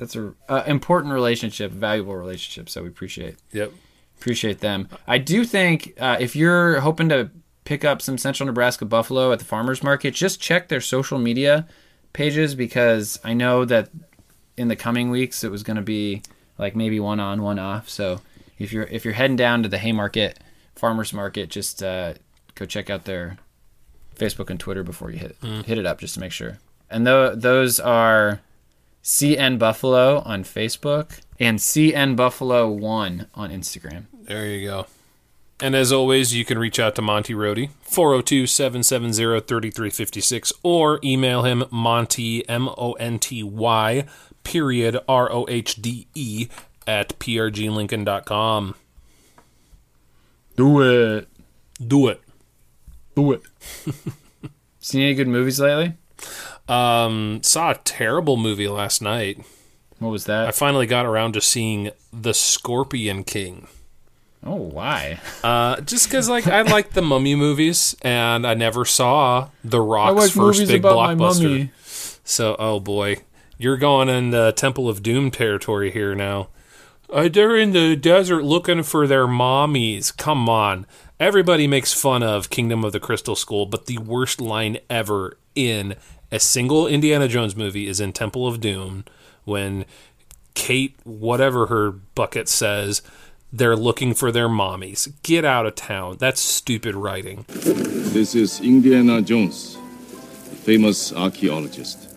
that's 0.05 0.17
a 0.17 0.35
uh, 0.49 0.63
important 0.67 1.13
relationship, 1.15 1.73
valuable 1.73 2.15
relationship. 2.17 2.69
So 2.69 2.83
we 2.83 2.89
appreciate 2.89 3.37
Yep. 3.53 3.73
appreciate 4.19 4.61
them. 4.61 4.89
I 5.07 5.19
do 5.19 5.45
think 5.45 5.95
uh, 5.99 6.17
if 6.21 6.37
you're 6.37 6.81
hoping 6.81 7.09
to 7.09 7.31
pick 7.65 7.85
up 7.85 8.03
some 8.03 8.19
Central 8.19 8.47
Nebraska 8.47 8.85
buffalo 8.85 9.33
at 9.33 9.39
the 9.39 9.45
farmers 9.45 9.83
market, 9.83 10.15
just 10.15 10.41
check 10.41 10.69
their 10.69 10.81
social 10.81 11.19
media 11.19 11.67
pages 12.13 12.55
because 12.55 13.19
I 13.25 13.35
know 13.35 13.65
that 13.65 13.89
in 14.57 14.69
the 14.69 14.77
coming 14.77 15.11
weeks 15.11 15.43
it 15.45 15.51
was 15.51 15.63
going 15.63 15.77
to 15.77 15.83
be 15.83 16.23
like 16.59 16.77
maybe 16.77 17.01
one 17.01 17.21
on, 17.21 17.43
one 17.43 17.59
off. 17.59 17.89
So 17.89 18.21
if 18.59 18.73
you're 18.73 18.85
if 18.85 19.05
you're 19.05 19.15
heading 19.15 19.37
down 19.37 19.63
to 19.65 19.69
the 19.69 19.79
Haymarket 19.79 20.39
farmers 20.77 21.13
market, 21.13 21.49
just 21.51 21.83
uh, 21.83 22.15
go 22.55 22.67
check 22.67 22.89
out 22.91 23.05
their 23.05 23.39
Facebook 24.17 24.49
and 24.51 24.61
Twitter 24.61 24.83
before 24.85 25.11
you 25.11 25.19
hit 25.19 25.37
hit 25.67 25.79
it 25.79 25.87
up 25.87 25.99
just 25.99 26.15
to 26.15 26.21
make 26.21 26.33
sure. 26.33 26.59
And 26.91 27.07
tho- 27.07 27.35
those 27.35 27.81
are 27.81 28.41
CN 29.05 29.59
Buffalo 29.59 30.21
on 30.21 30.45
Facebook 30.45 31.21
and 31.39 31.59
CN 31.59 32.17
Buffalo 32.17 32.71
One 32.71 33.27
on 33.35 33.51
Instagram. 33.51 34.07
There 34.23 34.47
you 34.47 34.67
go. 34.67 34.87
And 35.61 35.77
as 35.77 35.93
always, 35.93 36.35
you 36.35 36.45
can 36.45 36.59
reach 36.59 36.81
out 36.81 36.95
to 36.97 37.03
Monty 37.03 37.35
Rohde, 37.35 37.69
402 37.83 38.47
770 38.47 39.41
3356, 39.41 40.53
or 40.63 40.99
email 41.05 41.43
him 41.43 41.65
Monty, 41.71 42.49
M 42.49 42.69
O 42.79 42.93
N 42.95 43.19
T 43.19 43.43
Y, 43.43 44.07
period, 44.43 44.99
R 45.07 45.31
O 45.31 45.45
H 45.51 45.77
D 45.77 46.07
E, 46.15 46.49
at 46.87 47.19
prglincoln.com. 47.19 48.75
Do 50.57 50.81
it. 50.83 51.29
Do 51.87 52.09
it. 52.09 52.21
Do 53.15 53.33
it. 53.33 53.43
Seen 54.81 55.03
any 55.03 55.15
good 55.15 55.29
movies 55.29 55.61
lately? 55.61 55.95
Um, 56.69 57.41
saw 57.43 57.73
a 57.73 57.75
terrible 57.85 58.37
movie 58.37 58.69
last 58.69 59.03
night. 59.03 59.45
What 59.99 60.11
was 60.11 60.25
that? 60.25 60.49
I 60.49 60.51
finally 60.51 60.87
got 60.87 61.07
around 61.07 61.33
to 61.33 61.41
seeing 61.41 61.91
The 62.13 62.35
Scorpion 62.35 63.25
King. 63.25 63.69
Oh, 64.47 64.57
why? 64.57 65.21
Uh, 65.43 65.81
just 65.81 66.07
because 66.07 66.29
like 66.29 66.47
I 66.47 66.63
like 66.63 66.91
the 66.91 67.03
Mummy 67.03 67.35
movies, 67.35 67.97
and 68.03 68.47
I 68.47 68.55
never 68.55 68.85
saw 68.85 69.49
The 69.63 69.81
Rock's 69.81 70.21
like 70.21 70.31
first 70.33 70.69
big 70.69 70.83
blockbuster. 70.83 71.71
So, 72.25 72.57
oh 72.59 72.81
boy, 72.81 73.19
you're 73.57 73.79
going 73.79 74.09
in 74.09 74.31
the 74.31 74.53
Temple 74.53 74.89
of 74.89 75.03
Doom 75.03 75.31
territory 75.31 75.91
here 75.91 76.15
now. 76.15 76.49
Uh, 77.11 77.29
they're 77.29 77.57
in 77.57 77.73
the 77.73 77.97
desert 77.97 78.43
looking 78.45 78.83
for 78.83 79.07
their 79.07 79.27
mommies. 79.27 80.15
Come 80.15 80.49
on. 80.49 80.87
Everybody 81.21 81.67
makes 81.67 81.93
fun 81.93 82.23
of 82.23 82.51
Kingdom 82.51 82.85
of 82.85 82.93
the 82.93 83.01
Crystal 83.01 83.37
Skull, 83.37 83.67
but 83.67 83.87
the 83.87 83.99
worst 83.99 84.41
line 84.41 84.79
ever 84.91 85.39
in 85.55 85.95
a 86.35 86.41
single 86.41 86.89
Indiana 86.89 87.29
Jones 87.29 87.55
movie 87.55 87.87
is 87.87 88.01
in 88.01 88.13
Temple 88.13 88.49
of 88.49 88.61
Doom 88.61 89.05
when 89.45 89.85
Kate, 90.55 90.97
whatever 91.05 91.67
her 91.67 91.93
bucket 91.93 92.49
says, 92.49 93.03
they're 93.53 93.77
looking 93.77 94.15
for 94.15 94.33
their 94.33 94.49
mommies. 94.49 95.13
Get 95.23 95.45
out 95.45 95.65
of 95.65 95.77
town. 95.77 96.17
That's 96.19 96.41
stupid 96.41 96.97
writing. 96.97 97.45
This 97.47 98.35
is 98.35 98.61
Indiana 98.61 99.23
Jones, 99.23 99.77
the 99.77 100.57
famous 100.57 101.13
archaeologist. 101.13 102.11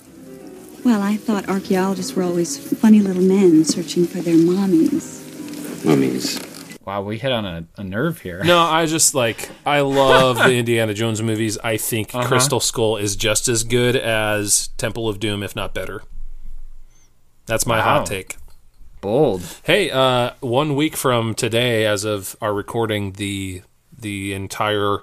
Well, 0.84 1.04
I 1.04 1.16
thought 1.18 1.48
archaeologists 1.48 2.16
were 2.16 2.24
always 2.24 2.58
funny 2.80 3.02
little 3.02 3.22
men 3.22 3.66
searching 3.66 4.08
for 4.08 4.18
their 4.18 4.38
mommies. 4.38 5.86
Mummies. 5.86 6.40
Wow, 6.88 7.02
we 7.02 7.18
hit 7.18 7.34
on 7.34 7.46
a, 7.46 7.66
a 7.76 7.84
nerve 7.84 8.22
here. 8.22 8.42
No, 8.46 8.60
I 8.60 8.86
just 8.96 9.14
like 9.14 9.50
I 9.66 9.82
love 9.82 10.38
the 10.38 10.54
Indiana 10.54 10.94
Jones 10.94 11.22
movies. 11.22 11.58
I 11.62 11.76
think 11.76 12.16
Uh-huh. 12.16 12.26
Crystal 12.26 12.62
Skull 12.62 12.96
is 12.96 13.18
just 13.18 13.50
as 13.50 13.66
good 13.66 13.98
as 13.98 14.70
Temple 14.78 15.10
of 15.10 15.20
Doom, 15.20 15.44
if 15.44 15.54
not 15.54 15.74
better. 15.74 16.04
That's 17.46 17.66
my 17.66 17.80
Wow. 17.80 17.84
hot 17.84 18.06
take. 18.06 18.38
Bold. 19.02 19.44
Hey, 19.64 19.92
uh, 19.92 20.32
one 20.40 20.78
week 20.78 20.96
from 20.96 21.34
today, 21.34 21.86
as 21.86 22.06
of 22.06 22.38
our 22.42 22.54
recording, 22.54 23.12
the 23.14 23.64
the 24.00 24.32
entire 24.34 25.00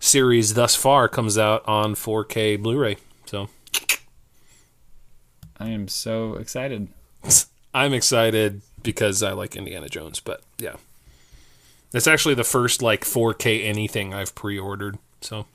series 0.00 0.54
thus 0.54 0.74
far 0.74 1.08
comes 1.08 1.38
out 1.38 1.62
on 1.68 1.94
4K 1.94 2.56
Blu-ray. 2.60 2.96
So 3.26 3.48
I 5.60 5.68
am 5.68 5.86
so 5.86 6.34
excited. 6.34 6.88
I'm 7.74 7.92
excited 7.94 8.62
because 8.82 9.22
I 9.22 9.32
like 9.32 9.54
Indiana 9.54 9.88
Jones. 9.88 10.18
But 10.18 10.42
yeah, 10.58 10.76
it's 11.92 12.06
actually 12.06 12.34
the 12.34 12.44
first 12.44 12.82
like 12.82 13.04
4K 13.04 13.64
anything 13.64 14.12
I've 14.14 14.34
pre-ordered. 14.34 14.98
So 15.20 15.46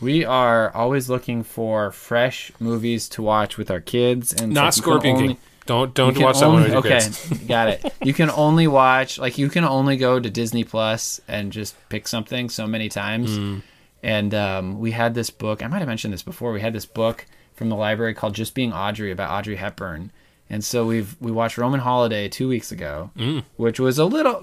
We 0.00 0.24
are 0.24 0.70
always 0.74 1.08
looking 1.08 1.42
for 1.42 1.90
fresh 1.90 2.52
movies 2.60 3.08
to 3.10 3.22
watch 3.22 3.56
with 3.56 3.70
our 3.70 3.80
kids, 3.80 4.32
and 4.32 4.52
not 4.52 4.64
like, 4.66 4.72
Scorpion 4.74 5.16
only- 5.16 5.28
King. 5.28 5.36
Don't 5.66 5.94
don't 5.94 6.16
watch 6.20 6.38
that 6.38 6.44
only- 6.44 6.54
one 6.54 6.62
with 6.62 6.72
your 6.72 6.78
okay, 6.94 7.04
kids. 7.04 7.28
got 7.48 7.68
it. 7.68 7.92
You 8.00 8.14
can 8.14 8.30
only 8.30 8.68
watch 8.68 9.18
like 9.18 9.36
you 9.36 9.48
can 9.48 9.64
only 9.64 9.96
go 9.96 10.20
to 10.20 10.30
Disney 10.30 10.62
Plus 10.62 11.20
and 11.26 11.50
just 11.50 11.74
pick 11.88 12.06
something 12.06 12.48
so 12.50 12.68
many 12.68 12.88
times. 12.88 13.36
Hmm. 13.36 13.58
And 14.02 14.32
um, 14.32 14.78
we 14.78 14.92
had 14.92 15.14
this 15.14 15.30
book. 15.30 15.64
I 15.64 15.66
might 15.66 15.78
have 15.80 15.88
mentioned 15.88 16.14
this 16.14 16.22
before. 16.22 16.52
We 16.52 16.60
had 16.60 16.72
this 16.72 16.86
book 16.86 17.26
from 17.56 17.68
the 17.68 17.74
library 17.74 18.14
called 18.14 18.34
"Just 18.36 18.54
Being 18.54 18.72
Audrey" 18.72 19.10
about 19.10 19.30
Audrey 19.32 19.56
Hepburn, 19.56 20.12
And 20.48 20.64
so 20.64 20.86
we've 20.86 21.16
we 21.20 21.32
watched 21.32 21.58
Roman 21.58 21.80
Holiday 21.80 22.28
two 22.28 22.46
weeks 22.48 22.70
ago, 22.70 23.10
Mm. 23.16 23.42
which 23.56 23.80
was 23.80 23.98
a 23.98 24.04
little. 24.04 24.40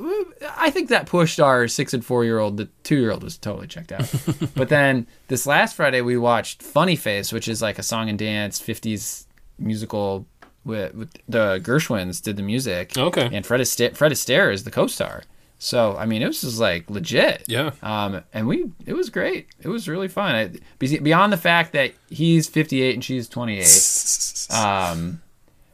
I 0.58 0.70
think 0.70 0.90
that 0.90 1.06
pushed 1.06 1.40
our 1.40 1.68
six 1.70 1.94
and 1.94 2.04
four 2.06 2.26
year 2.26 2.40
old. 2.40 2.58
The 2.58 2.68
two 2.84 2.98
year 2.98 3.12
old 3.12 3.24
was 3.24 3.38
totally 3.38 3.68
checked 3.68 3.92
out. 3.94 4.14
but 4.56 4.68
then 4.70 5.08
this 5.30 5.46
last 5.48 5.76
Friday 5.78 6.02
we 6.02 6.18
watched 6.18 6.62
Funny 6.62 6.98
Face, 6.98 7.32
which 7.32 7.48
is 7.48 7.62
like 7.62 7.80
a 7.80 7.84
song 7.84 8.10
and 8.10 8.20
dance 8.20 8.60
'50s 8.60 9.26
musical. 9.58 10.26
With, 10.66 10.94
with 10.96 11.10
the 11.28 11.60
Gershwins 11.62 12.22
did 12.22 12.38
the 12.38 12.44
music. 12.44 12.98
Okay. 12.98 13.30
And 13.34 13.46
Fred 13.46 13.60
Astaire, 13.60 13.94
Fred 13.98 14.14
Astaire 14.14 14.54
is 14.54 14.64
the 14.64 14.72
co-star. 14.72 15.24
So 15.60 15.98
I 15.98 16.06
mean, 16.06 16.22
it 16.22 16.28
was 16.28 16.40
just 16.40 16.58
like 16.60 16.90
legit. 16.90 17.44
Yeah. 17.48 17.72
Um, 17.82 18.22
and 18.34 18.48
we, 18.48 18.72
it 18.86 18.94
was 18.94 19.10
great. 19.10 19.48
It 19.62 19.68
was 19.68 19.90
really 19.90 20.08
fun. 20.08 20.36
I, 20.36 20.52
beyond 20.80 21.34
the 21.34 21.38
fact 21.38 21.74
that 21.74 21.92
he's 22.10 22.48
58 22.48 22.94
and 22.94 23.04
she's 23.04 23.28
28. 23.30 23.66
Um, 24.54 25.22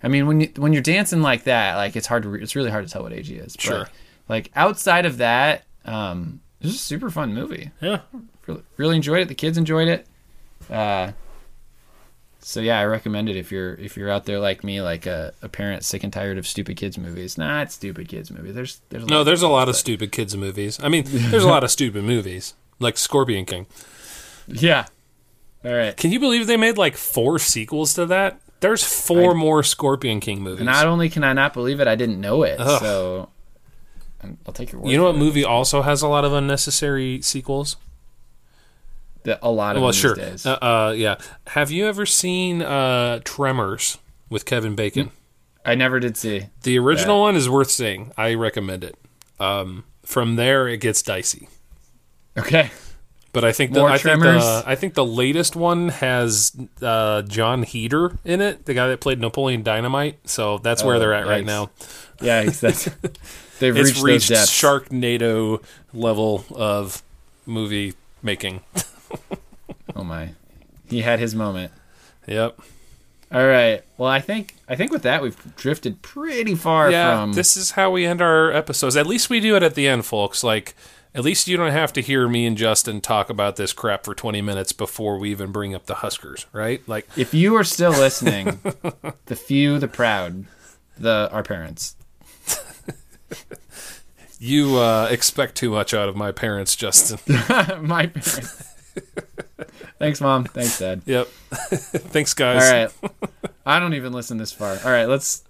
I 0.01 0.07
mean, 0.07 0.27
when 0.27 0.41
you 0.41 0.51
when 0.55 0.73
you're 0.73 0.81
dancing 0.81 1.21
like 1.21 1.43
that, 1.43 1.75
like 1.75 1.95
it's 1.95 2.07
hard 2.07 2.23
to, 2.23 2.29
re- 2.29 2.41
it's 2.41 2.55
really 2.55 2.69
hard 2.71 2.85
to 2.87 2.91
tell 2.91 3.03
what 3.03 3.13
age 3.13 3.27
he 3.27 3.35
is. 3.35 3.55
But, 3.55 3.61
Sure. 3.61 3.89
Like 4.27 4.51
outside 4.55 5.05
of 5.05 5.17
that, 5.17 5.63
um, 5.85 6.41
it 6.61 6.67
was 6.67 6.75
a 6.75 6.77
super 6.79 7.09
fun 7.09 7.33
movie. 7.33 7.71
Yeah. 7.81 8.01
Really, 8.47 8.63
really 8.77 8.95
enjoyed 8.95 9.21
it. 9.21 9.27
The 9.27 9.35
kids 9.35 9.57
enjoyed 9.57 9.87
it. 9.87 10.07
Uh, 10.69 11.11
so 12.41 12.61
yeah, 12.61 12.79
I 12.79 12.85
recommend 12.85 13.27
it 13.29 13.35
if 13.35 13.51
you're 13.51 13.73
if 13.75 13.97
you're 13.97 14.09
out 14.09 14.25
there 14.25 14.39
like 14.39 14.63
me, 14.63 14.81
like 14.81 15.05
a, 15.05 15.33
a 15.41 15.49
parent 15.49 15.83
sick 15.83 16.03
and 16.03 16.13
tired 16.13 16.37
of 16.37 16.47
stupid 16.47 16.77
kids 16.77 16.97
movies. 16.97 17.37
Not 17.37 17.71
stupid 17.71 18.07
kids 18.07 18.31
movies. 18.31 18.55
There's 18.55 18.81
there's 18.89 19.05
No, 19.05 19.23
there's 19.23 19.41
a 19.41 19.47
lot 19.49 19.67
of 19.67 19.75
stupid 19.75 20.11
kids 20.11 20.35
movies. 20.37 20.79
I 20.81 20.87
mean, 20.89 21.03
there's 21.07 21.43
a 21.43 21.49
lot 21.49 21.63
of 21.63 21.71
stupid 21.71 22.03
movies, 22.03 22.53
like 22.79 22.97
Scorpion 22.97 23.45
King. 23.45 23.65
Yeah. 24.51 24.87
All 25.63 25.71
right. 25.71 25.95
Can 25.95 26.11
you 26.11 26.19
believe 26.19 26.47
they 26.47 26.57
made 26.57 26.75
like 26.75 26.97
four 26.97 27.37
sequels 27.37 27.93
to 27.93 28.07
that? 28.07 28.39
There's 28.59 28.83
four 28.83 29.33
more 29.33 29.63
Scorpion 29.63 30.19
King 30.19 30.41
movies. 30.41 30.65
Not 30.65 30.85
only 30.85 31.09
can 31.09 31.23
I 31.23 31.33
not 31.33 31.53
believe 31.53 31.79
it, 31.79 31.87
I 31.87 31.95
didn't 31.95 32.19
know 32.19 32.43
it. 32.43 32.59
Ugh. 32.59 32.81
So 32.81 33.29
I'll 34.45 34.53
take 34.53 34.71
your 34.71 34.81
word. 34.81 34.91
you 34.91 34.97
know 34.97 35.05
what 35.05 35.15
movie 35.15 35.45
also 35.45 35.81
has 35.81 36.01
a 36.01 36.07
lot 36.07 36.25
of 36.25 36.33
unnecessary 36.33 37.21
sequels? 37.21 37.77
That 39.23 39.39
a 39.41 39.51
lot 39.51 39.75
of 39.75 39.81
well, 39.81 39.91
sure. 39.91 40.15
these 40.15 40.25
days. 40.25 40.45
Uh, 40.45 40.53
uh, 40.55 40.93
yeah. 40.95 41.17
Have 41.47 41.71
you 41.71 41.87
ever 41.87 42.05
seen 42.05 42.61
uh, 42.61 43.19
Tremors 43.23 43.97
with 44.29 44.45
Kevin 44.45 44.75
Bacon? 44.75 45.11
I 45.65 45.75
never 45.75 45.99
did 45.99 46.17
see. 46.17 46.47
The 46.63 46.79
original 46.79 47.21
one 47.21 47.35
is 47.35 47.49
worth 47.49 47.69
seeing. 47.69 48.11
I 48.17 48.33
recommend 48.33 48.83
it. 48.83 48.95
Um, 49.39 49.83
from 50.03 50.35
there, 50.35 50.67
it 50.67 50.77
gets 50.79 51.01
dicey. 51.01 51.47
Okay. 52.37 52.71
But 53.31 53.43
I 53.43 53.51
think 53.51 53.73
the 53.73 53.81
More 53.81 53.89
I 53.89 53.97
think 53.99 54.21
the 54.21 54.63
I 54.65 54.75
think 54.75 54.93
the 54.95 55.05
latest 55.05 55.55
one 55.55 55.89
has 55.89 56.51
uh, 56.81 57.21
Jon 57.21 57.63
Heder 57.63 58.17
in 58.25 58.41
it, 58.41 58.65
the 58.65 58.73
guy 58.73 58.87
that 58.87 58.99
played 59.01 59.19
Napoleon 59.19 59.61
Dynamite. 59.61 60.17
So 60.27 60.57
that's 60.57 60.83
where 60.83 60.95
Oh, 60.95 60.99
they're 60.99 61.13
at 61.13 61.27
right 61.27 61.45
now. 61.45 61.69
Yeah, 62.21 62.43
that's, 62.45 62.85
they've 63.59 63.77
It's 63.77 63.91
reached, 63.91 64.03
reached, 64.03 64.29
those. 64.29 64.49
Sharknado 64.49 65.63
level 65.93 66.43
of 66.55 67.03
movie 67.45 67.93
making. 68.23 68.61
Oh 69.95 70.03
my. 70.03 70.29
He 70.87 71.01
had 71.01 71.19
his 71.19 71.33
moment. 71.35 71.71
Yep. 72.27 72.59
All 73.31 73.45
right. 73.47 73.83
Well, 73.97 74.09
I 74.09 74.21
think 74.21 74.55
I 74.67 74.75
think 74.75 74.91
with 74.91 75.01
that 75.01 75.21
we've 75.21 75.55
drifted 75.55 76.01
pretty 76.01 76.55
far 76.55 76.91
Yeah, 76.91 77.21
from 77.21 77.33
this 77.33 77.57
is 77.57 77.71
how 77.71 77.91
we 77.91 78.05
end 78.05 78.21
our 78.21 78.51
episodes. 78.51 78.95
At 78.95 79.07
least 79.07 79.29
we 79.29 79.39
do 79.39 79.55
it 79.55 79.63
at 79.63 79.75
the 79.75 79.87
end, 79.87 80.05
folks. 80.05 80.43
Like, 80.43 80.75
at 81.15 81.23
least 81.23 81.47
you 81.47 81.57
don't 81.57 81.71
have 81.71 81.91
to 81.93 82.01
hear 82.01 82.27
me 82.27 82.45
and 82.45 82.57
Justin 82.57 83.01
talk 83.01 83.29
about 83.29 83.55
this 83.55 83.73
crap 83.73 84.05
for 84.05 84.13
20 84.13 84.41
minutes 84.41 84.71
before 84.71 85.17
we 85.17 85.31
even 85.31 85.51
bring 85.51 85.73
up 85.73 85.85
the 85.87 85.95
Huskers, 85.95 86.45
right? 86.53 86.87
Like, 86.87 87.07
If 87.17 87.33
you 87.33 87.55
are 87.55 87.63
still 87.63 87.91
listening, 87.91 88.59
the 89.25 89.35
few, 89.35 89.79
the 89.79 89.87
proud, 89.87 90.45
the 90.97 91.29
our 91.31 91.43
parents. 91.43 91.95
you 94.39 94.77
uh, 94.77 95.07
expect 95.09 95.55
too 95.55 95.71
much 95.71 95.93
out 95.93 96.09
of 96.09 96.15
my 96.15 96.31
parents, 96.31 96.75
Justin. 96.75 97.19
my 97.81 98.07
parents. 98.07 98.65
Thanks, 99.97 100.21
mom. 100.21 100.45
Thanks, 100.45 100.79
dad. 100.79 101.01
yep. 101.05 101.27
Thanks, 101.51 102.33
guys. 102.33 102.91
All 103.01 103.09
right. 103.09 103.29
I 103.65 103.79
don't 103.79 103.93
even 103.95 104.13
listen 104.13 104.37
this 104.37 104.51
far. 104.51 104.77
All 104.83 104.91
right, 104.91 105.05
let's. 105.05 105.43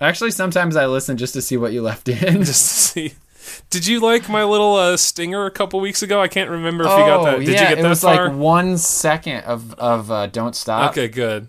Actually, 0.00 0.32
sometimes 0.32 0.76
I 0.76 0.86
listen 0.86 1.16
just 1.16 1.32
to 1.34 1.42
see 1.42 1.56
what 1.56 1.72
you 1.72 1.80
left 1.80 2.08
in. 2.08 2.44
Just 2.44 2.68
to 2.68 2.74
see. 2.92 3.14
Did 3.70 3.86
you 3.86 4.00
like 4.00 4.28
my 4.28 4.44
little 4.44 4.74
uh, 4.76 4.96
stinger 4.96 5.46
a 5.46 5.50
couple 5.50 5.80
weeks 5.80 6.02
ago? 6.02 6.20
I 6.20 6.28
can't 6.28 6.50
remember 6.50 6.84
if 6.84 6.90
you 6.90 6.96
got 6.96 7.24
that. 7.24 7.38
Did 7.40 7.48
Oh, 7.48 7.52
yeah, 7.52 7.60
you 7.62 7.68
get 7.68 7.68
that? 7.68 7.78
it 7.78 7.82
that 7.82 7.88
was 7.88 8.00
far? 8.02 8.28
like 8.28 8.36
one 8.38 8.78
second 8.78 9.44
of 9.44 9.74
of 9.74 10.10
uh, 10.10 10.26
"Don't 10.26 10.54
Stop." 10.56 10.90
okay, 10.92 11.08
good. 11.08 11.48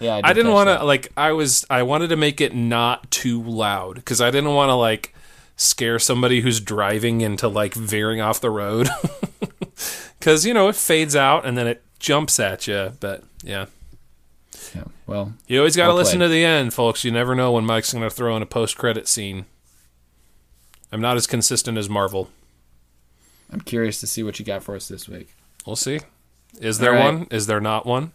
Yeah, 0.00 0.20
I 0.24 0.32
didn't 0.32 0.52
want 0.52 0.68
to 0.68 0.84
like 0.84 1.12
I 1.16 1.32
was 1.32 1.64
I 1.70 1.82
wanted 1.82 2.08
to 2.08 2.16
make 2.16 2.40
it 2.40 2.54
not 2.54 3.10
too 3.10 3.42
loud 3.42 3.96
because 3.96 4.20
I 4.20 4.30
didn't 4.30 4.52
want 4.54 4.68
to 4.70 4.74
like 4.74 5.14
scare 5.56 5.98
somebody 5.98 6.40
who's 6.40 6.60
driving 6.60 7.20
into 7.20 7.46
like 7.48 7.74
veering 7.74 8.20
off 8.20 8.40
the 8.40 8.50
road 8.50 8.88
because 10.18 10.44
you 10.44 10.52
know 10.54 10.68
it 10.68 10.74
fades 10.76 11.14
out 11.14 11.44
and 11.46 11.56
then 11.56 11.66
it 11.66 11.82
jumps 11.98 12.38
at 12.40 12.66
you. 12.66 12.92
But 13.00 13.22
yeah, 13.42 13.66
Yeah, 14.74 14.84
well, 15.06 15.32
you 15.46 15.58
always 15.58 15.76
got 15.76 15.84
to 15.84 15.88
Well 15.90 15.96
listen 15.96 16.20
to 16.20 16.28
the 16.28 16.44
end, 16.44 16.74
folks. 16.74 17.04
You 17.04 17.12
never 17.12 17.34
know 17.34 17.52
when 17.52 17.64
Mike's 17.64 17.92
going 17.92 18.02
to 18.04 18.10
throw 18.10 18.36
in 18.36 18.42
a 18.42 18.46
post 18.46 18.76
credit 18.76 19.06
scene. 19.08 19.46
I'm 20.94 21.00
not 21.00 21.16
as 21.16 21.26
consistent 21.26 21.76
as 21.76 21.90
Marvel. 21.90 22.30
I'm 23.50 23.60
curious 23.60 23.98
to 23.98 24.06
see 24.06 24.22
what 24.22 24.38
you 24.38 24.44
got 24.44 24.62
for 24.62 24.76
us 24.76 24.86
this 24.86 25.08
week. 25.08 25.34
We'll 25.66 25.74
see. 25.74 25.98
Is 26.60 26.78
there 26.78 26.92
right. 26.92 27.04
one? 27.04 27.26
Is 27.32 27.48
there 27.48 27.60
not 27.60 27.84
one? 27.84 28.12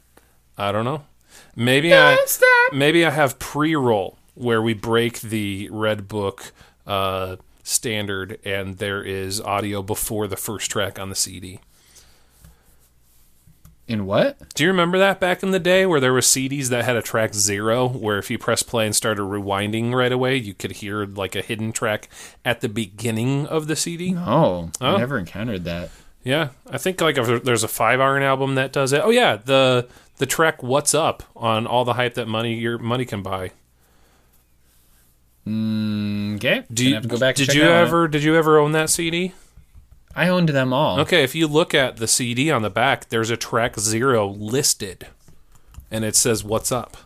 I 0.57 0.71
don't 0.71 0.85
know. 0.85 1.03
Maybe 1.57 1.93
I 1.93 2.17
maybe 2.71 3.05
I 3.05 3.09
have 3.09 3.37
pre-roll 3.37 4.17
where 4.33 4.61
we 4.61 4.73
break 4.73 5.19
the 5.19 5.67
red 5.73 6.07
book 6.07 6.53
uh, 6.87 7.35
standard 7.63 8.39
and 8.45 8.77
there 8.77 9.03
is 9.03 9.41
audio 9.41 9.81
before 9.81 10.27
the 10.27 10.37
first 10.37 10.71
track 10.71 10.97
on 10.97 11.09
the 11.09 11.15
CD. 11.15 11.59
In 13.89 14.05
what? 14.05 14.37
Do 14.53 14.63
you 14.63 14.69
remember 14.69 14.99
that 14.99 15.19
back 15.19 15.41
in 15.41 15.49
the 15.49 15.59
day 15.59 15.83
where 15.87 15.99
there 15.99 16.13
were 16.13 16.19
CDs 16.21 16.67
that 16.69 16.85
had 16.85 16.95
a 16.95 17.01
track 17.01 17.33
zero 17.33 17.87
where 17.89 18.19
if 18.19 18.29
you 18.29 18.37
press 18.37 18.61
play 18.61 18.85
and 18.85 18.95
started 18.95 19.23
rewinding 19.23 19.95
right 19.95 20.11
away, 20.11 20.35
you 20.35 20.53
could 20.53 20.73
hear 20.73 21.07
like 21.07 21.35
a 21.35 21.41
hidden 21.41 21.71
track 21.71 22.07
at 22.45 22.61
the 22.61 22.69
beginning 22.69 23.47
of 23.47 23.65
the 23.65 23.75
CD? 23.75 24.15
Oh, 24.15 24.69
Oh. 24.79 24.95
I 24.95 24.97
never 24.99 25.17
encountered 25.17 25.63
that. 25.65 25.89
Yeah, 26.23 26.49
I 26.69 26.77
think 26.77 27.01
like 27.01 27.17
if 27.17 27.43
there's 27.43 27.63
a 27.63 27.67
Five 27.67 27.99
Iron 27.99 28.21
album 28.21 28.53
that 28.55 28.71
does 28.71 28.93
it. 28.93 29.01
Oh 29.03 29.09
yeah, 29.09 29.37
the 29.37 29.87
the 30.17 30.27
track 30.27 30.61
"What's 30.61 30.93
Up" 30.93 31.23
on 31.35 31.65
all 31.65 31.83
the 31.83 31.93
hype 31.93 32.13
that 32.13 32.27
money 32.27 32.53
your 32.53 32.77
money 32.77 33.05
can 33.05 33.23
buy. 33.23 33.51
Mm, 35.47 36.35
okay. 36.35 36.63
Do 36.71 36.87
you 36.87 36.93
have 36.93 37.03
to 37.03 37.09
go 37.09 37.17
back 37.17 37.35
did 37.35 37.53
you 37.53 37.63
ever 37.63 38.07
did 38.07 38.23
you 38.23 38.35
ever 38.35 38.59
own 38.59 38.73
that 38.73 38.89
CD? 38.91 39.33
I 40.19 40.27
owned 40.27 40.49
them 40.49 40.73
all. 40.73 40.99
Okay, 40.99 41.23
if 41.23 41.33
you 41.33 41.47
look 41.47 41.73
at 41.73 41.95
the 41.95 42.05
CD 42.05 42.51
on 42.51 42.61
the 42.61 42.69
back, 42.69 43.07
there's 43.07 43.29
a 43.29 43.37
track 43.37 43.79
zero 43.79 44.27
listed, 44.27 45.07
and 45.89 46.03
it 46.03 46.13
says 46.13 46.43
"What's 46.43 46.73
Up." 46.73 46.97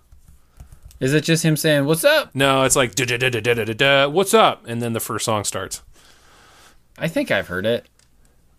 Is 0.99 1.14
it 1.14 1.24
just 1.24 1.45
him 1.45 1.55
saying 1.55 1.86
"What's 1.86 2.03
up"? 2.03 2.34
No, 2.34 2.64
it's 2.64 2.76
like 2.76 2.95
da 2.95 3.05
da 3.05 3.18
da 3.18 3.30
da 3.30 3.39
da 3.39 3.66
da 3.66 3.74
da. 3.74 4.07
What's 4.07 4.34
up? 4.34 4.66
And 4.66 4.82
then 4.82 4.93
the 4.93 4.99
first 4.99 5.26
song 5.26 5.43
starts. 5.43 5.84
I 6.97 7.07
think 7.07 7.30
I've 7.30 7.49
heard 7.49 7.68
it. 7.68 7.86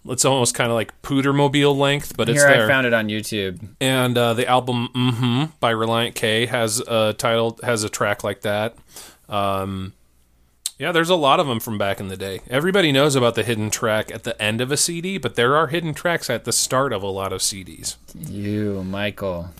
It's 0.06 0.24
almost 0.24 0.54
kind 0.54 0.70
of 0.70 0.76
like 0.76 1.02
Pootermobile 1.02 1.76
length, 1.76 2.16
but 2.16 2.28
it's 2.28 2.40
Here, 2.40 2.48
there. 2.48 2.64
I 2.66 2.68
found 2.68 2.86
it 2.86 2.92
on 2.92 3.08
YouTube. 3.08 3.58
and 3.80 4.16
uh, 4.16 4.34
the 4.34 4.46
album 4.46 4.88
"Mm-hmm" 4.94 5.44
by 5.58 5.72
Relient 5.72 6.14
K 6.14 6.46
has 6.46 6.78
a 6.78 7.12
title 7.12 7.58
has 7.64 7.82
a 7.82 7.88
track 7.88 8.22
like 8.22 8.42
that. 8.42 8.76
Um, 9.28 9.94
yeah, 10.78 10.92
there's 10.92 11.10
a 11.10 11.14
lot 11.14 11.40
of 11.40 11.46
them 11.46 11.60
from 11.60 11.78
back 11.78 12.00
in 12.00 12.08
the 12.08 12.16
day. 12.16 12.40
Everybody 12.48 12.92
knows 12.92 13.14
about 13.14 13.34
the 13.34 13.42
hidden 13.42 13.70
track 13.70 14.10
at 14.12 14.24
the 14.24 14.40
end 14.42 14.60
of 14.60 14.72
a 14.72 14.76
CD, 14.76 15.18
but 15.18 15.34
there 15.36 15.56
are 15.56 15.68
hidden 15.68 15.94
tracks 15.94 16.28
at 16.28 16.44
the 16.44 16.52
start 16.52 16.92
of 16.92 17.02
a 17.02 17.08
lot 17.08 17.32
of 17.32 17.40
CDs. 17.40 17.96
You, 18.14 18.82
Michael. 18.84 19.50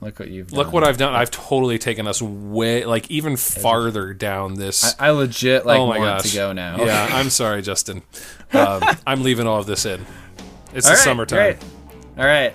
Look 0.00 0.18
what 0.18 0.28
you've 0.28 0.48
done. 0.48 0.58
Look 0.58 0.72
what 0.72 0.84
I've 0.84 0.98
done. 0.98 1.14
I've 1.14 1.30
totally 1.30 1.78
taken 1.78 2.06
us 2.06 2.20
way, 2.20 2.84
like 2.84 3.10
even 3.10 3.36
farther 3.36 4.12
down 4.12 4.54
this. 4.54 4.94
I, 4.98 5.06
I 5.08 5.10
legit 5.10 5.64
like 5.64 5.78
oh 5.78 5.86
my 5.86 5.98
want 5.98 6.22
gosh! 6.22 6.30
to 6.30 6.36
go 6.36 6.52
now. 6.52 6.84
Yeah, 6.84 7.08
I'm 7.12 7.30
sorry, 7.30 7.62
Justin. 7.62 8.02
Um, 8.52 8.82
I'm 9.06 9.22
leaving 9.22 9.46
all 9.46 9.58
of 9.58 9.66
this 9.66 9.86
in. 9.86 10.04
It's 10.74 10.86
All 10.86 10.92
the 10.92 10.96
right, 10.96 11.04
summertime. 11.04 11.38
great. 11.38 11.56
All 12.18 12.24
right. 12.26 12.54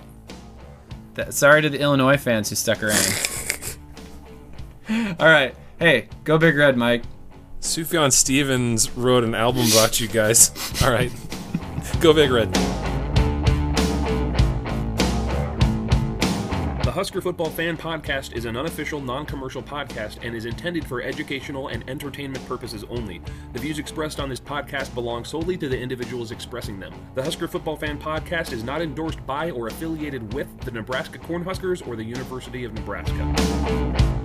Th- 1.16 1.32
sorry 1.32 1.62
to 1.62 1.68
the 1.68 1.80
Illinois 1.80 2.16
fans 2.16 2.48
who 2.48 2.54
stuck 2.54 2.80
around. 2.82 3.04
All 5.18 5.26
right. 5.26 5.54
Hey, 5.80 6.08
go 6.22 6.38
Big 6.38 6.56
Red, 6.56 6.76
Mike. 6.76 7.02
Sufjan 7.62 8.12
Stevens 8.12 8.90
wrote 8.96 9.22
an 9.22 9.36
album 9.36 9.66
about 9.72 10.00
you 10.00 10.08
guys. 10.08 10.50
All 10.82 10.90
right. 10.90 11.12
Go 12.00 12.12
Big 12.12 12.30
Red. 12.30 12.52
The 16.82 16.90
Husker 16.90 17.20
Football 17.20 17.50
Fan 17.50 17.76
Podcast 17.76 18.34
is 18.34 18.46
an 18.46 18.56
unofficial, 18.56 19.00
non 19.00 19.24
commercial 19.24 19.62
podcast 19.62 20.18
and 20.22 20.34
is 20.34 20.44
intended 20.44 20.84
for 20.84 21.00
educational 21.00 21.68
and 21.68 21.88
entertainment 21.88 22.44
purposes 22.46 22.84
only. 22.90 23.22
The 23.52 23.60
views 23.60 23.78
expressed 23.78 24.18
on 24.18 24.28
this 24.28 24.40
podcast 24.40 24.92
belong 24.92 25.24
solely 25.24 25.56
to 25.58 25.68
the 25.68 25.78
individuals 25.78 26.32
expressing 26.32 26.80
them. 26.80 26.92
The 27.14 27.22
Husker 27.22 27.46
Football 27.46 27.76
Fan 27.76 27.98
Podcast 27.98 28.52
is 28.52 28.64
not 28.64 28.82
endorsed 28.82 29.24
by 29.24 29.52
or 29.52 29.68
affiliated 29.68 30.34
with 30.34 30.48
the 30.62 30.72
Nebraska 30.72 31.18
Cornhuskers 31.18 31.86
or 31.86 31.94
the 31.94 32.04
University 32.04 32.64
of 32.64 32.74
Nebraska. 32.74 34.21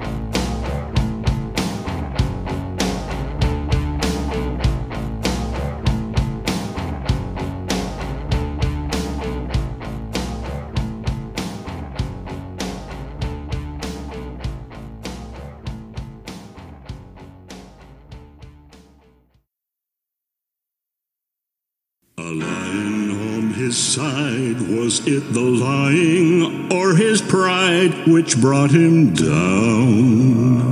His 23.68 23.96
side, 23.96 24.62
was 24.62 25.06
it 25.06 25.34
the 25.34 25.42
lying 25.42 26.72
or 26.72 26.96
his 26.96 27.22
pride 27.22 28.08
which 28.08 28.40
brought 28.40 28.72
him 28.72 29.14
down? 29.14 30.67